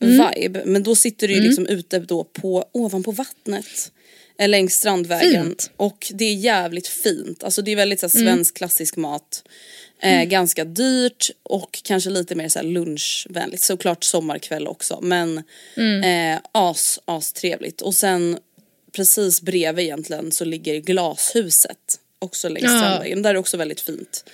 vibe. 0.00 0.62
Men 0.64 0.82
då 0.82 0.94
sitter 0.94 1.28
du 1.28 1.34
ju 1.34 1.40
liksom 1.40 1.66
ute 1.66 1.98
då 1.98 2.24
på, 2.24 2.64
ovanpå 2.72 3.10
vattnet. 3.12 3.92
eh, 4.38 4.48
Längs 4.48 4.74
Strandvägen. 4.74 5.44
Fint. 5.44 5.70
Och 5.76 6.12
det 6.14 6.24
är 6.24 6.34
jävligt 6.34 6.86
fint. 6.88 7.44
Alltså 7.44 7.62
det 7.62 7.70
är 7.72 7.76
väldigt 7.76 8.00
så 8.00 8.06
här, 8.06 8.24
svensk 8.24 8.56
klassisk 8.56 8.96
mat. 8.96 9.44
Eh, 10.02 10.24
Ganska 10.24 10.64
dyrt 10.64 11.30
och 11.42 11.80
kanske 11.84 12.10
lite 12.10 12.34
mer 12.34 12.48
så 12.48 12.58
här, 12.58 12.66
lunchvänligt. 12.66 13.62
Såklart 13.62 14.04
sommarkväll 14.04 14.66
också 14.66 14.98
men 15.02 15.38
eh, 16.04 16.38
as, 16.52 16.98
as 17.04 17.32
trevligt. 17.32 17.80
Och 17.80 17.94
sen 17.94 18.38
precis 18.92 19.42
bredvid 19.42 19.84
egentligen 19.84 20.32
så 20.32 20.44
ligger 20.44 20.76
glashuset. 20.80 22.00
Också 22.18 22.48
längs 22.48 22.64
Ja. 22.64 22.78
Strandvägen. 22.78 23.22
Där 23.22 23.30
är 23.30 23.36
också 23.38 23.56
väldigt 23.56 23.80
fint. 23.80 24.24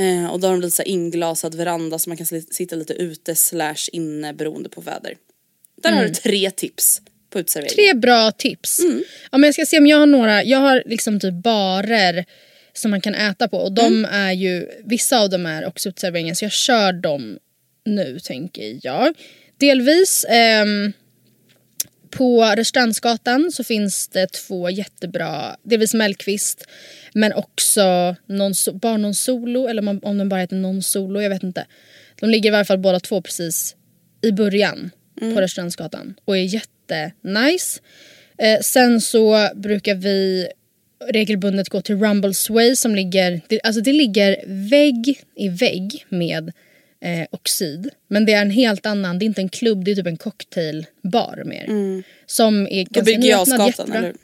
Eh, 0.00 0.32
och 0.32 0.40
då 0.40 0.46
har 0.46 0.54
de 0.54 0.60
lite 0.60 0.76
så 0.76 0.82
inglasad 0.82 1.54
veranda 1.54 1.98
så 1.98 2.10
man 2.10 2.16
kan 2.16 2.26
sitta 2.26 2.76
lite 2.76 2.92
ute 2.92 3.34
slash 3.34 3.88
inne 3.92 4.32
beroende 4.32 4.68
på 4.68 4.80
väder. 4.80 5.14
Där 5.82 5.92
har 5.92 6.04
du 6.04 6.14
tre 6.14 6.50
tips 6.50 7.02
på 7.30 7.40
uteservering. 7.40 7.74
Tre 7.74 7.94
bra 7.94 8.30
tips. 8.30 8.80
Ja, 9.30 9.38
men 9.38 9.48
jag 9.48 9.54
ska 9.54 9.66
se 9.66 9.78
om 9.78 9.86
jag 9.86 9.98
har 9.98 10.06
några. 10.06 10.44
Jag 10.44 10.58
har 10.58 10.82
liksom 10.86 11.20
typ 11.20 11.34
barer 11.34 12.24
som 12.72 12.90
man 12.90 13.00
kan 13.00 13.14
äta 13.14 13.48
på 13.48 13.58
och 13.58 13.72
de 13.72 14.04
är 14.04 14.32
ju, 14.32 14.68
vissa 14.84 15.20
av 15.20 15.30
dem 15.30 15.46
är 15.46 15.66
också 15.66 15.88
uteserveringar 15.88 16.34
så 16.34 16.44
jag 16.44 16.52
kör 16.52 16.92
dem 16.92 17.38
nu 17.84 18.18
tänker 18.20 18.78
jag. 18.82 19.14
Delvis 19.58 20.26
ehm, 20.28 20.92
på 22.10 22.44
Rörstrandsgatan 22.44 23.52
så 23.52 23.64
finns 23.64 24.08
det 24.08 24.26
två 24.32 24.70
jättebra, 24.70 25.56
delvis 25.62 25.94
Mellqvist 25.94 26.64
men 27.14 27.32
också 27.32 28.16
non, 28.26 28.54
bara 28.72 28.96
non 28.96 29.14
solo 29.14 29.68
eller 29.68 29.88
om- 30.04 30.18
den 30.18 30.28
bara 30.28 30.40
heter 30.40 30.56
non 30.56 30.82
solo, 30.82 31.20
jag 31.20 31.30
vet 31.30 31.42
inte. 31.42 31.66
De 32.20 32.30
ligger 32.30 32.50
i 32.50 32.52
varje 32.52 32.64
fall 32.64 32.78
båda 32.78 33.00
två 33.00 33.22
precis 33.22 33.76
i 34.22 34.32
början 34.32 34.90
på 35.34 35.40
Rörstrandsgatan 35.40 36.14
och 36.24 36.36
är 36.38 36.42
jättenice. 36.42 37.80
Eh, 38.38 38.60
sen 38.60 39.00
så 39.00 39.48
brukar 39.54 39.94
vi 39.94 40.48
regelbundet 41.08 41.68
gå 41.68 41.80
till 41.80 41.98
Rumble 42.00 42.34
Sway 42.34 42.76
som 42.76 42.94
ligger, 42.94 43.40
det, 43.48 43.60
alltså 43.64 43.80
det 43.82 43.92
ligger 43.92 44.36
vägg 44.46 45.18
i 45.36 45.48
vägg 45.48 46.06
med 46.08 46.52
eh, 47.04 47.26
Oxid. 47.30 47.90
Men 48.08 48.26
det 48.26 48.32
är 48.32 48.42
en 48.42 48.50
helt 48.50 48.86
annan, 48.86 49.18
det 49.18 49.24
är 49.24 49.26
inte 49.26 49.40
en 49.40 49.48
klubb, 49.48 49.84
det 49.84 49.90
är 49.90 49.94
typ 49.94 50.06
en 50.06 50.16
cocktailbar 50.16 51.42
mer. 51.46 51.66
Som 52.26 52.66
är 52.70 52.84
På 52.84 52.90
ganska 52.92 53.18
nyöppnad, 53.18 53.66
jättebra. 53.66 53.98
eller? 53.98 54.14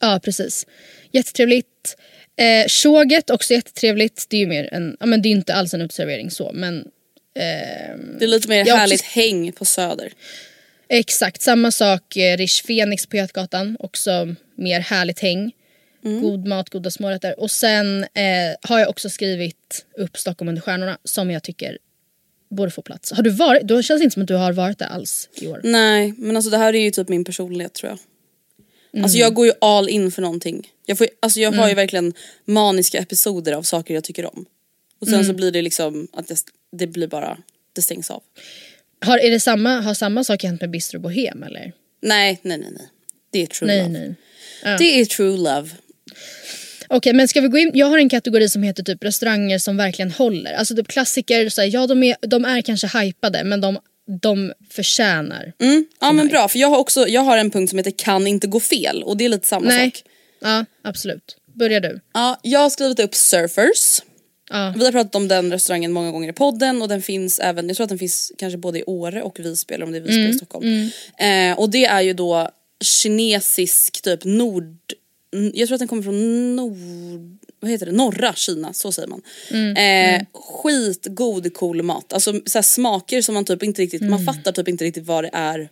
Ja 0.00 0.20
precis. 0.24 0.66
Jättetrevligt. 1.12 1.96
Eh, 2.36 2.66
Tjoget 2.68 3.30
också 3.30 3.54
jättetrevligt. 3.54 4.26
Det 4.28 4.36
är 4.36 4.40
ju 4.40 4.46
mer 4.46 4.74
en, 4.74 4.96
ja 5.00 5.06
men 5.06 5.22
det 5.22 5.28
är 5.28 5.30
inte 5.30 5.54
alls 5.54 5.74
en 5.74 5.80
uteservering 5.80 6.30
så 6.30 6.50
men 6.54 6.84
Det 7.34 8.24
är 8.24 8.26
lite 8.26 8.48
mer 8.48 8.66
Jag 8.66 8.76
härligt 8.76 9.00
också- 9.00 9.10
häng 9.20 9.52
på 9.52 9.64
Söder. 9.64 10.12
Exakt, 10.88 11.42
samma 11.42 11.70
sak 11.70 12.16
eh, 12.16 12.36
Rish 12.36 12.64
Fenix 12.66 13.06
på 13.06 13.16
Götgatan. 13.16 13.76
Också 13.80 14.34
mer 14.56 14.80
härligt 14.80 15.20
häng. 15.20 15.52
Mm. 16.04 16.22
God 16.22 16.46
mat, 16.48 16.70
goda 16.70 16.90
smårätter. 16.90 17.40
Och 17.40 17.50
sen 17.50 18.02
eh, 18.04 18.56
har 18.62 18.78
jag 18.78 18.88
också 18.88 19.10
skrivit 19.10 19.86
upp 19.98 20.18
Stockholm 20.18 20.48
under 20.48 20.62
stjärnorna 20.62 20.98
som 21.04 21.30
jag 21.30 21.42
tycker 21.42 21.78
borde 22.50 22.70
få 22.70 22.82
plats. 22.82 23.12
Har 23.12 23.22
du 23.22 23.30
varit? 23.30 23.62
Då 23.62 23.82
känns 23.82 24.00
det 24.00 24.04
inte 24.04 24.14
som 24.14 24.22
att 24.22 24.28
du 24.28 24.34
har 24.34 24.52
varit 24.52 24.78
där 24.78 24.86
alls 24.86 25.28
i 25.34 25.46
år. 25.46 25.60
Nej 25.64 26.14
men 26.18 26.36
alltså 26.36 26.50
det 26.50 26.56
här 26.58 26.74
är 26.74 26.80
ju 26.80 26.90
typ 26.90 27.08
min 27.08 27.24
personlighet 27.24 27.72
tror 27.74 27.90
jag. 27.90 27.98
Mm. 28.92 29.04
Alltså 29.04 29.18
jag 29.18 29.34
går 29.34 29.46
ju 29.46 29.52
all 29.60 29.88
in 29.88 30.10
för 30.12 30.22
någonting. 30.22 30.68
Jag, 30.86 30.98
får, 30.98 31.06
alltså 31.20 31.40
jag 31.40 31.52
har 31.52 31.68
ju 31.68 31.74
verkligen 31.74 32.12
maniska 32.44 32.98
episoder 32.98 33.52
av 33.52 33.62
saker 33.62 33.94
jag 33.94 34.04
tycker 34.04 34.34
om. 34.36 34.44
Och 35.00 35.06
sen 35.06 35.14
Mm. 35.14 35.26
så 35.26 35.32
blir 35.32 35.50
det 35.52 35.62
liksom 35.62 36.08
att 36.12 36.28
det, 36.28 36.36
det 36.72 36.86
blir 36.86 37.06
bara, 37.06 37.38
det 37.72 37.82
stängs 37.82 38.10
av. 38.10 38.22
Har, 39.04 39.18
är 39.18 39.30
det 39.30 39.40
samma, 39.40 39.80
har 39.80 39.94
samma 39.94 40.24
sak 40.24 40.42
hänt 40.42 40.60
med 40.60 40.70
Bistro 40.70 40.98
Bohem 41.00 41.42
eller? 41.42 41.72
Nej, 42.02 42.40
nej, 42.42 42.58
nej, 42.58 42.70
nej. 42.72 42.88
Det 43.30 43.42
är 43.42 43.46
true 43.46 43.66
Nej, 43.66 43.78
love. 43.82 43.98
nej. 43.98 44.14
Ja. 44.64 44.78
Det 44.78 45.00
är 45.00 45.04
true 45.04 45.36
love. 45.36 45.70
Okej 46.92 47.12
men 47.12 47.28
ska 47.28 47.40
vi 47.40 47.48
gå 47.48 47.58
in, 47.58 47.70
jag 47.74 47.86
har 47.86 47.98
en 47.98 48.08
kategori 48.08 48.48
som 48.48 48.62
heter 48.62 48.82
typ 48.82 49.04
restauranger 49.04 49.58
som 49.58 49.76
verkligen 49.76 50.10
håller. 50.10 50.52
Alltså 50.52 50.76
typ 50.76 50.88
klassiker, 50.88 51.48
så 51.48 51.60
här, 51.60 51.68
ja 51.68 51.86
de 51.86 52.02
är, 52.02 52.16
de 52.20 52.44
är 52.44 52.62
kanske 52.62 52.98
hypade 52.98 53.44
men 53.44 53.60
de, 53.60 53.78
de 54.20 54.52
förtjänar. 54.70 55.52
Mm. 55.60 55.86
Ja 56.00 56.12
men 56.12 56.28
bra 56.28 56.48
för 56.48 56.58
jag 56.58 56.68
har 56.68 56.78
också, 56.78 57.08
jag 57.08 57.20
har 57.20 57.38
en 57.38 57.50
punkt 57.50 57.70
som 57.70 57.78
heter 57.78 57.90
kan 57.96 58.26
inte 58.26 58.46
gå 58.46 58.60
fel 58.60 59.02
och 59.02 59.16
det 59.16 59.24
är 59.24 59.28
lite 59.28 59.46
samma 59.46 59.68
Nej. 59.68 59.90
sak. 59.90 60.02
Ja 60.40 60.64
absolut. 60.84 61.36
Börja 61.54 61.80
du. 61.80 62.00
Ja, 62.14 62.40
jag 62.42 62.60
har 62.60 62.70
skrivit 62.70 63.00
upp 63.00 63.14
Surfers. 63.14 64.02
Ja. 64.50 64.74
Vi 64.76 64.84
har 64.84 64.92
pratat 64.92 65.14
om 65.14 65.28
den 65.28 65.52
restaurangen 65.52 65.92
många 65.92 66.10
gånger 66.10 66.28
i 66.28 66.32
podden 66.32 66.82
och 66.82 66.88
den 66.88 67.02
finns 67.02 67.38
även, 67.38 67.68
jag 67.68 67.76
tror 67.76 67.84
att 67.84 67.88
den 67.88 67.98
finns 67.98 68.32
kanske 68.38 68.58
både 68.58 68.78
i 68.78 68.84
Åre 68.86 69.22
och 69.22 69.40
Visby 69.40 69.74
eller 69.74 69.84
om 69.84 69.92
det 69.92 69.98
är 69.98 70.02
Visby 70.02 70.28
i 70.28 70.34
Stockholm. 70.34 70.90
Eh, 71.18 71.58
och 71.58 71.70
det 71.70 71.84
är 71.84 72.00
ju 72.00 72.12
då 72.12 72.50
kinesisk 72.84 74.02
typ 74.02 74.24
nord, 74.24 74.76
jag 75.54 75.68
tror 75.68 75.74
att 75.74 75.78
den 75.78 75.88
kommer 75.88 76.02
från 76.02 76.56
nord, 76.56 77.38
vad 77.60 77.70
heter 77.70 77.86
det, 77.86 77.92
norra 77.92 78.34
Kina, 78.34 78.72
så 78.72 78.92
säger 78.92 79.08
man. 79.08 79.22
Eh, 79.76 80.22
skitgod 80.34 81.54
cool 81.54 81.82
mat, 81.82 82.12
alltså 82.12 82.40
så 82.46 82.62
smaker 82.62 83.22
som 83.22 83.34
man 83.34 83.44
typ 83.44 83.62
inte 83.62 83.82
riktigt, 83.82 84.02
man 84.02 84.24
fattar 84.24 84.52
typ 84.52 84.68
inte 84.68 84.84
riktigt 84.84 85.06
vad 85.06 85.24
det 85.24 85.30
är 85.32 85.68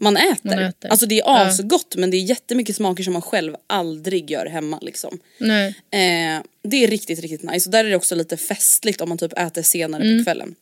man 0.00 0.16
äter. 0.16 0.50
Man 0.50 0.58
äter. 0.58 0.88
Alltså 0.90 1.06
det 1.06 1.20
är 1.20 1.46
asgott 1.46 1.96
men 1.96 2.10
det 2.10 2.16
är 2.16 2.22
jättemycket 2.22 2.76
smaker 2.76 3.02
som 3.04 3.12
man 3.12 3.22
själv 3.22 3.56
aldrig 3.66 4.30
gör 4.30 4.46
hemma 4.46 4.78
liksom. 4.82 5.18
Nej. 5.38 5.68
Eh, 5.68 6.42
det 6.64 6.84
är 6.84 6.88
riktigt, 6.88 7.20
riktigt 7.20 7.42
nice. 7.50 7.68
Och 7.68 7.72
där 7.72 7.84
är 7.84 7.90
det 7.90 7.96
också 7.96 8.14
lite 8.14 8.36
festligt 8.36 9.00
om 9.00 9.08
man 9.08 9.18
typ 9.18 9.32
äter 9.38 9.62
senare 9.62 10.02
Mm. 10.04 10.18
på 10.18 10.24
kvällen. 10.24 10.54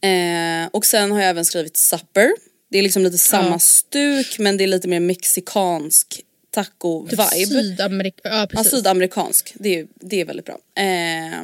Eh, 0.00 0.68
och 0.72 0.86
sen 0.86 1.10
har 1.12 1.20
jag 1.20 1.30
även 1.30 1.44
skrivit 1.44 1.76
supper. 1.76 2.30
Det 2.70 2.78
är 2.78 2.82
liksom 2.82 3.02
lite 3.02 3.18
samma 3.18 3.48
Ja. 3.50 3.58
stuk 3.58 4.38
men 4.38 4.56
det 4.56 4.64
är 4.64 4.68
lite 4.68 4.88
mer 4.88 5.00
mexikansk 5.00 6.20
taco-vibe. 6.54 7.46
Sydamerika, 7.46 8.20
ja 8.24 8.46
Ja, 8.52 8.64
sydamerikansk. 8.64 9.54
Det 9.58 9.78
är, 9.80 9.86
det 10.00 10.20
är 10.20 10.24
väldigt 10.24 10.46
bra. 10.46 10.58
Eh, 10.76 11.42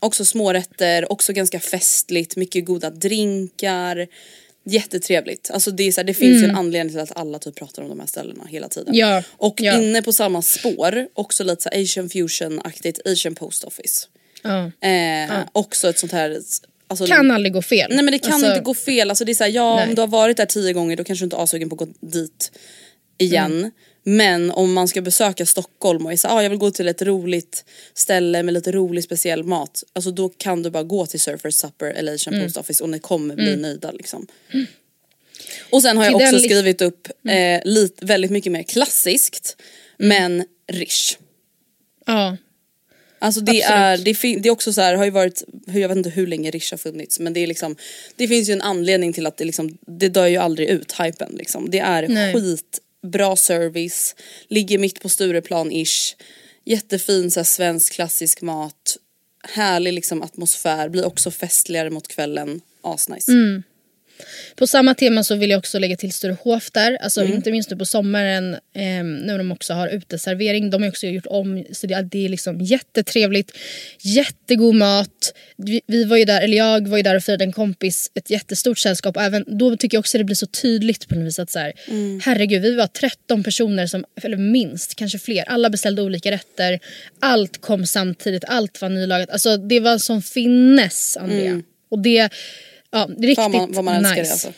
Också 0.00 0.24
smårätter, 0.24 1.12
också 1.12 1.32
ganska 1.32 1.60
festligt, 1.60 2.36
mycket 2.36 2.64
goda 2.64 2.90
drinkar. 2.90 4.06
Jättetrevligt. 4.64 5.50
Alltså 5.50 5.70
det, 5.70 5.82
är 5.82 5.92
så 5.92 6.00
här, 6.00 6.06
det 6.06 6.14
finns 6.14 6.42
ju 6.42 6.46
en 6.46 6.56
anledning 6.56 6.92
till 6.92 7.00
att 7.00 7.16
alla 7.16 7.38
typ 7.38 7.54
pratar 7.54 7.82
om 7.82 7.88
de 7.88 8.00
här 8.00 8.06
ställena 8.06 8.44
hela 8.44 8.68
tiden. 8.68 8.94
Mm. 8.94 8.98
Ja, 8.98 9.22
Och 9.36 9.60
ja. 9.60 9.78
inne 9.78 10.02
på 10.02 10.12
samma 10.12 10.42
spår, 10.42 11.08
också 11.14 11.44
lite 11.44 11.62
så 11.62 11.68
asian 11.68 12.08
fusion-aktigt, 12.08 13.00
asian 13.12 13.34
post 13.34 13.64
office. 13.64 14.06
Ja. 14.42 14.88
Eh, 14.88 15.44
Också 15.52 15.88
ett 15.88 15.98
sånt 15.98 16.12
här... 16.12 16.40
Alltså, 16.88 17.06
Kan 17.06 17.30
aldrig 17.30 17.52
gå 17.52 17.62
fel. 17.62 17.90
Nej 17.94 18.04
men 18.04 18.12
det 18.12 18.18
kan 18.18 18.32
Alltså, 18.32 18.48
inte 18.48 18.60
gå 18.60 18.74
fel. 18.74 19.10
Alltså 19.10 19.24
det 19.24 19.32
är 19.32 19.34
så 19.34 19.44
här, 19.44 19.50
ja 19.50 19.76
Nej. 19.76 19.88
om 19.88 19.94
du 19.94 20.00
har 20.02 20.08
varit 20.08 20.36
där 20.36 20.46
tio 20.46 20.72
gånger 20.72 20.96
då 20.96 21.04
kanske 21.04 21.22
du 21.22 21.26
inte 21.26 21.36
är 21.36 21.42
asugen 21.42 21.68
på 21.70 21.74
att 21.74 21.78
gå 21.78 21.88
dit 22.00 22.52
igen. 23.18 23.52
Mm. 23.58 23.70
Men 24.10 24.50
om 24.50 24.72
man 24.72 24.88
ska 24.88 25.00
besöka 25.00 25.46
Stockholm 25.46 26.06
och 26.06 26.12
är 26.12 26.16
så 26.16 26.28
ah, 26.28 26.42
jag 26.42 26.50
vill 26.50 26.58
gå 26.58 26.70
till 26.70 26.88
ett 26.88 27.02
roligt 27.02 27.64
ställe 27.94 28.42
med 28.42 28.54
lite 28.54 28.72
rolig 28.72 29.04
speciell 29.04 29.44
mat. 29.44 29.84
Alltså 29.92 30.10
då 30.10 30.28
kan 30.28 30.62
du 30.62 30.70
bara 30.70 30.82
gå 30.82 31.06
till 31.06 31.20
Surfers 31.20 31.54
Supper 31.54 31.86
eller 31.86 32.14
Asian 32.14 32.34
Mm. 32.34 32.46
Post 32.46 32.56
Office 32.56 32.84
och 32.84 32.90
ni 32.90 32.98
kommer 32.98 33.34
bli 33.34 33.56
nöjda 33.56 33.92
liksom. 33.92 34.26
Och 35.70 35.82
sen 35.82 35.96
har 35.96 36.04
jag 36.04 36.14
också 36.14 36.28
Mm. 36.28 36.40
skrivit 36.40 36.82
upp 36.82 37.08
eh, 37.28 37.60
lite, 37.64 38.04
väldigt 38.04 38.30
mycket 38.30 38.52
mer 38.52 38.62
klassiskt 38.62 39.56
men 39.96 40.44
rish. 40.72 41.16
Ja. 42.06 42.36
Alltså 43.18 43.40
det 43.40 43.62
Absolut. 43.62 43.70
är, 43.70 43.98
det, 44.34 44.40
det 44.42 44.48
är 44.48 44.50
också 44.50 44.72
så 44.72 44.80
här, 44.80 44.94
har 44.94 45.04
ju 45.04 45.10
varit, 45.10 45.42
jag 45.66 45.88
vet 45.88 45.96
inte 45.96 46.10
hur 46.10 46.26
länge 46.26 46.50
Rish 46.50 46.72
har 46.72 46.78
funnits 46.78 47.20
men 47.20 47.32
det 47.32 47.40
är 47.40 47.46
liksom 47.46 47.76
Det 48.16 48.28
finns 48.28 48.48
ju 48.48 48.52
en 48.52 48.62
anledning 48.62 49.12
till 49.12 49.26
att 49.26 49.36
det 49.36 49.44
liksom, 49.44 49.78
det 49.86 50.08
dör 50.08 50.26
ju 50.26 50.36
aldrig 50.36 50.68
ut 50.68 50.92
hypen 51.00 51.32
liksom. 51.38 51.70
Det 51.70 51.78
är 51.78 52.08
Nej. 52.08 52.32
Bra 53.06 53.36
service, 53.36 54.14
ligger 54.48 54.78
mitt 54.78 55.00
på 55.00 55.08
Stureplan-ish, 55.08 56.16
jättefin 56.64 57.30
så 57.30 57.40
här, 57.40 57.44
svensk 57.44 57.92
klassisk 57.92 58.42
mat, 58.42 58.96
härlig 59.42 59.92
liksom 59.92 60.22
atmosfär, 60.22 60.88
blir 60.88 61.04
också 61.04 61.30
festligare 61.30 61.90
mot 61.90 62.08
kvällen, 62.08 62.60
asnice. 62.82 63.32
Mm. 63.32 63.62
På 64.56 64.66
samma 64.66 64.94
tema 64.94 65.24
så 65.24 65.34
vill 65.34 65.50
jag 65.50 65.58
också 65.58 65.78
lägga 65.78 65.96
till 65.96 66.12
Sturehof 66.12 66.70
där. 66.70 66.96
Alltså 67.00 67.20
Mm. 67.20 67.32
inte 67.36 67.50
minst 67.52 67.70
nu 67.70 67.76
på 67.76 67.84
sommaren 67.86 68.54
eh, 68.54 69.04
när 69.24 69.38
de 69.38 69.52
också 69.52 69.74
har 69.74 69.88
uteservering. 69.88 70.70
De 70.70 70.82
har 70.82 70.88
också 70.88 71.06
gjort 71.06 71.26
om 71.26 71.64
så 71.72 71.86
det, 71.86 72.02
det 72.02 72.24
är 72.24 72.28
liksom 72.28 72.60
jättetrevligt. 72.60 73.52
Jättegod 74.00 74.74
mat. 74.74 75.34
Vi, 75.56 75.80
vi 75.86 76.04
var 76.04 76.16
ju 76.16 76.24
där, 76.24 76.40
eller 76.40 76.56
jag 76.56 76.88
var 76.88 76.96
ju 76.96 77.02
där 77.02 77.14
och 77.14 77.22
firade 77.24 77.44
en 77.44 77.52
kompis, 77.52 78.10
ett 78.14 78.30
jättestort 78.30 78.78
sällskap. 78.78 79.16
Även, 79.16 79.44
då 79.58 79.76
tycker 79.76 79.96
jag 79.96 80.00
också 80.00 80.18
det 80.18 80.24
blir 80.24 80.36
så 80.36 80.46
tydligt 80.46 81.08
på 81.08 81.14
något 81.14 81.26
vis 81.26 81.38
att 81.38 81.50
så 81.50 81.58
här, 81.58 81.72
Mm. 81.88 82.20
herregud 82.24 82.62
vi 82.62 82.74
var 82.74 82.86
13 82.86 83.42
personer 83.44 83.86
som, 83.86 84.04
eller 84.22 84.36
minst, 84.36 84.94
kanske 84.94 85.18
fler. 85.18 85.44
Alla 85.48 85.70
beställde 85.70 86.02
olika 86.02 86.30
rätter. 86.30 86.80
Allt 87.20 87.60
kom 87.60 87.86
samtidigt, 87.86 88.44
allt 88.46 88.82
var 88.82 88.88
nylagat. 88.88 89.30
Alltså 89.30 89.56
det 89.56 89.80
var 89.80 89.92
en 89.92 90.00
sån 90.00 90.22
finess 90.22 91.16
Andrea. 91.16 91.62
Och 91.90 91.98
det, 91.98 92.28
ja, 92.92 93.08
riktigt. 93.18 93.36
Fan 93.36 93.52
man, 93.52 93.72
vad 93.72 93.84
man 93.84 94.02
nice. 94.02 94.14
det 94.14 94.20
alltså. 94.30 94.52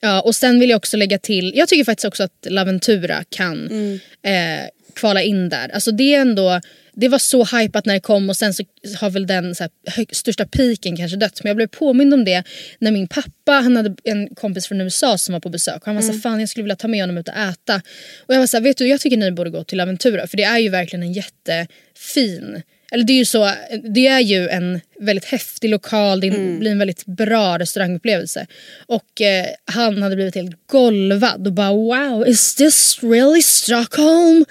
Ja, 0.00 0.20
och 0.20 0.34
sen 0.36 0.60
vill 0.60 0.70
jag 0.70 0.76
också 0.76 0.96
lägga 0.96 1.18
till, 1.18 1.52
jag 1.54 1.68
tycker 1.68 1.84
faktiskt 1.84 2.04
också 2.04 2.22
att 2.22 2.46
Laventura 2.48 3.24
kan 3.28 3.66
Mm. 3.66 4.00
eh, 4.22 4.68
kvala 4.94 5.22
in 5.22 5.48
där. 5.48 5.68
Alltså 5.68 5.90
det 5.92 6.14
är 6.14 6.20
ändå, 6.20 6.60
det 6.92 7.08
var 7.08 7.18
så 7.18 7.44
hypat 7.44 7.86
när 7.86 7.94
det 7.94 8.00
kom 8.00 8.28
och 8.30 8.36
sen 8.36 8.54
så 8.54 8.64
har 9.00 9.10
väl 9.10 9.26
den 9.26 9.44
här, 9.60 9.70
hög, 9.86 10.16
största 10.16 10.46
piken 10.46 10.96
kanske 10.96 11.16
dött. 11.16 11.40
Men 11.42 11.48
jag 11.50 11.56
blev 11.56 11.66
påmind 11.66 12.14
om 12.14 12.24
det 12.24 12.42
när 12.78 12.90
min 12.90 13.08
pappa, 13.08 13.52
han 13.52 13.76
hade 13.76 13.94
en 14.04 14.34
kompis 14.34 14.66
från 14.66 14.80
USA 14.80 15.18
som 15.18 15.32
var 15.32 15.40
på 15.40 15.48
besök. 15.48 15.76
Och 15.76 15.86
han 15.86 15.94
var 15.94 16.02
Mm. 16.02 16.14
så 16.14 16.20
fan 16.20 16.40
jag 16.40 16.48
skulle 16.48 16.62
vilja 16.64 16.76
ta 16.76 16.88
med 16.88 17.00
honom 17.02 17.18
ut 17.18 17.28
och 17.28 17.34
äta. 17.36 17.82
Och 18.26 18.34
jag 18.34 18.38
var 18.40 18.46
så 18.46 18.56
här, 18.56 18.62
vet 18.64 18.76
du 18.76 18.88
jag 18.88 19.00
tycker 19.00 19.16
ni 19.16 19.30
borde 19.32 19.50
gå 19.50 19.64
till 19.64 19.78
Laventura 19.78 20.26
för 20.26 20.36
det 20.36 20.42
är 20.44 20.58
ju 20.58 20.68
verkligen 20.68 21.02
en 21.02 21.12
jättefin 21.12 22.62
eller 22.92 23.04
det 23.04 23.12
är 23.12 23.16
ju 23.16 23.24
så, 23.24 23.52
det 23.94 24.06
är 24.06 24.20
ju 24.20 24.48
en 24.48 24.80
väldigt 25.00 25.24
häftig 25.24 25.70
lokal, 25.70 26.20
det 26.20 26.30
blir 26.30 26.70
en 26.70 26.78
väldigt 26.78 27.06
bra 27.06 27.58
restaurangupplevelse. 27.58 28.46
Och 28.86 29.20
eh, 29.20 29.46
han 29.64 30.02
hade 30.02 30.16
blivit 30.16 30.34
helt 30.34 30.66
golvad 30.66 31.46
och 31.46 31.52
bara 31.52 31.72
wow, 31.72 32.28
is 32.28 32.54
this 32.54 32.98
really 33.02 33.42
Stockholm? 33.42 34.44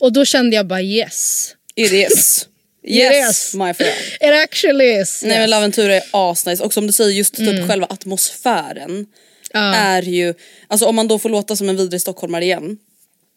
Och 0.00 0.12
då 0.12 0.24
kände 0.24 0.56
jag 0.56 0.66
bara 0.66 0.82
yes. 0.82 1.54
It 1.74 1.92
is. 1.92 2.46
Yes, 2.90 3.12
Yes. 3.14 3.54
my 3.54 3.74
friend. 3.74 3.94
It 4.20 4.42
actually 4.44 4.84
is. 5.00 5.22
Nej 5.22 5.30
men 5.32 5.40
yes. 5.40 5.50
Laventura 5.50 5.94
är 5.94 6.02
asnice 6.12 6.62
och 6.64 6.72
som 6.72 6.86
du 6.86 6.92
säger 6.92 7.10
just 7.10 7.34
typ 7.36 7.68
själva 7.68 7.86
atmosfären 7.90 9.06
är 9.54 10.02
ju, 10.02 10.34
alltså 10.68 10.86
om 10.86 10.96
man 10.96 11.08
då 11.08 11.18
får 11.18 11.28
låta 11.28 11.56
som 11.56 11.68
en 11.68 11.76
vidrig 11.76 12.00
stockholmare 12.00 12.44
igen. 12.44 12.76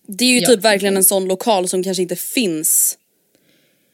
Det 0.08 0.26
är 0.26 0.30
ju 0.30 0.40
Ja. 0.40 0.48
typ 0.50 0.60
verkligen 0.60 0.98
en 0.98 1.04
sån 1.04 1.26
lokal 1.28 1.70
som 1.70 1.84
kanske 1.84 2.02
inte 2.04 2.16
finns 2.16 2.98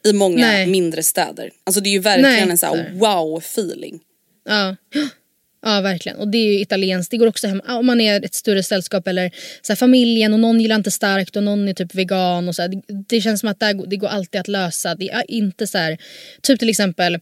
i 0.04 0.12
många 0.12 0.46
Nej. 0.46 0.66
mindre 0.66 1.02
städer. 1.02 1.50
Alltså 1.64 1.80
det 1.80 1.88
är 1.88 1.92
ju 1.92 1.98
verkligen 1.98 2.32
Nej. 2.32 2.50
en 2.50 2.58
sån 2.58 2.78
här 2.78 2.90
wow 2.94 3.38
feeling. 3.38 4.00
Ja. 4.48 4.76
ja, 5.62 5.80
verkligen. 5.80 6.18
Och 6.18 6.28
det 6.28 6.38
är 6.38 6.52
ju 6.52 6.60
italienskt. 6.60 7.10
Det 7.10 7.16
går 7.16 7.26
också 7.26 7.46
hem 7.46 7.62
om 7.68 7.86
man 7.86 8.00
är 8.00 8.24
ett 8.24 8.34
större 8.34 8.62
sällskap 8.62 9.08
eller 9.08 9.30
så 9.62 9.72
här, 9.72 9.76
familjen 9.76 10.32
och 10.32 10.40
någon 10.40 10.60
gillar 10.60 10.76
inte 10.76 10.90
starkt 10.90 11.36
och 11.36 11.42
någon 11.42 11.68
är 11.68 11.74
typ 11.74 11.94
vegan. 11.94 12.48
och 12.48 12.54
så. 12.54 12.66
Det, 12.68 12.82
det 13.08 13.20
känns 13.20 13.40
som 13.40 13.48
att 13.48 13.60
går- 13.60 13.86
det 13.86 13.96
går 13.96 14.08
alltid 14.08 14.40
att 14.40 14.48
lösa. 14.48 14.94
Det 14.94 15.10
är 15.10 15.30
inte 15.30 15.66
så 15.66 15.78
här, 15.78 15.98
typ 16.42 16.58
till 16.58 16.68
exempel 16.68 17.18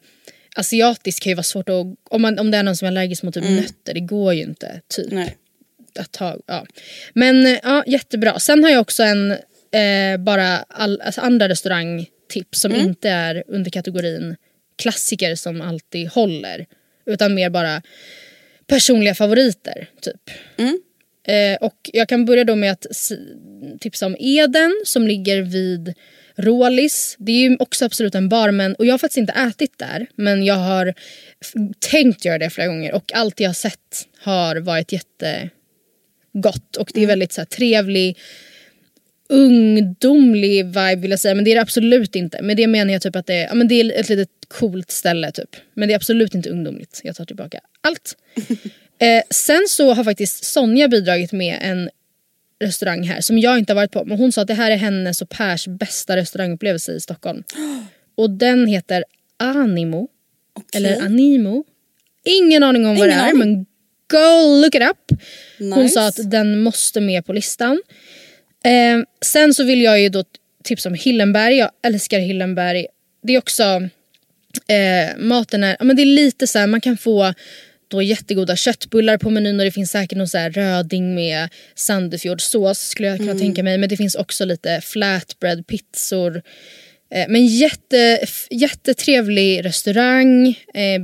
asiatiskt 0.57 1.23
kan 1.23 1.31
ju 1.31 1.35
vara 1.35 1.43
svårt 1.43 1.69
att, 1.69 1.87
om, 2.11 2.23
man, 2.23 2.39
om 2.39 2.51
det 2.51 2.59
är 2.59 2.63
någon 2.63 2.77
som 2.77 2.87
är 2.87 2.91
allergisk 2.91 3.23
mot 3.23 3.35
typ 3.35 3.45
nötter, 3.45 3.95
det 3.95 4.01
går 4.01 4.35
ju 4.35 4.43
inte. 4.43 4.81
Typ. 4.97 5.13
Nej. 5.13 5.37
Att 5.99 6.13
ta, 6.13 6.37
ja. 6.47 6.67
Men 7.15 7.59
ja, 7.63 7.85
jättebra. 7.87 8.39
Sen 8.39 8.65
har 8.65 8.71
jag 8.71 8.81
också 8.81 9.03
en 9.03 9.31
eh, 9.73 10.19
bara 10.19 10.59
all, 10.59 11.01
alltså 11.01 11.21
andra 11.21 11.49
restaurangtips 12.27 12.61
som 12.61 12.75
inte 12.75 13.09
är 13.09 13.45
under 13.49 13.71
kategorin 13.71 14.37
klassiker 14.79 15.35
som 15.35 15.61
alltid 15.61 16.09
håller. 16.09 16.67
Utan 17.07 17.35
mer 17.35 17.51
bara 17.51 17.83
personliga 18.67 19.15
favoriter. 19.15 19.89
typ. 20.01 20.31
Eh, 21.29 21.57
och 21.61 21.91
jag 21.93 22.09
kan 22.09 22.25
börja 22.25 22.45
då 22.45 22.57
med 22.57 22.73
att 22.73 22.87
tipsa 23.81 24.07
om 24.07 24.17
Eden 24.19 24.83
som 24.85 25.07
ligger 25.07 25.43
vid 25.43 25.95
Rålis. 26.37 27.17
Det 27.19 27.33
är 27.33 27.51
ju 27.51 27.57
också 27.59 27.85
absolut 27.85 28.15
en 28.15 28.29
bar 28.29 28.51
men, 28.51 28.75
och 28.75 28.87
jag 28.87 28.93
har 28.93 28.99
faktiskt 28.99 29.19
inte 29.19 29.33
ätit 29.33 29.79
där 29.79 30.07
men 30.17 30.45
jag 30.45 30.55
har 30.55 30.95
tänkt 31.79 32.25
göra 32.25 32.39
det 32.39 32.51
flera 32.51 32.69
gånger 32.69 32.95
och 32.95 33.13
allt 33.15 33.41
jag 33.41 33.49
har 33.49 33.55
sett 33.55 34.09
har 34.19 34.57
varit 34.57 34.93
jättegott 34.93 36.77
och 36.79 36.91
det 36.95 37.03
är 37.03 37.07
väldigt 37.07 37.33
så 37.33 37.41
här, 37.41 37.47
trevlig 37.47 38.19
ungdomlig 39.29 40.65
vibe 40.67 40.97
vill 40.97 41.11
jag 41.11 41.21
säga 41.21 41.35
men 41.35 41.45
det 41.45 41.51
är 41.51 41.55
det 41.55 41.61
absolut 41.61 42.17
inte. 42.17 42.43
Med 42.43 42.57
det 42.57 42.67
menar 42.67 42.93
jag 42.93 43.03
typ 43.03 43.17
att 43.17 43.27
det 43.27 43.35
är, 43.35 43.47
ja, 43.47 43.55
men 43.55 43.69
det 43.69 43.75
är 43.81 44.01
ett 44.01 44.09
litet 44.09 44.29
coolt 44.49 44.91
ställe 44.91 45.33
typ. 45.33 45.57
Men 45.75 45.89
det 45.89 45.95
är 45.95 45.97
absolut 45.97 46.35
inte 46.35 46.51
ungdomligt. 46.51 47.01
Jag 47.05 47.17
tar 47.17 47.25
tillbaka 47.25 47.61
allt. 47.81 48.17
eh, 48.99 49.23
sen 49.31 49.65
så 49.69 49.93
har 49.93 50.05
faktiskt 50.05 50.45
Sonja 50.45 50.89
bidragit 50.89 51.33
med 51.33 51.59
en 51.63 51.91
restaurang 52.61 53.03
här 53.03 53.21
som 53.21 53.39
jag 53.39 53.59
inte 53.59 53.73
har 53.73 53.77
varit 53.77 53.93
på. 53.93 54.05
Men 54.05 54.19
hon 54.19 54.33
sa 54.33 54.41
att 54.41 54.49
det 54.49 54.55
här 54.55 54.71
är 54.71 54.77
hennes 54.77 55.23
och 55.23 55.29
Pers 55.29 55.67
bästa 55.67 56.17
restaurangupplevelse 56.17 56.93
i 56.93 57.01
Stockholm. 57.01 57.43
Och 58.15 58.31
den 58.31 58.67
heter 58.67 59.05
Animo. 59.37 60.09
Eller 60.75 61.03
Animo. 61.03 61.65
Ingen 62.25 62.63
aning 62.63 62.87
om 62.87 62.97
vad 62.97 63.09
det 63.09 63.13
är 63.15 63.35
men 63.35 63.67
go 64.11 64.61
look 64.63 64.75
it 64.75 64.83
up. 64.83 65.21
Hon 65.59 65.83
Nice. 65.83 65.95
sa 65.95 66.07
att 66.07 66.31
den 66.31 66.61
måste 66.61 67.01
med 67.01 67.27
på 67.27 67.33
listan. 67.33 67.83
Eh, 68.67 68.99
sen 69.25 69.55
så 69.55 69.65
vill 69.65 69.83
jag 69.83 70.01
ju 70.01 70.09
då 70.09 70.25
tipsa 70.65 70.89
om 70.89 70.95
Hillenberg. 70.95 71.57
Jag 71.57 71.71
älskar 71.87 72.19
Hillenberg. 72.19 72.87
Det 73.23 73.35
är 73.35 73.39
också 73.39 73.63
eh, 74.69 75.17
maten 75.19 75.65
är, 75.65 75.77
ja, 75.79 75.85
men 75.85 75.97
det 75.97 76.03
är 76.03 76.07
lite 76.07 76.47
så 76.47 76.59
här, 76.59 76.67
man 76.67 76.81
kan 76.81 76.97
få 76.97 77.35
då 77.89 78.03
jättegoda 78.03 78.57
köttbullar 78.57 79.19
på 79.19 79.31
menyn 79.31 79.61
och 79.61 79.65
det 79.65 79.73
finns 79.73 79.91
säkert 79.91 80.19
någon 80.19 80.29
så 80.29 80.39
här 80.39 80.51
röding 80.51 81.15
med 81.15 81.49
Sandefjordsås 81.75 82.79
skulle 82.79 83.09
jag 83.09 83.19
kunna 83.19 83.39
tänka 83.39 83.63
mig. 83.63 83.79
Men 83.79 83.89
det 83.89 83.97
finns 83.97 84.15
också 84.15 84.45
lite 84.45 84.81
flatbread, 84.81 85.67
pizzor. 85.67 86.43
Eh, 87.15 87.27
men 87.29 87.47
jätte, 87.47 88.27
jättetrevlig 88.51 89.65
restaurang, 89.65 90.49
eh, 90.75 91.01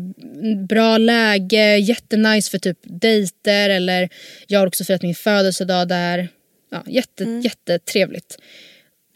bra 0.68 0.98
läge, 0.98 1.76
jättenice 1.76 2.50
för 2.50 2.58
typ 2.58 2.78
dejter 2.82 3.70
eller 3.70 4.08
jag 4.46 4.58
har 4.60 4.66
också 4.66 4.84
firat 4.84 5.02
min 5.02 5.14
födelsedag 5.14 5.88
där. 5.88 6.28
Ja, 6.72 6.84
jätte, 6.86 7.24
Jättetrevligt. 7.44 8.38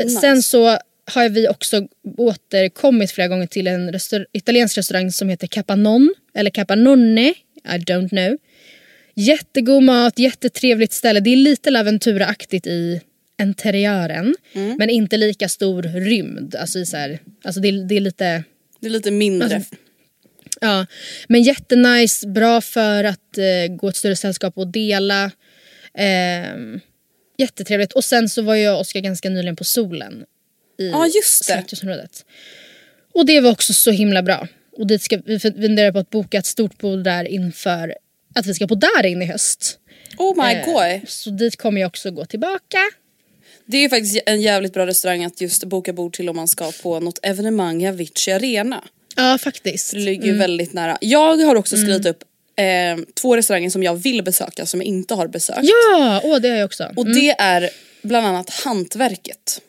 Eh, 0.02 0.08
Sen 0.08 0.42
så 0.42 0.78
har 1.12 1.28
vi 1.28 1.48
också 1.48 1.88
återkommit 2.16 3.10
flera 3.10 3.28
gånger 3.28 3.46
till 3.46 3.66
en 3.66 3.92
restaur- 3.92 4.26
italiensk 4.32 4.78
restaurang 4.78 5.12
som 5.12 5.28
heter 5.28 5.46
Capanon 5.46 6.14
eller 6.34 6.50
Capanone, 6.50 7.28
I 7.64 7.78
don't 7.78 8.08
know. 8.08 8.38
Jättegod 9.14 9.82
mat, 9.82 10.18
jättetrevligt 10.18 10.92
ställe. 10.92 11.20
Det 11.20 11.30
är 11.30 11.36
lite 11.36 11.70
Laventura-aktigt 11.70 12.66
i 12.66 13.00
interiören 13.42 14.34
men 14.78 14.90
inte 14.90 15.16
lika 15.16 15.48
stor 15.48 15.82
rymd. 15.82 16.54
Alltså, 16.54 16.78
i 16.78 16.86
så 16.86 16.96
här, 16.96 17.18
alltså 17.44 17.60
det, 17.60 17.68
är, 17.68 17.72
det 17.88 17.94
är 17.96 18.00
lite... 18.00 18.44
Det 18.80 18.86
är 18.86 18.90
lite 18.90 19.10
mindre. 19.10 19.54
Alltså, 19.56 19.74
Ja, 20.60 20.86
men 21.28 21.42
jättenice, 21.42 22.26
bra 22.26 22.60
för 22.60 23.04
att 23.04 23.38
eh, 23.38 23.74
gå 23.76 23.88
ett 23.88 23.96
större 23.96 24.16
sällskap 24.16 24.58
och 24.58 24.66
dela. 24.68 25.30
Ehm, 25.94 26.80
jättetrevligt. 27.38 27.92
Och 27.92 28.04
sen 28.04 28.28
så 28.28 28.42
var 28.42 28.54
jag 28.54 28.74
och 28.74 28.80
Oskar 28.80 29.00
ganska 29.00 29.30
nyligen 29.30 29.56
på 29.56 29.64
solen 29.64 30.24
i 30.78 30.88
det. 30.88 30.94
Slakthusområdet. 31.44 32.24
Och 33.14 33.26
det 33.26 33.40
var 33.40 33.50
också 33.50 33.74
så 33.74 33.90
himla 33.90 34.22
bra. 34.22 34.48
Och 34.76 34.86
dit 34.86 35.02
ska, 35.02 35.20
vi 35.24 35.38
funderar 35.38 35.92
på 35.92 35.98
att 35.98 36.10
boka 36.10 36.38
ett 36.38 36.46
stort 36.46 36.78
bord 36.78 37.04
där 37.04 37.24
inför 37.24 37.94
att 38.34 38.46
vi 38.46 38.54
ska 38.54 38.66
på 38.66 38.74
Darin 38.74 39.22
i 39.22 39.26
höst. 39.26 39.78
Oh 40.18 40.46
my 40.46 40.54
Eh, 40.54 40.64
god. 40.64 41.08
Så 41.08 41.30
dit 41.30 41.56
kommer 41.56 41.80
jag 41.80 41.88
också 41.88 42.10
gå 42.10 42.24
tillbaka. 42.24 42.78
Det 43.66 43.76
är 43.84 43.88
faktiskt 43.88 44.22
en 44.26 44.40
jävligt 44.40 44.74
bra 44.74 44.86
restaurang 44.86 45.24
att 45.24 45.40
just 45.40 45.64
boka 45.64 45.92
bord 45.92 46.12
till 46.12 46.28
om 46.28 46.36
man 46.36 46.48
ska 46.48 46.72
på 46.82 47.00
något 47.00 47.18
evenemang 47.22 47.82
i 47.82 47.88
Avicii 47.88 48.32
Arena. 48.34 48.84
Ja 49.16 49.38
faktiskt. 49.38 49.92
Det 49.92 49.98
ligger 49.98 50.24
ju 50.26 50.32
väldigt 50.36 50.72
nära. 50.72 50.98
Jag 51.00 51.36
har 51.36 51.54
också 51.56 51.76
skrivit 51.76 52.06
upp 52.06 52.24
eh, 52.56 53.04
två 53.14 53.36
restauranger 53.36 53.70
som 53.70 53.82
jag 53.82 53.94
vill 53.94 54.22
besöka 54.22 54.66
som 54.66 54.80
jag 54.80 54.86
inte 54.86 55.14
har 55.14 55.26
besökt. 55.26 55.60
Ja, 55.62 56.20
åh 56.24 56.36
det 56.38 56.48
har 56.48 56.56
jag 56.56 56.64
också. 56.66 56.92
Och 56.96 57.06
det 57.14 57.30
är 57.30 57.70
bland 58.02 58.26
annat 58.26 58.50
Hantverket. 58.50 59.60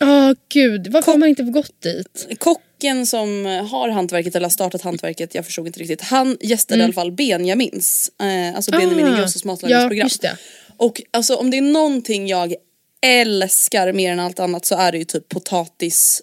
Ja 0.00 0.34
gud, 0.48 0.86
varför 0.86 1.12
har 1.12 1.18
man 1.18 1.28
inte 1.28 1.42
gått 1.42 1.82
dit? 1.82 2.26
Kocken 2.38 3.06
som 3.06 3.44
har 3.70 3.88
hantverket 3.88 4.36
eller 4.36 4.44
har 4.44 4.50
startat 4.50 4.82
hantverket, 4.82 5.34
jag 5.34 5.46
förstod 5.46 5.66
inte 5.66 5.80
riktigt. 5.80 6.00
Han 6.00 6.36
gästade 6.40 6.80
i 6.80 6.84
alla 6.84 6.92
fall 6.92 7.12
Benjamins, 7.12 8.10
eh, 8.20 8.56
alltså 8.56 8.70
Benjamin 8.70 9.06
Ah, 9.06 9.08
Ingrossos 9.08 9.44
matlagningsprogram. 9.44 9.98
ja, 9.98 10.04
just 10.04 10.22
det. 10.22 10.36
Och 10.76 11.02
alltså 11.10 11.34
om 11.36 11.50
det 11.50 11.56
är 11.56 11.62
någonting 11.62 12.28
jag 12.28 12.54
älskar 13.06 13.92
mer 13.92 14.12
än 14.12 14.20
allt 14.20 14.40
annat 14.40 14.64
så 14.66 14.74
är 14.76 14.92
det 14.92 14.98
ju 14.98 15.04
typ 15.04 15.28
potatis, 15.28 16.22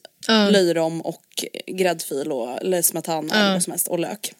löjrom 0.52 1.02
och 1.02 1.22
gräddfil 1.68 2.32
och 2.32 2.62
eller 2.62 2.82
smetana 2.82 3.36
eller 3.40 3.54
vad 3.54 3.64
som 3.64 3.72
helst 3.72 3.88
och 3.88 4.00
lök. 4.00 4.34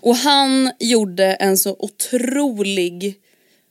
Och 0.00 0.16
han 0.16 0.72
gjorde 0.78 1.24
en 1.24 1.58
så 1.58 1.76
otrolig 1.78 3.14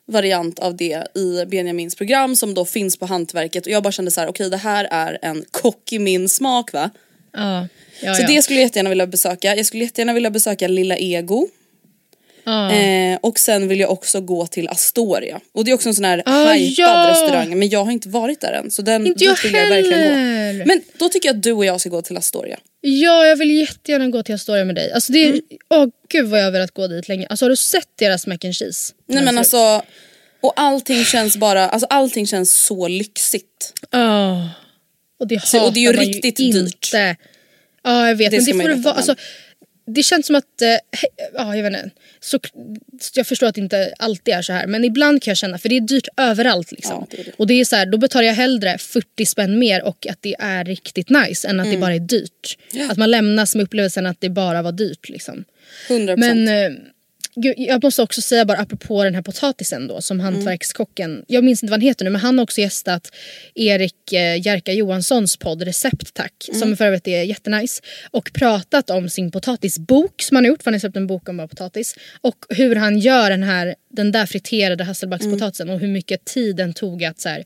variant 0.07 0.59
av 0.59 0.77
det 0.77 1.03
i 1.15 1.45
Benjamins 1.45 1.95
program 1.95 2.35
som 2.35 2.53
då 2.53 2.65
finns 2.65 2.97
på 2.97 3.05
hantverket 3.05 3.65
och 3.65 3.71
jag 3.71 3.83
bara 3.83 3.91
kände 3.91 4.11
så 4.11 4.21
här: 4.21 4.27
okej 4.27 4.49
det 4.49 4.57
här 4.57 4.87
är 4.91 5.19
en 5.21 5.45
kock 5.51 5.93
i 5.93 5.99
min 5.99 6.29
smak 6.29 6.73
va. 6.73 6.89
Ja, 7.33 7.67
ja, 8.01 8.15
Så 8.15 8.21
ja. 8.21 8.27
det 8.27 8.41
skulle 8.41 8.59
jag 8.59 8.65
jättegärna 8.65 8.89
vilja 8.89 9.07
besöka. 9.07 9.55
Jag 9.55 9.65
skulle 9.65 9.83
jättegärna 9.83 10.13
vilja 10.13 10.29
besöka 10.29 10.67
Lilla 10.67 10.97
Ego. 10.97 11.47
Ja. 12.49 12.71
Eh, 12.73 13.17
och 13.21 13.39
sen 13.39 13.67
vill 13.67 13.79
jag 13.79 13.91
också 13.91 14.21
gå 14.21 14.47
till 14.47 14.67
Astoria. 14.69 15.39
Och 15.53 15.65
det 15.65 15.71
är 15.71 15.75
också 15.75 15.89
en 15.89 15.95
sån 15.95 16.05
här 16.05 16.23
Ah, 16.25 16.55
ja! 16.55 17.09
restaurang 17.11 17.59
men 17.59 17.69
jag 17.69 17.83
har 17.85 17.91
inte 17.91 18.09
varit 18.09 18.41
där 18.41 18.51
än. 18.53 18.71
Så 18.71 18.81
den, 18.81 19.07
Inte 19.07 19.23
jag 19.23 19.37
vill 19.43 19.53
jag 19.53 19.69
verkligen 19.69 19.99
heller. 19.99 20.59
gå. 20.59 20.65
Men 20.67 20.81
då 20.97 21.09
tycker 21.09 21.29
jag 21.29 21.35
att 21.35 21.43
du 21.43 21.51
och 21.51 21.65
jag 21.65 21.81
ska 21.81 21.89
gå 21.89 22.01
till 22.01 22.17
Astoria. 22.17 22.59
Ja, 22.81 23.25
jag 23.25 23.35
vill 23.35 23.51
jättegärna 23.51 24.07
gå 24.07 24.23
till 24.23 24.35
Astoria 24.35 24.65
med 24.65 24.75
dig. 24.75 24.91
Alltså 24.91 25.11
det 25.11 25.19
är, 25.19 25.29
Mm. 25.29 25.41
åh 25.69 25.85
gud 26.09 26.25
vad 26.27 26.39
jag 26.39 26.43
har 26.45 26.51
velat 26.51 26.71
gå 26.73 26.87
dit 26.87 27.07
länge. 27.07 27.27
Alltså 27.27 27.45
har 27.45 27.49
du 27.49 27.55
sett 27.55 27.87
deras 27.95 28.27
mac 28.27 28.37
and 28.43 28.55
cheese? 28.55 28.93
Nej 29.07 29.23
men 29.23 29.37
alltså, 29.37 29.81
och 30.41 30.53
allting 30.55 31.05
känns 31.05 31.37
bara, 31.37 31.69
alltså 31.69 31.87
allting 31.89 32.27
känns 32.27 32.53
så 32.53 32.87
lyxigt. 32.87 33.73
Ja. 33.91 34.49
Och 35.19 35.27
det 35.27 35.45
Så- 35.45 35.65
och 35.65 35.73
det 35.73 35.79
är 35.79 35.81
ju 35.81 35.87
hatar 35.87 36.01
riktigt 36.05 36.39
inte. 36.39 36.59
dyrt. 36.59 36.89
Ja 37.83 38.07
jag 38.07 38.15
vet 38.15 38.31
Det 38.31 38.37
men 38.37 38.45
det 38.45 38.53
får 38.53 38.69
ju 38.69 38.75
det 38.75 38.81
vara. 38.81 38.93
Alltså, 38.95 39.15
det 39.95 40.03
känns 40.03 40.25
som 40.27 40.35
att, 40.35 40.61
eh, 40.61 40.67
ja 41.33 41.55
jag 41.55 41.63
vet 41.63 41.83
inte. 41.83 41.89
Så, 42.19 42.39
jag 43.15 43.27
förstår 43.27 43.47
att 43.47 43.55
det 43.55 43.61
inte 43.61 43.93
alltid 43.99 44.33
är 44.33 44.41
så 44.41 44.53
här 44.53 44.67
men 44.67 44.83
ibland 44.85 45.23
kan 45.23 45.31
jag 45.31 45.37
känna, 45.37 45.57
för 45.57 45.69
det 45.69 45.77
är 45.77 45.81
dyrt 45.81 46.07
överallt 46.17 46.71
liksom. 46.71 46.95
Ja, 46.95 47.07
det 47.11 47.19
är 47.21 47.23
det. 47.25 47.31
Och 47.37 47.47
det 47.47 47.53
är 47.53 47.65
så 47.65 47.75
här, 47.75 47.85
då 47.85 47.97
betalar 47.97 48.25
jag 48.25 48.33
hellre 48.33 48.77
40 48.77 49.25
spänn 49.25 49.59
mer 49.59 49.83
och 49.83 50.07
att 50.09 50.17
det 50.21 50.35
är 50.39 50.65
riktigt 50.65 51.09
nice 51.09 51.47
än 51.47 51.59
att 51.59 51.65
Mm. 51.65 51.75
det 51.79 51.81
bara 51.81 51.95
är 51.95 51.99
dyrt. 51.99 52.57
Att 52.89 52.97
man 52.97 53.11
lämnas 53.11 53.55
med 53.55 53.63
upplevelsen 53.63 54.05
att 54.05 54.21
det 54.21 54.29
bara 54.29 54.61
var 54.61 54.71
dyrt 54.71 55.09
liksom. 55.09 55.43
100%. 55.87 56.15
Men 56.17 56.47
eh, 56.47 56.71
gud, 57.41 57.53
jag 57.57 57.83
måste 57.83 58.01
också 58.01 58.21
säga 58.21 58.45
bara 58.45 58.57
apropå 58.57 59.03
den 59.03 59.15
här 59.15 59.21
potatisen 59.21 59.87
då 59.87 60.01
som 60.01 60.19
Mm. 60.19 60.33
hantverkskocken. 60.33 61.25
Jag 61.27 61.43
minns 61.43 61.63
inte 61.63 61.71
vad 61.71 61.79
han 61.79 61.87
heter 61.87 62.05
nu 62.05 62.11
men 62.11 62.21
han 62.21 62.37
har 62.37 62.43
också 62.43 62.61
gästat 62.61 63.11
Erik 63.55 64.13
eh, 64.13 64.45
Jerka 64.45 64.73
Johanssons 64.73 65.37
podd 65.37 65.61
Recept 65.61 66.13
tack. 66.13 66.33
Mm. 66.47 66.59
Som 66.59 66.77
för 66.77 66.85
övrigt 66.85 67.07
är 67.07 67.23
jättenice. 67.23 67.81
Och 68.11 68.33
pratat 68.33 68.89
om 68.89 69.09
sin 69.09 69.31
potatisbok 69.31 70.21
som 70.21 70.35
han 70.35 70.43
har 70.45 70.49
gjort. 70.49 70.63
För 70.63 70.71
han 70.71 70.73
har 70.73 70.79
släppt 70.79 70.97
en 70.97 71.07
bok 71.07 71.29
om 71.29 71.37
bara 71.37 71.47
potatis. 71.47 71.95
Och 72.21 72.35
hur 72.49 72.75
han 72.75 72.99
gör 72.99 73.29
den 73.29 73.43
här 73.43 73.75
den 73.93 74.11
där 74.11 74.25
friterade 74.25 74.83
hasselbackspotatisen 74.83 75.67
Mm. 75.67 75.75
och 75.75 75.81
hur 75.81 75.87
mycket 75.87 76.25
tid 76.25 76.55
den 76.55 76.73
tog 76.73 77.03
att 77.03 77.19
så 77.19 77.29
här, 77.29 77.43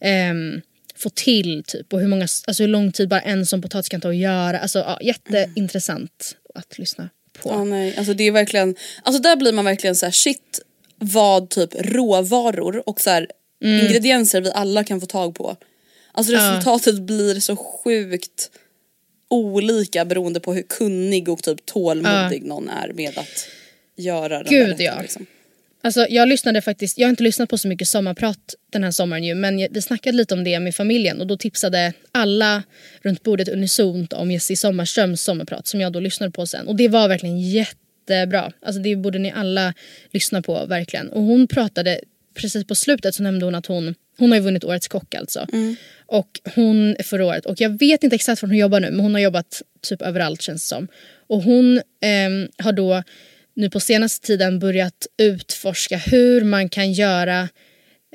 ehm, 0.00 0.60
få 0.96 1.10
till 1.10 1.62
typ 1.66 1.92
och 1.92 2.00
hur, 2.00 2.08
många, 2.08 2.22
alltså 2.22 2.62
hur 2.62 2.68
lång 2.68 2.92
tid 2.92 3.08
bara 3.08 3.20
en 3.20 3.46
sån 3.46 3.62
potatis 3.62 3.88
kan 3.88 4.00
ta 4.00 4.08
att 4.08 4.16
göra. 4.16 4.58
Alltså 4.58 4.78
ja, 4.78 4.98
jätteintressant 5.02 6.36
att 6.54 6.78
lyssna 6.78 7.08
på. 7.42 7.48
Ja, 7.50 7.64
nej. 7.64 7.96
Alltså 7.96 8.14
det 8.14 8.24
är 8.24 8.32
verkligen, 8.32 8.74
alltså 9.02 9.22
där 9.22 9.36
blir 9.36 9.52
man 9.52 9.64
verkligen 9.64 9.96
så 9.96 10.06
här: 10.06 10.10
shit 10.12 10.60
vad 10.98 11.48
typ 11.50 11.70
råvaror 11.78 12.82
och 12.88 13.00
så 13.00 13.10
här, 13.10 13.26
Mm. 13.62 13.86
ingredienser 13.86 14.40
vi 14.40 14.50
alla 14.54 14.84
kan 14.84 15.00
få 15.00 15.06
tag 15.06 15.34
på. 15.34 15.56
Alltså 16.12 16.32
resultatet 16.32 17.02
blir 17.02 17.40
så 17.40 17.56
sjukt 17.56 18.50
olika 19.28 20.04
beroende 20.04 20.40
på 20.40 20.54
hur 20.54 20.62
kunnig 20.62 21.28
och 21.28 21.42
typ 21.42 21.66
tålmodig 21.66 22.44
någon 22.44 22.68
är 22.68 22.92
med 22.92 23.18
att 23.18 23.46
göra 23.96 24.28
den 24.42 24.50
Gud, 24.50 24.66
där 24.66 24.72
rätten, 24.72 24.86
ja. 24.86 25.02
liksom. 25.02 25.26
Alltså 25.82 26.06
jag 26.10 26.28
lyssnade 26.28 26.60
faktiskt, 26.60 26.98
jag 26.98 27.06
har 27.06 27.10
inte 27.10 27.22
lyssnat 27.22 27.48
på 27.48 27.58
så 27.58 27.68
mycket 27.68 27.88
sommarprat 27.88 28.54
den 28.72 28.84
här 28.84 28.90
sommaren 28.90 29.24
ju 29.24 29.34
men 29.34 29.68
vi 29.70 29.82
snackade 29.82 30.16
lite 30.16 30.34
om 30.34 30.44
det 30.44 30.60
med 30.60 30.74
familjen 30.74 31.20
och 31.20 31.26
då 31.26 31.36
tipsade 31.36 31.92
alla 32.12 32.62
runt 33.02 33.22
bordet 33.22 33.48
unisont 33.48 34.12
om 34.12 34.30
Jessie 34.30 34.56
Sommarströms 34.56 35.22
sommarprat 35.22 35.66
som 35.66 35.80
jag 35.80 35.92
då 35.92 36.00
lyssnade 36.00 36.32
på 36.32 36.46
sen 36.46 36.68
och 36.68 36.76
det 36.76 36.88
var 36.88 37.08
verkligen 37.08 37.40
jättebra. 37.40 38.52
Alltså 38.62 38.82
det 38.82 38.96
borde 38.96 39.18
ni 39.18 39.32
alla 39.32 39.74
lyssna 40.10 40.42
på 40.42 40.66
verkligen. 40.66 41.08
Och 41.08 41.22
hon 41.22 41.46
pratade, 41.46 42.00
precis 42.34 42.66
på 42.66 42.74
slutet 42.74 43.14
så 43.14 43.22
nämnde 43.22 43.44
hon 43.44 43.54
att 43.54 43.66
hon, 43.66 43.94
hon 44.18 44.30
har 44.30 44.38
ju 44.38 44.44
vunnit 44.44 44.64
Årets 44.64 44.88
kock 44.88 45.14
alltså. 45.14 45.46
Och 46.06 46.40
hon, 46.54 46.96
förra 47.04 47.24
året, 47.24 47.46
och 47.46 47.60
jag 47.60 47.78
vet 47.78 48.04
inte 48.04 48.16
exakt 48.16 48.42
var 48.42 48.48
hon 48.48 48.58
jobbar 48.58 48.80
nu 48.80 48.90
men 48.90 49.00
hon 49.00 49.14
har 49.14 49.20
jobbat 49.20 49.62
typ 49.80 50.02
överallt 50.02 50.42
känns 50.42 50.62
det 50.62 50.68
som. 50.68 50.88
Och 51.28 51.42
hon 51.42 51.80
ehm, 52.00 52.48
har 52.58 52.72
då 52.72 53.02
nu 53.60 53.70
på 53.70 53.80
senaste 53.80 54.26
tiden 54.26 54.58
börjat 54.58 55.06
utforska 55.18 55.96
hur 55.96 56.44
man 56.44 56.68
kan 56.68 56.92
göra 56.92 57.48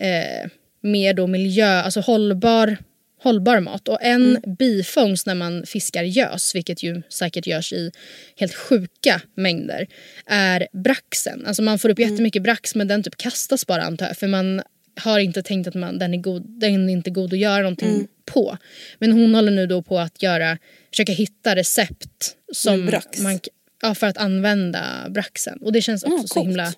eh, 0.02 0.50
mer 0.82 1.14
då 1.14 1.28
miljö, 1.28 1.82
alltså 1.82 2.00
hållbar, 2.00 2.78
hållbar 3.24 3.60
mat. 3.60 3.88
Och 3.88 3.98
en 4.02 4.42
bifångst 4.60 5.26
när 5.26 5.36
man 5.36 5.66
fiskar 5.66 6.04
gös, 6.04 6.56
vilket 6.56 6.84
ju 6.84 7.02
säkert 7.10 7.48
görs 7.48 7.74
i 7.74 7.92
helt 8.36 8.56
sjuka 8.56 9.22
mängder, 9.36 9.88
är 10.26 10.68
braxen. 10.74 11.46
Alltså 11.46 11.62
man 11.62 11.80
får 11.80 11.90
upp 11.90 12.00
jättemycket 12.00 12.44
brax 12.44 12.76
men 12.76 12.88
den 12.88 13.04
typ 13.04 13.18
kastas 13.18 13.68
bara 13.68 13.84
antar 13.84 14.08
jag 14.08 14.18
för 14.18 14.28
man 14.28 14.62
har 15.00 15.20
inte 15.20 15.44
tänkt 15.44 15.68
att 15.68 15.76
man, 15.76 16.00
den, 16.00 16.14
är 16.14 16.18
god, 16.18 16.60
den 16.60 16.90
är 16.90 16.94
inte 16.94 17.10
god 17.10 17.34
att 17.34 17.40
göra 17.40 17.62
någonting 17.62 18.08
på. 18.26 18.58
Men 19.00 19.12
hon 19.12 19.36
håller 19.36 19.52
nu 19.52 19.68
då 19.68 19.82
på 19.82 20.00
att 20.00 20.24
göra, 20.24 20.58
försöka 20.90 21.12
hitta 21.12 21.56
recept 21.56 22.36
som 22.54 22.92
man 23.20 23.40
Ja, 23.82 23.96
för 23.96 24.08
att 24.08 24.18
använda 24.18 25.08
braxen. 25.10 25.58
Och 25.62 25.72
det 25.74 25.82
känns 25.82 26.04
också 26.04 26.24
Ah, 26.24 26.28
så 26.28 26.42
himla 26.42 26.74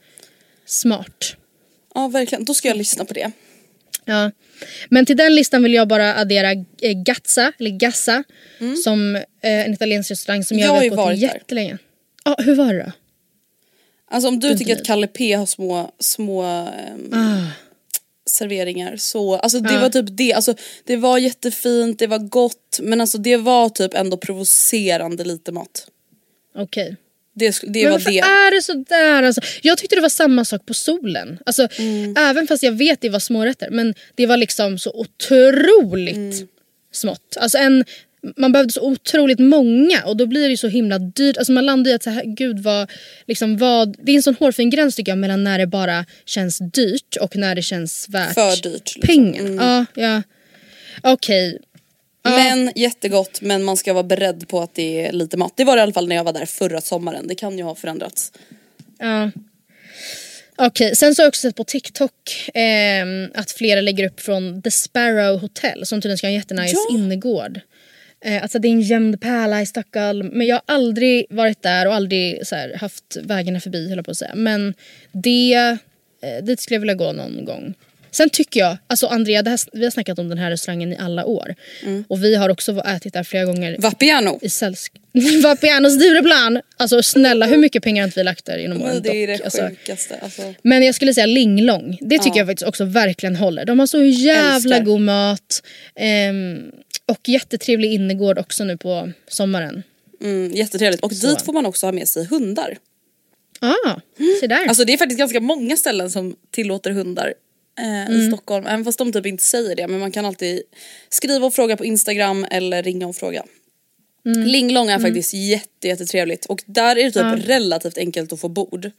smart. 0.65 1.35
Ja 1.95 2.07
verkligen, 2.07 2.45
då 2.45 2.53
ska 2.53 2.67
jag 2.67 2.77
lyssna 2.77 3.05
på 3.05 3.13
det. 3.13 3.31
Ja. 4.05 4.31
Men 4.89 5.05
till 5.05 5.17
den 5.17 5.35
listan 5.35 5.63
vill 5.63 5.73
jag 5.73 5.87
bara 5.87 6.15
addera 6.15 6.51
eh, 6.81 6.93
Gazza, 7.03 7.51
eller 7.59 7.69
Gassa, 7.69 8.23
som 8.83 9.15
eh, 9.15 9.21
en 9.41 9.73
italiensk 9.73 10.11
restaurang 10.11 10.43
som 10.43 10.59
jag, 10.59 10.65
Jag 10.65 10.69
har 10.71 10.75
har 10.77 10.83
ju 10.83 10.89
velat 10.89 10.97
gå 11.03 11.05
varit 11.05 11.19
där. 11.21 11.27
jättelänge. 11.27 11.77
Ja, 12.25 12.35
hur 12.39 12.55
var 12.55 12.73
det 12.73 12.83
då? 12.83 12.91
Alltså 14.11 14.27
om 14.29 14.39
du 14.39 14.47
Inte 14.47 14.59
tycker 14.59 14.75
att. 14.75 14.85
Kalle 14.85 15.07
P 15.07 15.33
har 15.33 15.45
små, 15.45 15.91
små 15.99 16.41
ehm, 16.43 17.13
Ah. 17.13 17.47
serveringar 18.29 18.97
så, 18.97 19.35
alltså 19.35 19.59
det 19.59 19.73
Ja. 19.73 19.79
var 19.79 19.89
typ 19.89 20.05
det, 20.09 20.33
alltså 20.33 20.55
det 20.83 20.97
var 20.97 21.17
jättefint, 21.17 21.99
det 21.99 22.07
var 22.07 22.19
gott 22.19 22.79
men 22.81 23.01
alltså 23.01 23.17
det 23.17 23.37
var 23.37 23.69
typ 23.69 23.93
ändå 23.93 24.17
provocerande 24.17 25.23
lite 25.23 25.51
mat. 25.51 25.87
Okej. 26.57 26.95
Det, 27.35 27.49
sk- 27.49 27.65
det 27.67 27.83
Men 27.83 27.91
var 27.91 27.99
varför 27.99 28.11
det. 28.11 28.19
är 28.19 28.55
det 28.55 28.61
sådär? 28.61 29.23
Alltså, 29.23 29.41
jag 29.61 29.77
tyckte 29.77 29.95
det 29.95 30.01
var 30.01 30.09
samma 30.09 30.45
sak 30.45 30.65
på 30.65 30.73
solen. 30.73 31.39
Alltså, 31.45 31.67
Mm. 31.79 32.15
Även 32.17 32.47
fast 32.47 32.63
jag 32.63 32.71
vet 32.71 33.01
det 33.01 33.09
var 33.09 33.19
smårätter. 33.19 33.69
Men 33.69 33.93
det 34.15 34.25
var 34.25 34.37
liksom 34.37 34.77
så 34.79 34.91
otroligt 34.93 36.15
Mm. 36.15 36.47
smått. 36.91 37.37
Alltså 37.39 37.57
en, 37.57 37.85
man 38.37 38.51
behövde 38.51 38.73
så 38.73 38.81
otroligt 38.81 39.39
många 39.39 40.03
och 40.05 40.17
då 40.17 40.25
blir 40.25 40.49
det 40.49 40.57
så 40.57 40.67
himla 40.67 40.99
dyrt. 40.99 41.37
Alltså 41.37 41.51
man 41.51 41.65
landar 41.65 41.91
i 41.91 41.93
att 41.93 42.03
så 42.03 42.09
här, 42.09 42.23
gud 42.25 42.59
vad, 42.59 42.91
liksom 43.27 43.57
vad, 43.57 43.95
det 44.03 44.11
är 44.11 44.15
en 44.15 44.23
sån 44.23 44.35
hårfin 44.39 44.69
gräns 44.69 44.95
tycker 44.95 45.11
jag 45.11 45.19
mellan 45.19 45.43
när 45.43 45.59
det 45.59 45.67
bara 45.67 46.05
känns 46.25 46.57
dyrt 46.73 47.15
och 47.21 47.35
när 47.35 47.55
det 47.55 47.61
känns 47.61 48.09
värt 48.09 48.33
För 48.33 48.63
dyrt, 48.63 48.95
liksom. 48.95 49.01
pengar. 49.01 49.63
Ja, 49.65 49.85
ja. 50.03 50.21
Okej. 51.01 51.59
Men 52.29 52.71
jättegott 52.75 53.41
men 53.41 53.63
man 53.63 53.77
ska 53.77 53.93
vara 53.93 54.03
beredd 54.03 54.47
på 54.47 54.61
att 54.61 54.75
det 54.75 55.05
är 55.05 55.11
lite 55.11 55.37
mat. 55.37 55.53
Det 55.55 55.63
var 55.63 55.75
det 55.75 55.79
i 55.79 55.83
alla 55.83 55.93
fall 55.93 56.07
när 56.07 56.15
jag 56.15 56.23
var 56.23 56.33
där 56.33 56.45
förra 56.45 56.81
sommaren, 56.81 57.27
det 57.27 57.35
kan 57.35 57.57
ju 57.57 57.63
ha 57.63 57.75
förändrats. 57.75 58.31
Ja. 58.99 59.31
Okej, 60.55 60.95
sen 60.95 61.15
så 61.15 61.21
har 61.21 61.25
jag 61.25 61.29
också 61.29 61.41
sett 61.41 61.55
på 61.55 61.63
TikTok 61.63 62.11
ehm, 62.53 63.31
att 63.35 63.51
flera 63.51 63.81
lägger 63.81 64.05
upp 64.05 64.19
från 64.19 64.61
The 64.61 64.71
Sparrow 64.71 65.39
Hotel 65.39 65.85
som 65.85 66.01
tydligen 66.01 66.17
ska 66.17 66.27
ha 66.27 66.29
en 66.29 66.35
jättenice 66.35 66.75
Ja. 66.89 66.95
innergård. 66.97 67.59
Eh, 68.21 68.41
alltså 68.41 68.59
det 68.59 68.67
är 68.67 68.71
en 68.71 68.81
gömd 68.81 69.21
pärla 69.21 69.61
i 69.61 69.65
Stockholm 69.65 70.27
men 70.27 70.47
jag 70.47 70.55
har 70.55 70.63
aldrig 70.75 71.25
varit 71.29 71.61
där 71.61 71.87
och 71.87 71.93
aldrig 71.93 72.47
så 72.47 72.55
här, 72.55 72.73
haft 72.73 73.17
vägarna 73.23 73.59
förbi 73.59 73.89
höll 73.89 73.97
jag 73.97 74.05
på 74.05 74.11
att 74.11 74.17
säga. 74.17 74.35
Men 74.35 74.73
det, 75.11 75.53
eh, 76.21 76.43
dit 76.43 76.59
skulle 76.59 76.75
jag 76.75 76.79
vilja 76.81 76.93
gå 76.95 77.11
någon 77.11 77.45
gång. 77.45 77.73
Sen 78.17 78.29
tycker 78.29 78.59
jag, 78.59 78.77
alltså 78.87 79.07
Andrea 79.07 79.41
det 79.41 79.49
här, 79.49 79.59
vi 79.73 79.83
har 79.83 79.91
snackat 79.91 80.19
om 80.19 80.29
den 80.29 80.37
här 80.37 80.51
restaurangen 80.51 80.93
i 80.93 80.97
alla 80.97 81.25
år. 81.25 81.55
Mm. 81.83 82.03
Och 82.07 82.23
vi 82.23 82.35
har 82.35 82.49
också 82.49 82.71
ätit 82.71 83.13
där 83.13 83.23
flera 83.23 83.45
gånger 83.45 83.75
Vapiano. 83.79 84.39
i 84.41 84.49
sällskap. 84.49 85.01
Vapiano 85.43 85.89
Stureplan! 85.89 86.61
Alltså 86.77 87.03
snälla 87.03 87.45
hur 87.45 87.57
mycket 87.57 87.83
pengar 87.83 88.03
har 88.03 88.07
inte 88.07 88.19
vi 88.19 88.23
lagt 88.23 88.45
där 88.45 88.57
genom 88.57 88.81
åren? 88.81 89.01
Det 89.03 89.23
är 89.23 89.27
det 89.27 89.33
dock? 89.33 89.45
Alltså, 89.45 89.67
sjukaste. 89.69 90.19
Alltså. 90.21 90.53
men 90.61 90.83
jag 90.83 90.95
skulle 90.95 91.13
säga 91.13 91.25
Linglong. 91.25 91.97
Det 92.01 92.19
tycker 92.19 92.37
jag 92.37 92.47
faktiskt 92.47 92.67
också 92.67 92.85
verkligen 92.85 93.35
håller. 93.35 93.65
De 93.65 93.79
har 93.79 93.87
så 93.87 94.03
jävla 94.03 94.75
Älskar. 94.75 94.83
god 94.83 95.01
mat. 95.01 95.63
Ehm, 95.95 96.71
och 97.05 97.29
jättetrevlig 97.29 97.93
innergård 97.93 98.39
också 98.39 98.63
nu 98.63 98.77
på 98.77 99.11
sommaren. 99.27 99.83
Mm, 100.21 100.51
jättetrevligt. 100.51 101.03
Och 101.03 101.11
dit 101.11 101.41
får 101.41 101.53
man 101.53 101.65
också 101.65 101.87
ha 101.87 101.91
med 101.91 102.07
sig 102.07 102.25
hundar. 102.25 102.77
Ah, 103.59 103.99
se 104.41 104.47
där. 104.47 104.67
Alltså 104.67 104.85
det 104.85 104.93
är 104.93 104.97
faktiskt 104.97 105.19
ganska 105.19 105.39
många 105.39 105.77
ställen 105.77 106.09
som 106.09 106.35
tillåter 106.51 106.91
hundar 106.91 107.33
eh, 107.77 108.15
i 108.15 108.27
Stockholm. 108.27 108.67
Även 108.67 108.85
fast 108.85 108.97
de 108.99 109.11
typ 109.11 109.25
inte 109.25 109.43
säger 109.43 109.75
det. 109.75 109.87
Men 109.87 109.99
man 109.99 110.11
kan 110.11 110.25
alltid 110.25 110.61
skriva 111.09 111.45
och 111.45 111.53
fråga 111.53 111.77
på 111.77 111.85
Instagram 111.85 112.45
eller 112.51 112.83
ringa 112.83 113.07
och 113.07 113.15
fråga. 113.15 113.45
Linglong 114.45 114.89
är 114.89 114.99
faktiskt 114.99 115.33
jätte, 115.33 115.87
jättetrevligt. 115.87 116.45
Och 116.45 116.63
där 116.65 116.95
är 116.95 117.03
det 117.03 117.11
typ 117.11 117.49
relativt 117.49 117.97
enkelt 117.97 118.33
att 118.33 118.39
få 118.39 118.49
bord. 118.49 118.91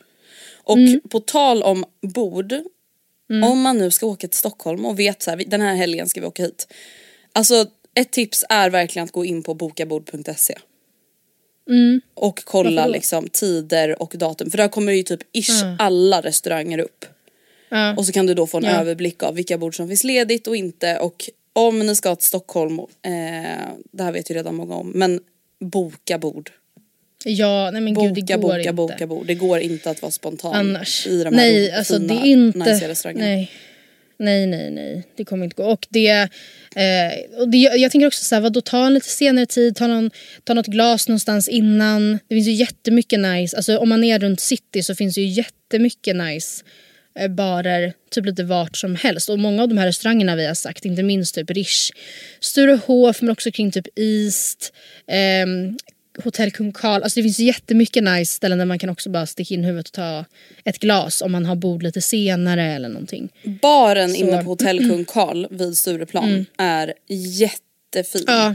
Och 0.65 0.79
på 1.11 1.21
tal 1.21 1.63
om 1.63 1.85
bord. 2.03 2.55
Om 3.45 3.61
man 3.61 3.79
nu 3.79 3.91
ska 3.91 4.07
åka 4.07 4.29
till 4.29 4.39
Stockholm 4.39 4.85
och 4.87 4.99
vet 4.99 5.23
så 5.23 5.31
här, 5.31 5.45
den 5.47 5.61
här 5.61 5.75
helgen 5.75 6.09
ska 6.09 6.21
vi 6.21 6.27
åka 6.27 6.43
hit. 6.43 6.75
Alltså 7.33 7.67
ett 7.95 8.11
tips 8.11 8.45
är 8.49 8.71
verkligen 8.71 9.05
att 9.05 9.13
gå 9.13 9.25
in 9.25 9.43
på 9.43 9.55
bokabord.se. 9.55 10.55
Och 12.15 12.43
kolla 12.45 12.87
liksom 12.87 13.29
tider 13.29 14.03
och 14.03 14.15
datum. 14.17 14.51
För 14.51 14.59
där 14.59 14.69
kommer 14.69 14.93
ju 14.93 15.03
typ 15.03 15.21
ish 15.33 15.63
alla 15.79 16.21
restauranger 16.21 16.79
upp. 16.79 17.05
Ja. 17.69 17.95
Och 17.97 18.07
så 18.07 18.13
kan 18.13 18.27
du 18.27 18.35
då 18.35 18.47
få 18.47 18.59
en 18.59 18.65
Ja. 18.65 18.71
överblick 18.81 19.23
av 19.23 19.35
vilka 19.35 19.59
bord 19.59 19.77
som 19.77 19.89
finns 19.89 20.05
ledigt 20.05 20.47
och 20.47 20.57
inte. 20.57 20.99
Och 20.99 21.31
om 21.53 21.79
ni 21.79 21.95
ska 21.95 22.15
till 22.17 22.27
Stockholm, 22.27 22.79
eh, 22.79 22.85
det 23.93 24.03
här 24.03 24.13
vet 24.13 24.31
ju 24.31 24.35
redan 24.35 24.55
många 24.55 24.75
om, 24.75 24.91
men 24.95 25.21
boka 25.61 26.19
bord. 26.19 26.51
ja, 27.25 27.71
nej 27.71 27.81
men 27.83 27.95
gud 27.95 28.15
det 28.15 28.21
Boka, 28.23 28.37
går 28.37 28.43
boka, 28.49 28.61
inte. 28.61 28.73
boka 28.73 29.07
bord. 29.07 29.27
Det 29.27 29.35
går 29.35 29.59
inte 29.59 29.91
att 29.91 30.03
vara 30.03 30.13
spontan 30.13 30.55
Annars. 30.55 31.07
i 31.07 31.19
de 31.19 31.25
här 31.25 31.31
nej, 31.37 31.73
alltså 31.73 31.95
fina, 32.01 32.15
det 32.15 32.21
är 32.21 32.27
inte... 32.33 32.59
najsiga 32.59 32.89
restaurangerna. 32.89 33.27
Nej. 33.27 33.51
nej, 34.19 34.47
nej, 34.47 34.71
nej. 34.71 35.03
Det 35.17 35.25
kommer 35.25 35.45
inte 35.45 35.57
gå. 35.63 35.65
Och 35.65 35.87
det... 35.91 36.09
Eh, 36.77 37.39
och 37.41 37.49
det 37.49 37.57
jag, 37.59 37.93
tänker 37.93 38.07
också 38.07 38.25
så 38.25 38.35
här, 38.35 38.43
vadå, 38.43 38.61
ta 38.61 38.87
en 38.87 38.95
lite 38.95 39.09
senare 39.09 39.47
tid, 39.47 39.77
ta, 39.77 39.87
någon, 39.87 40.11
ta 40.45 40.55
något 40.55 40.67
glas 40.67 41.09
någonstans 41.09 41.49
innan. 41.49 42.13
Det 42.29 42.35
finns 42.35 42.49
ju 42.49 42.53
jättemycket 42.53 43.21
nice. 43.21 43.57
Alltså 43.57 43.79
om 43.79 43.89
man 43.89 44.05
är 44.05 44.19
runt 44.19 44.41
city 44.41 44.83
så 44.83 44.95
finns 44.95 45.15
det 45.15 45.21
ju 45.21 45.27
jättemycket 45.27 46.17
nice 46.17 46.65
barer 47.29 47.93
typ 48.11 48.27
lite 48.27 48.45
vart 48.45 48.77
som 48.77 48.95
helst. 48.97 49.29
Och 49.29 49.39
många 49.39 49.63
av 49.63 49.69
de 49.69 49.79
här 49.79 49.87
restaurangerna 49.87 50.37
vi 50.37 50.47
har 50.47 50.55
sagt, 50.55 50.85
inte 50.85 51.03
minst 51.03 51.35
typ 51.35 51.51
Rish, 51.51 51.91
Sturehof 52.41 53.23
men 53.23 53.31
också 53.31 53.51
kring 53.51 53.71
typ 53.71 53.87
East, 53.97 54.73
ehm, 55.07 55.79
Hotell 56.25 56.51
Kung 56.51 56.73
Karl. 56.73 57.03
Alltså 57.03 57.21
det 57.21 57.23
finns 57.25 57.39
jättemycket 57.39 58.05
nice 58.05 58.35
ställen 58.35 58.59
där 58.59 58.65
man 58.65 58.79
kan 58.79 58.91
också 58.91 59.11
bara 59.11 59.27
sticka 59.27 59.55
in 59.55 59.65
huvudet 59.65 59.87
och 59.87 59.93
ta 59.93 60.25
ett 60.65 60.79
glas 60.79 61.23
om 61.23 61.33
man 61.33 61.47
har 61.47 61.57
bord 61.57 61.83
lite 61.83 62.01
senare 62.01 62.63
eller 62.75 62.89
någonting. 62.89 63.29
Baren 63.63 64.11
Så- 64.11 64.17
Mm. 64.17 64.29
inne 64.35 64.43
på 64.45 64.51
Hotell 64.51 64.79
Kung 64.79 65.05
Karl 65.05 65.47
vid 65.51 65.79
Stureplan 65.79 66.47
är 66.59 66.95
jättefin. 67.09 68.25
Ja. 68.27 68.55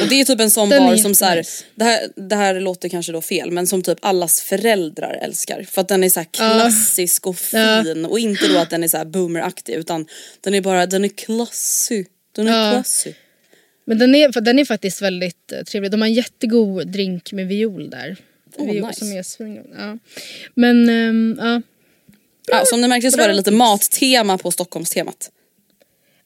Och 0.00 0.08
det 0.08 0.20
är 0.20 0.24
typ 0.24 0.40
en 0.40 0.50
sån 0.50 0.68
Den 0.68 0.86
bar 0.86 0.96
som 0.96 1.14
så 1.14 1.24
här, 1.24 1.46
det, 1.74 1.84
här, 1.84 2.00
det 2.16 2.36
här 2.36 2.60
låter 2.60 2.88
kanske 2.88 3.12
då 3.12 3.20
fel 3.20 3.50
men 3.50 3.66
som 3.66 3.82
typ 3.82 3.98
allas 4.02 4.40
föräldrar 4.40 5.18
älskar. 5.22 5.62
För 5.70 5.80
att 5.80 5.88
den 5.88 6.04
är 6.04 6.08
så 6.08 6.24
klassisk 6.30 7.26
och 7.26 7.36
fin 7.38 8.04
och 8.04 8.18
inte 8.18 8.48
då 8.48 8.58
att 8.58 8.70
den 8.70 8.84
är 8.84 8.88
så 8.88 8.96
här 8.96 9.04
boomeraktig 9.04 9.72
utan 9.72 10.06
den 10.40 10.54
är 10.54 10.60
bara, 10.60 10.86
den 10.86 11.04
är 11.04 11.08
klassig. 11.08 12.06
Den 12.36 12.48
är 12.48 12.66
Ja. 12.66 12.72
klassig. 12.72 13.14
Men 13.84 13.98
den 13.98 14.14
är, 14.14 14.32
för 14.32 14.40
den 14.40 14.58
är 14.58 14.64
faktiskt 14.64 15.02
väldigt 15.02 15.52
eh, 15.52 15.62
trevlig. 15.62 15.90
De 15.90 16.00
har 16.00 16.08
en 16.08 16.14
jättegod 16.14 16.88
drink 16.88 17.32
med 17.32 17.48
viol 17.48 17.90
där. 17.90 18.16
Åh, 18.56 18.72
viol 18.72 18.86
nice. 18.86 18.98
som 18.98 19.12
är 19.12 19.22
svingod. 19.22 19.66
Ja. 19.78 19.98
Men 20.54 20.88
ehm, 20.88 21.38
ja. 21.40 21.62
Ja, 22.46 22.64
som 22.64 22.80
ni 22.80 22.88
märkte 22.88 23.10
så 23.10 23.18
var 23.18 23.28
det 23.28 23.34
lite 23.34 23.50
mattema 23.50 24.38
på 24.38 24.50
Stockholmstemat. 24.50 25.30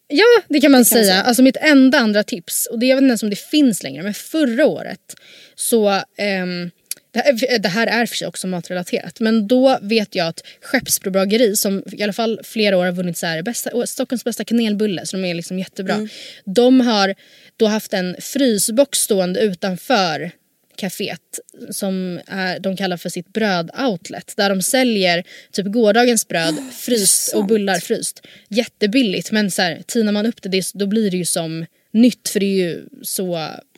Ja, 0.09 0.43
det 0.49 0.61
kan 0.61 0.71
man 0.73 0.79
man 0.79 0.85
säga. 0.85 1.05
säga. 1.05 1.23
Alltså 1.23 1.43
mitt 1.43 1.57
enda 1.57 1.99
andra 1.99 2.23
tips, 2.23 2.67
och 2.67 2.79
det 2.79 2.87
jag 2.87 2.97
vet 2.97 3.03
inte 3.03 3.11
ens 3.11 3.23
om 3.23 3.31
det 3.31 3.41
finns 3.41 3.83
längre, 3.83 4.03
men 4.03 4.15
förra 4.15 4.67
året 4.67 5.15
så 5.55 6.03
ehm, 6.17 6.71
det, 7.13 7.21
här, 7.21 7.59
det 7.59 7.69
här 7.69 7.87
är 7.87 8.07
för 8.07 8.17
sig 8.17 8.29
också 8.29 8.47
matrelaterat 8.47 9.21
men 9.21 9.49
då 9.49 9.79
vet 9.83 10.15
jag 10.15 10.27
att 10.27 10.43
Skeppsbro 10.61 11.11
bageri 11.11 11.57
som 11.57 11.83
i 11.93 12.03
alla 12.03 12.13
fall 12.13 12.41
flera 12.45 12.77
år 12.79 12.85
har 12.85 12.93
vunnit 12.93 13.19
så 13.19 13.27
här, 13.27 13.43
bästa, 13.43 13.87
Stockholms 13.87 14.25
bästa 14.25 14.45
kanelbulle 14.45 15.07
så 15.07 15.17
de 15.17 15.25
är 15.25 15.35
liksom 15.35 15.59
jättebra. 15.59 16.09
De 16.45 16.81
har 16.81 17.15
då 17.57 17.67
haft 17.67 17.93
en 17.93 18.17
frysbox 18.21 18.99
stående 18.99 19.41
utanför 19.41 20.31
kaféet 20.77 21.39
som 21.71 22.21
är, 22.27 22.59
de 22.59 22.77
kallar 22.77 22.97
för 22.97 23.09
sitt 23.09 23.33
brödoutlet 23.33 24.33
där 24.37 24.49
de 24.51 24.63
säljer 24.63 25.25
typ 25.53 25.67
gårdagens 25.67 26.29
bröd 26.29 26.55
fryst 26.73 27.35
och 27.35 27.47
bullar 27.47 27.79
fryst. 27.79 28.27
Jättebilligt 28.49 29.33
men 29.33 29.51
så 29.51 29.63
här, 29.63 29.83
tinar 29.87 30.13
man 30.13 30.27
upp 30.27 30.43
det, 30.43 30.49
det 30.49 30.71
då 30.75 30.87
blir 30.87 31.11
det 31.11 31.17
ju 31.17 31.25
som 31.25 31.67
nytt 31.93 32.29
för 32.29 32.41
det 32.41 32.47
är 32.47 32.69
ju 32.69 32.85
så 33.03 33.25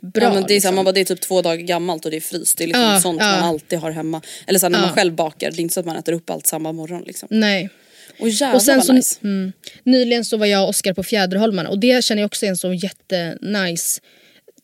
bra. 0.00 0.24
ja, 0.24 0.34
men 0.34 0.42
det, 0.42 0.52
är 0.52 0.54
liksom. 0.54 0.68
samma, 0.68 0.84
bara 0.84 0.92
det 0.92 1.00
är 1.00 1.04
typ 1.04 1.20
två 1.20 1.42
dagar 1.42 1.62
gammalt 1.62 2.04
och 2.04 2.10
det 2.10 2.16
är 2.16 2.20
fryst. 2.20 2.58
Det 2.58 2.64
är 2.64 2.66
liksom 2.66 2.82
Ja, 2.82 3.00
sånt 3.00 3.20
ja. 3.20 3.26
man 3.26 3.44
alltid 3.44 3.78
har 3.78 3.90
hemma. 3.90 4.22
Eller 4.46 4.58
så 4.58 4.68
när 4.68 4.80
man 4.80 4.92
själv 4.92 5.14
bakar, 5.14 5.50
det 5.50 5.56
är 5.56 5.60
inte 5.60 5.74
så 5.74 5.80
att 5.80 5.86
man 5.86 5.96
äter 5.96 6.12
upp 6.12 6.30
allt 6.30 6.46
samma 6.46 6.72
morgon 6.72 7.02
liksom. 7.06 7.28
Nej. 7.30 7.68
Och 8.20 8.28
jävlar 8.28 8.54
Och 8.54 8.62
sen 8.62 8.76
vad 8.76 8.86
så, 8.86 8.92
nice. 8.92 9.18
mm, 9.22 9.52
nyligen 9.82 10.24
så 10.24 10.36
var 10.36 10.46
jag 10.46 10.62
och 10.62 10.68
Oskar 10.68 10.94
på 10.94 11.02
Fjäderholmarna 11.02 11.68
och 11.68 11.78
det 11.78 12.04
känner 12.04 12.22
jag 12.22 12.26
också 12.26 12.46
är 12.46 12.50
en 12.50 12.56
så 12.56 12.72
jättenice 12.74 14.00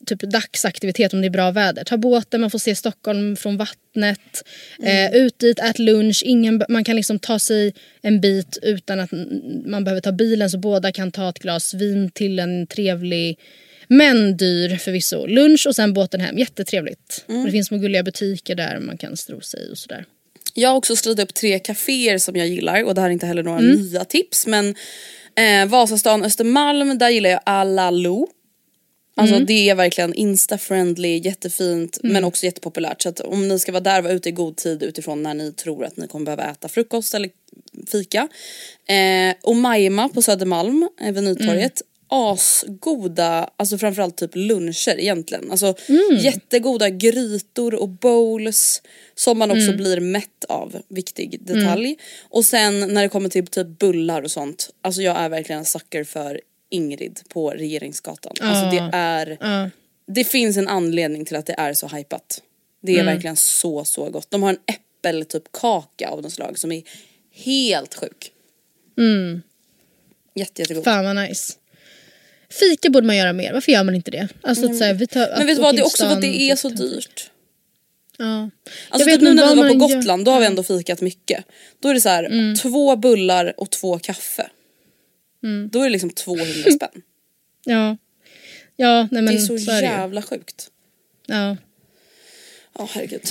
typ 0.06 0.20
dagsaktivitet 0.20 1.12
om 1.12 1.20
det 1.20 1.26
är 1.26 1.30
bra 1.30 1.50
väder. 1.50 1.84
Ta 1.84 1.96
båten, 1.96 2.40
man 2.40 2.50
får 2.50 2.58
se 2.58 2.74
Stockholm 2.74 3.36
från 3.36 3.56
vattnet. 3.56 4.44
Mm. 4.78 5.12
Eh, 5.14 5.20
ut 5.20 5.38
dit, 5.38 5.58
ät 5.58 5.78
lunch. 5.78 6.22
Ingen, 6.26 6.62
man 6.68 6.84
kan 6.84 6.96
liksom 6.96 7.18
ta 7.18 7.38
sig 7.38 7.74
en 8.02 8.20
bit 8.20 8.58
utan 8.62 9.00
att 9.00 9.10
man 9.66 9.84
behöver 9.84 10.00
ta 10.00 10.12
bilen 10.12 10.50
så 10.50 10.58
båda 10.58 10.92
kan 10.92 11.12
ta 11.12 11.28
ett 11.28 11.38
glas 11.38 11.74
vin 11.74 12.10
till 12.10 12.38
en 12.38 12.66
trevlig 12.66 13.38
men 13.88 14.36
dyr 14.36 14.76
förvisso 14.76 15.26
lunch 15.26 15.66
och 15.66 15.76
sen 15.76 15.92
båten 15.92 16.20
hem. 16.20 16.38
Jättetrevligt. 16.38 17.24
Mm. 17.28 17.40
Och 17.40 17.46
det 17.46 17.52
finns 17.52 17.66
små 17.68 17.78
gulliga 17.78 18.02
butiker 18.02 18.54
där 18.54 18.78
man 18.80 18.98
kan 18.98 19.16
stro 19.16 19.40
sig 19.40 19.70
och 19.70 19.78
sådär. 19.78 20.04
Jag 20.54 20.68
har 20.68 20.76
också 20.76 20.96
skrivit 20.96 21.18
upp 21.20 21.34
tre 21.34 21.58
kaféer 21.58 22.18
som 22.18 22.36
jag 22.36 22.48
gillar 22.48 22.84
och 22.84 22.94
det 22.94 23.00
här 23.00 23.08
är 23.08 23.12
inte 23.12 23.26
heller 23.26 23.42
några 23.42 23.58
Mm. 23.58 23.76
nya 23.76 24.04
tips 24.04 24.46
men 24.46 24.74
eh, 25.36 25.66
Vasastan, 25.68 26.24
Östermalm, 26.24 26.98
där 26.98 27.08
gillar 27.10 27.30
jag 27.30 27.40
Alalo. 27.46 28.28
Alltså 29.16 29.34
Mm. 29.34 29.46
det 29.46 29.68
är 29.70 29.74
verkligen 29.74 30.14
insta-friendly, 30.14 31.24
jättefint 31.24 31.98
men 32.02 32.24
också 32.24 32.44
jättepopulärt. 32.46 33.02
Så 33.02 33.08
att 33.08 33.20
om 33.20 33.48
ni 33.48 33.58
ska 33.58 33.72
vara 33.72 33.80
där, 33.82 34.02
var 34.02 34.10
ute 34.10 34.28
i 34.28 34.32
god 34.32 34.56
tid 34.56 34.82
utifrån 34.82 35.22
när 35.22 35.34
ni 35.34 35.52
tror 35.52 35.84
att 35.84 35.96
ni 35.96 36.06
kommer 36.08 36.24
behöva 36.24 36.50
äta 36.50 36.68
frukost 36.68 37.14
eller 37.14 37.30
fika. 37.92 38.28
Eh, 38.88 39.34
och 39.42 39.56
Majma 39.56 40.08
på 40.08 40.22
Södermalm, 40.22 40.88
eh, 41.00 41.12
vid 41.12 41.22
Nytorget. 41.22 41.82
Asgoda, 42.08 43.50
alltså 43.56 43.78
framförallt 43.78 44.16
typ 44.16 44.30
luncher 44.34 44.98
egentligen. 45.00 45.50
Alltså 45.50 45.74
jättegoda 46.20 46.90
grytor 46.90 47.74
och 47.74 47.88
bowls 47.88 48.82
som 49.14 49.38
man 49.38 49.50
också 49.50 49.72
blir 49.76 50.00
mätt 50.00 50.44
av, 50.48 50.76
viktig 50.88 51.38
detalj. 51.40 51.96
Och 52.30 52.44
sen 52.44 52.80
när 52.80 53.02
det 53.02 53.08
kommer 53.08 53.28
till 53.28 53.46
typ 53.46 53.78
bullar 53.78 54.22
och 54.22 54.30
sånt, 54.30 54.70
alltså 54.82 55.02
jag 55.02 55.16
är 55.16 55.28
verkligen 55.28 55.58
en 55.58 55.64
sucker 55.64 56.04
för 56.04 56.40
Ingrid 56.74 57.20
på 57.28 57.50
Regeringsgatan. 57.50 58.32
Alltså 58.40 58.70
det 58.76 58.90
är, 58.96 59.36
Ja. 59.40 59.70
det 60.06 60.24
finns 60.24 60.56
en 60.56 60.68
anledning 60.68 61.24
till 61.24 61.36
att 61.36 61.46
det 61.46 61.54
är 61.58 61.74
så 61.74 61.88
hypat. 61.88 62.42
Det 62.82 62.98
är 62.98 63.04
verkligen 63.04 63.36
så 63.36 63.84
så 63.84 64.10
gott. 64.10 64.30
De 64.30 64.42
har 64.42 64.50
en 64.50 64.58
äppel 64.66 65.24
typ 65.24 65.52
kaka 65.52 66.08
av 66.08 66.22
något 66.22 66.32
slag 66.32 66.58
som 66.58 66.72
är 66.72 66.82
helt 67.32 67.94
sjuk. 67.94 68.30
Mm. 68.98 69.42
Jätte, 70.34 70.62
jättegod. 70.62 70.84
Fan 70.84 71.04
vad 71.04 71.16
nice. 71.16 71.52
Fika 72.60 72.90
borde 72.90 73.06
man 73.06 73.16
göra 73.16 73.32
mer. 73.32 73.52
Varför 73.52 73.72
gör 73.72 73.84
man 73.84 73.94
inte 73.94 74.10
det? 74.10 74.28
Alltså, 74.42 74.70
att, 74.70 74.78
så 74.78 74.84
här, 74.84 74.94
vi 74.94 75.06
tar, 75.06 75.34
Men 75.38 75.46
vet 75.46 75.56
du 75.56 75.62
vad, 75.62 75.74
det 75.76 75.80
är 75.80 75.86
också 75.86 76.04
för 76.06 76.12
att 76.12 76.20
det 76.20 76.50
är 76.50 76.56
så 76.56 76.68
dyrt. 76.68 76.78
dyrt. 76.78 77.30
Ja. 78.18 78.50
Alltså 78.88 79.10
typ 79.10 79.20
nu 79.20 79.34
när 79.34 79.42
vi 79.42 79.48
var 79.48 79.68
på 79.68 79.78
man 79.78 79.88
gör- 79.88 79.96
Gotland, 79.96 80.24
då 80.24 80.30
har 80.30 80.40
vi 80.40 80.46
ändå 80.46 80.62
fikat 80.62 81.00
mycket. 81.00 81.44
Då 81.80 81.88
är 81.88 81.94
det 81.94 82.00
så 82.00 82.08
här, 82.08 82.24
Mm. 82.24 82.54
två 82.56 82.96
bullar 82.96 83.54
och 83.60 83.70
två 83.70 83.98
kaffe. 83.98 84.50
Mm. 85.44 85.68
Då 85.72 85.80
är 85.80 85.84
det 85.84 85.90
liksom 85.90 86.10
200 86.10 86.46
spänn. 86.76 87.02
Ja. 87.64 87.96
Ja, 88.76 89.08
nej 89.10 89.22
men 89.22 89.26
det 89.34 89.40
är 89.40 89.46
så, 89.46 89.54
är 89.54 89.80
det 89.80 89.86
ju. 89.86 89.92
jävla 89.92 90.22
sjukt. 90.22 90.70
Ja. 91.26 91.56
Ja 92.78 92.88
herregud. 92.92 93.22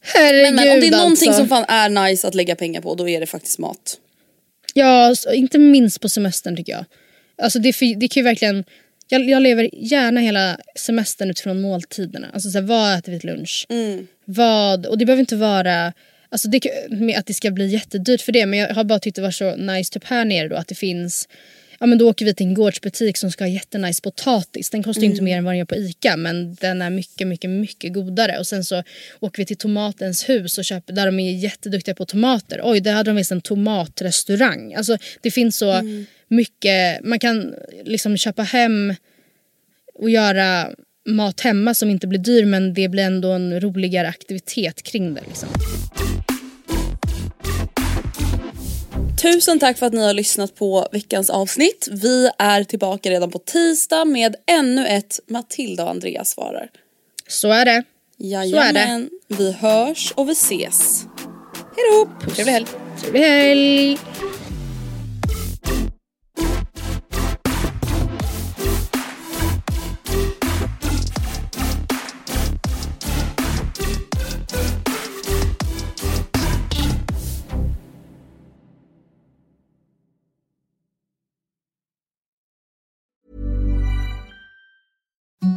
Herregud 0.00 0.42
Men, 0.42 0.54
men 0.54 0.74
om 0.74 0.80
det 0.80 0.86
är 0.86 0.90
någonting 0.90 1.28
alltså. 1.28 1.42
som 1.42 1.48
fan 1.48 1.64
är 1.68 1.88
nice 1.88 2.28
att 2.28 2.34
lägga 2.34 2.56
pengar 2.56 2.80
på 2.80 2.94
då 2.94 3.08
är 3.08 3.20
det 3.20 3.26
faktiskt 3.26 3.58
mat. 3.58 3.98
Ja, 4.74 5.14
så- 5.14 5.32
inte 5.32 5.58
minst 5.58 6.00
på 6.00 6.08
semestern 6.08 6.56
tycker 6.56 6.72
jag. 6.72 6.84
Alltså 7.42 7.58
det, 7.58 7.68
är 7.68 7.94
det 7.96 8.08
kan 8.08 8.20
ju 8.20 8.24
verkligen... 8.24 8.64
Jag, 9.08 9.28
jag 9.30 9.42
lever 9.42 9.70
gärna 9.72 10.20
hela 10.20 10.58
semestern 10.76 11.30
utifrån 11.30 11.60
måltiderna. 11.60 12.30
Alltså 12.34 12.50
så 12.50 12.58
här, 12.58 12.66
vad 12.66 12.98
äter 12.98 13.12
vi 13.12 13.20
till 13.20 13.30
lunch? 13.30 13.66
Mm. 13.68 14.06
Vad, 14.24 14.86
och 14.86 14.98
det 14.98 15.06
behöver 15.06 15.20
inte 15.20 15.36
vara 15.36 15.92
Alltså 16.30 16.48
det, 16.48 16.90
med 16.90 17.18
att 17.18 17.26
det 17.26 17.34
ska 17.34 17.50
bli 17.50 17.66
jättedyrt 17.66 18.20
för 18.20 18.32
det 18.32 18.46
men 18.46 18.58
jag 18.58 18.74
har 18.74 18.84
bara 18.84 18.98
tyckt 18.98 19.16
det 19.16 19.22
var 19.22 19.30
så 19.30 19.56
nice 19.56 19.92
typ 19.92 20.04
här 20.04 20.24
nere 20.24 20.48
då 20.48 20.56
att 20.56 20.68
det 20.68 20.74
finns 20.74 21.28
Ja 21.82 21.86
men 21.86 21.98
då 21.98 22.10
åker 22.10 22.24
vi 22.24 22.34
till 22.34 22.46
en 22.46 22.54
gårdsbutik 22.54 23.16
som 23.16 23.30
ska 23.30 23.44
ha 23.44 23.48
jättenice 23.48 24.02
potatis. 24.02 24.70
Den 24.70 24.82
kostar 24.82 25.02
mm. 25.02 25.10
inte 25.10 25.22
mer 25.22 25.38
än 25.38 25.44
vad 25.44 25.52
den 25.52 25.58
gör 25.58 25.64
på 25.64 25.76
ICA 25.76 26.16
men 26.16 26.54
den 26.54 26.82
är 26.82 26.90
mycket 26.90 27.26
mycket 27.26 27.50
mycket 27.50 27.92
godare. 27.92 28.38
Och 28.38 28.46
sen 28.46 28.64
så 28.64 28.82
åker 29.20 29.42
vi 29.42 29.46
till 29.46 29.56
Tomatens 29.56 30.28
hus 30.28 30.58
och 30.58 30.64
köper, 30.64 30.92
där 30.92 31.06
de 31.06 31.20
är 31.20 31.32
jätteduktiga 31.32 31.94
på 31.94 32.04
tomater. 32.04 32.60
Oj 32.64 32.80
där 32.80 32.92
hade 32.92 33.10
de 33.10 33.16
visst 33.16 33.32
en 33.32 33.40
tomatrestaurang. 33.40 34.74
Alltså 34.74 34.96
det 35.20 35.30
finns 35.30 35.56
så 35.56 35.70
mm. 35.70 36.06
mycket, 36.28 37.04
man 37.04 37.18
kan 37.18 37.54
liksom 37.84 38.16
köpa 38.16 38.42
hem 38.42 38.94
och 39.94 40.10
göra 40.10 40.70
mat 41.10 41.40
hemma 41.40 41.74
som 41.74 41.90
inte 41.90 42.06
blir 42.06 42.18
dyr 42.18 42.44
men 42.44 42.74
det 42.74 42.88
blir 42.88 43.02
ändå 43.02 43.32
en 43.32 43.60
roligare 43.60 44.08
aktivitet 44.08 44.82
kring 44.82 45.14
det. 45.14 45.20
Liksom. 45.26 45.48
Tusen 49.22 49.58
tack 49.58 49.78
för 49.78 49.86
att 49.86 49.92
ni 49.92 50.06
har 50.06 50.14
lyssnat 50.14 50.54
på 50.54 50.88
veckans 50.92 51.30
avsnitt. 51.30 51.88
Vi 51.90 52.30
är 52.38 52.64
tillbaka 52.64 53.10
redan 53.10 53.30
på 53.30 53.38
tisdag 53.38 54.04
med 54.04 54.36
ännu 54.46 54.86
ett 54.86 55.20
Matilda 55.26 55.84
och 55.84 55.90
Andreas 55.90 56.30
svarar. 56.30 56.68
Så 57.28 57.50
är 57.50 57.64
det. 57.64 57.82
Jajamän. 58.16 58.74
Så 58.74 58.80
är 58.80 58.98
det. 58.98 59.08
Vi 59.44 59.52
hörs 59.52 60.12
och 60.16 60.28
vi 60.28 60.32
ses. 60.32 61.04
Hejdå! 61.76 62.10
Trevlig 62.34 62.52
helg. 62.52 62.66
Trevlig 63.00 63.20
helg. 63.20 63.98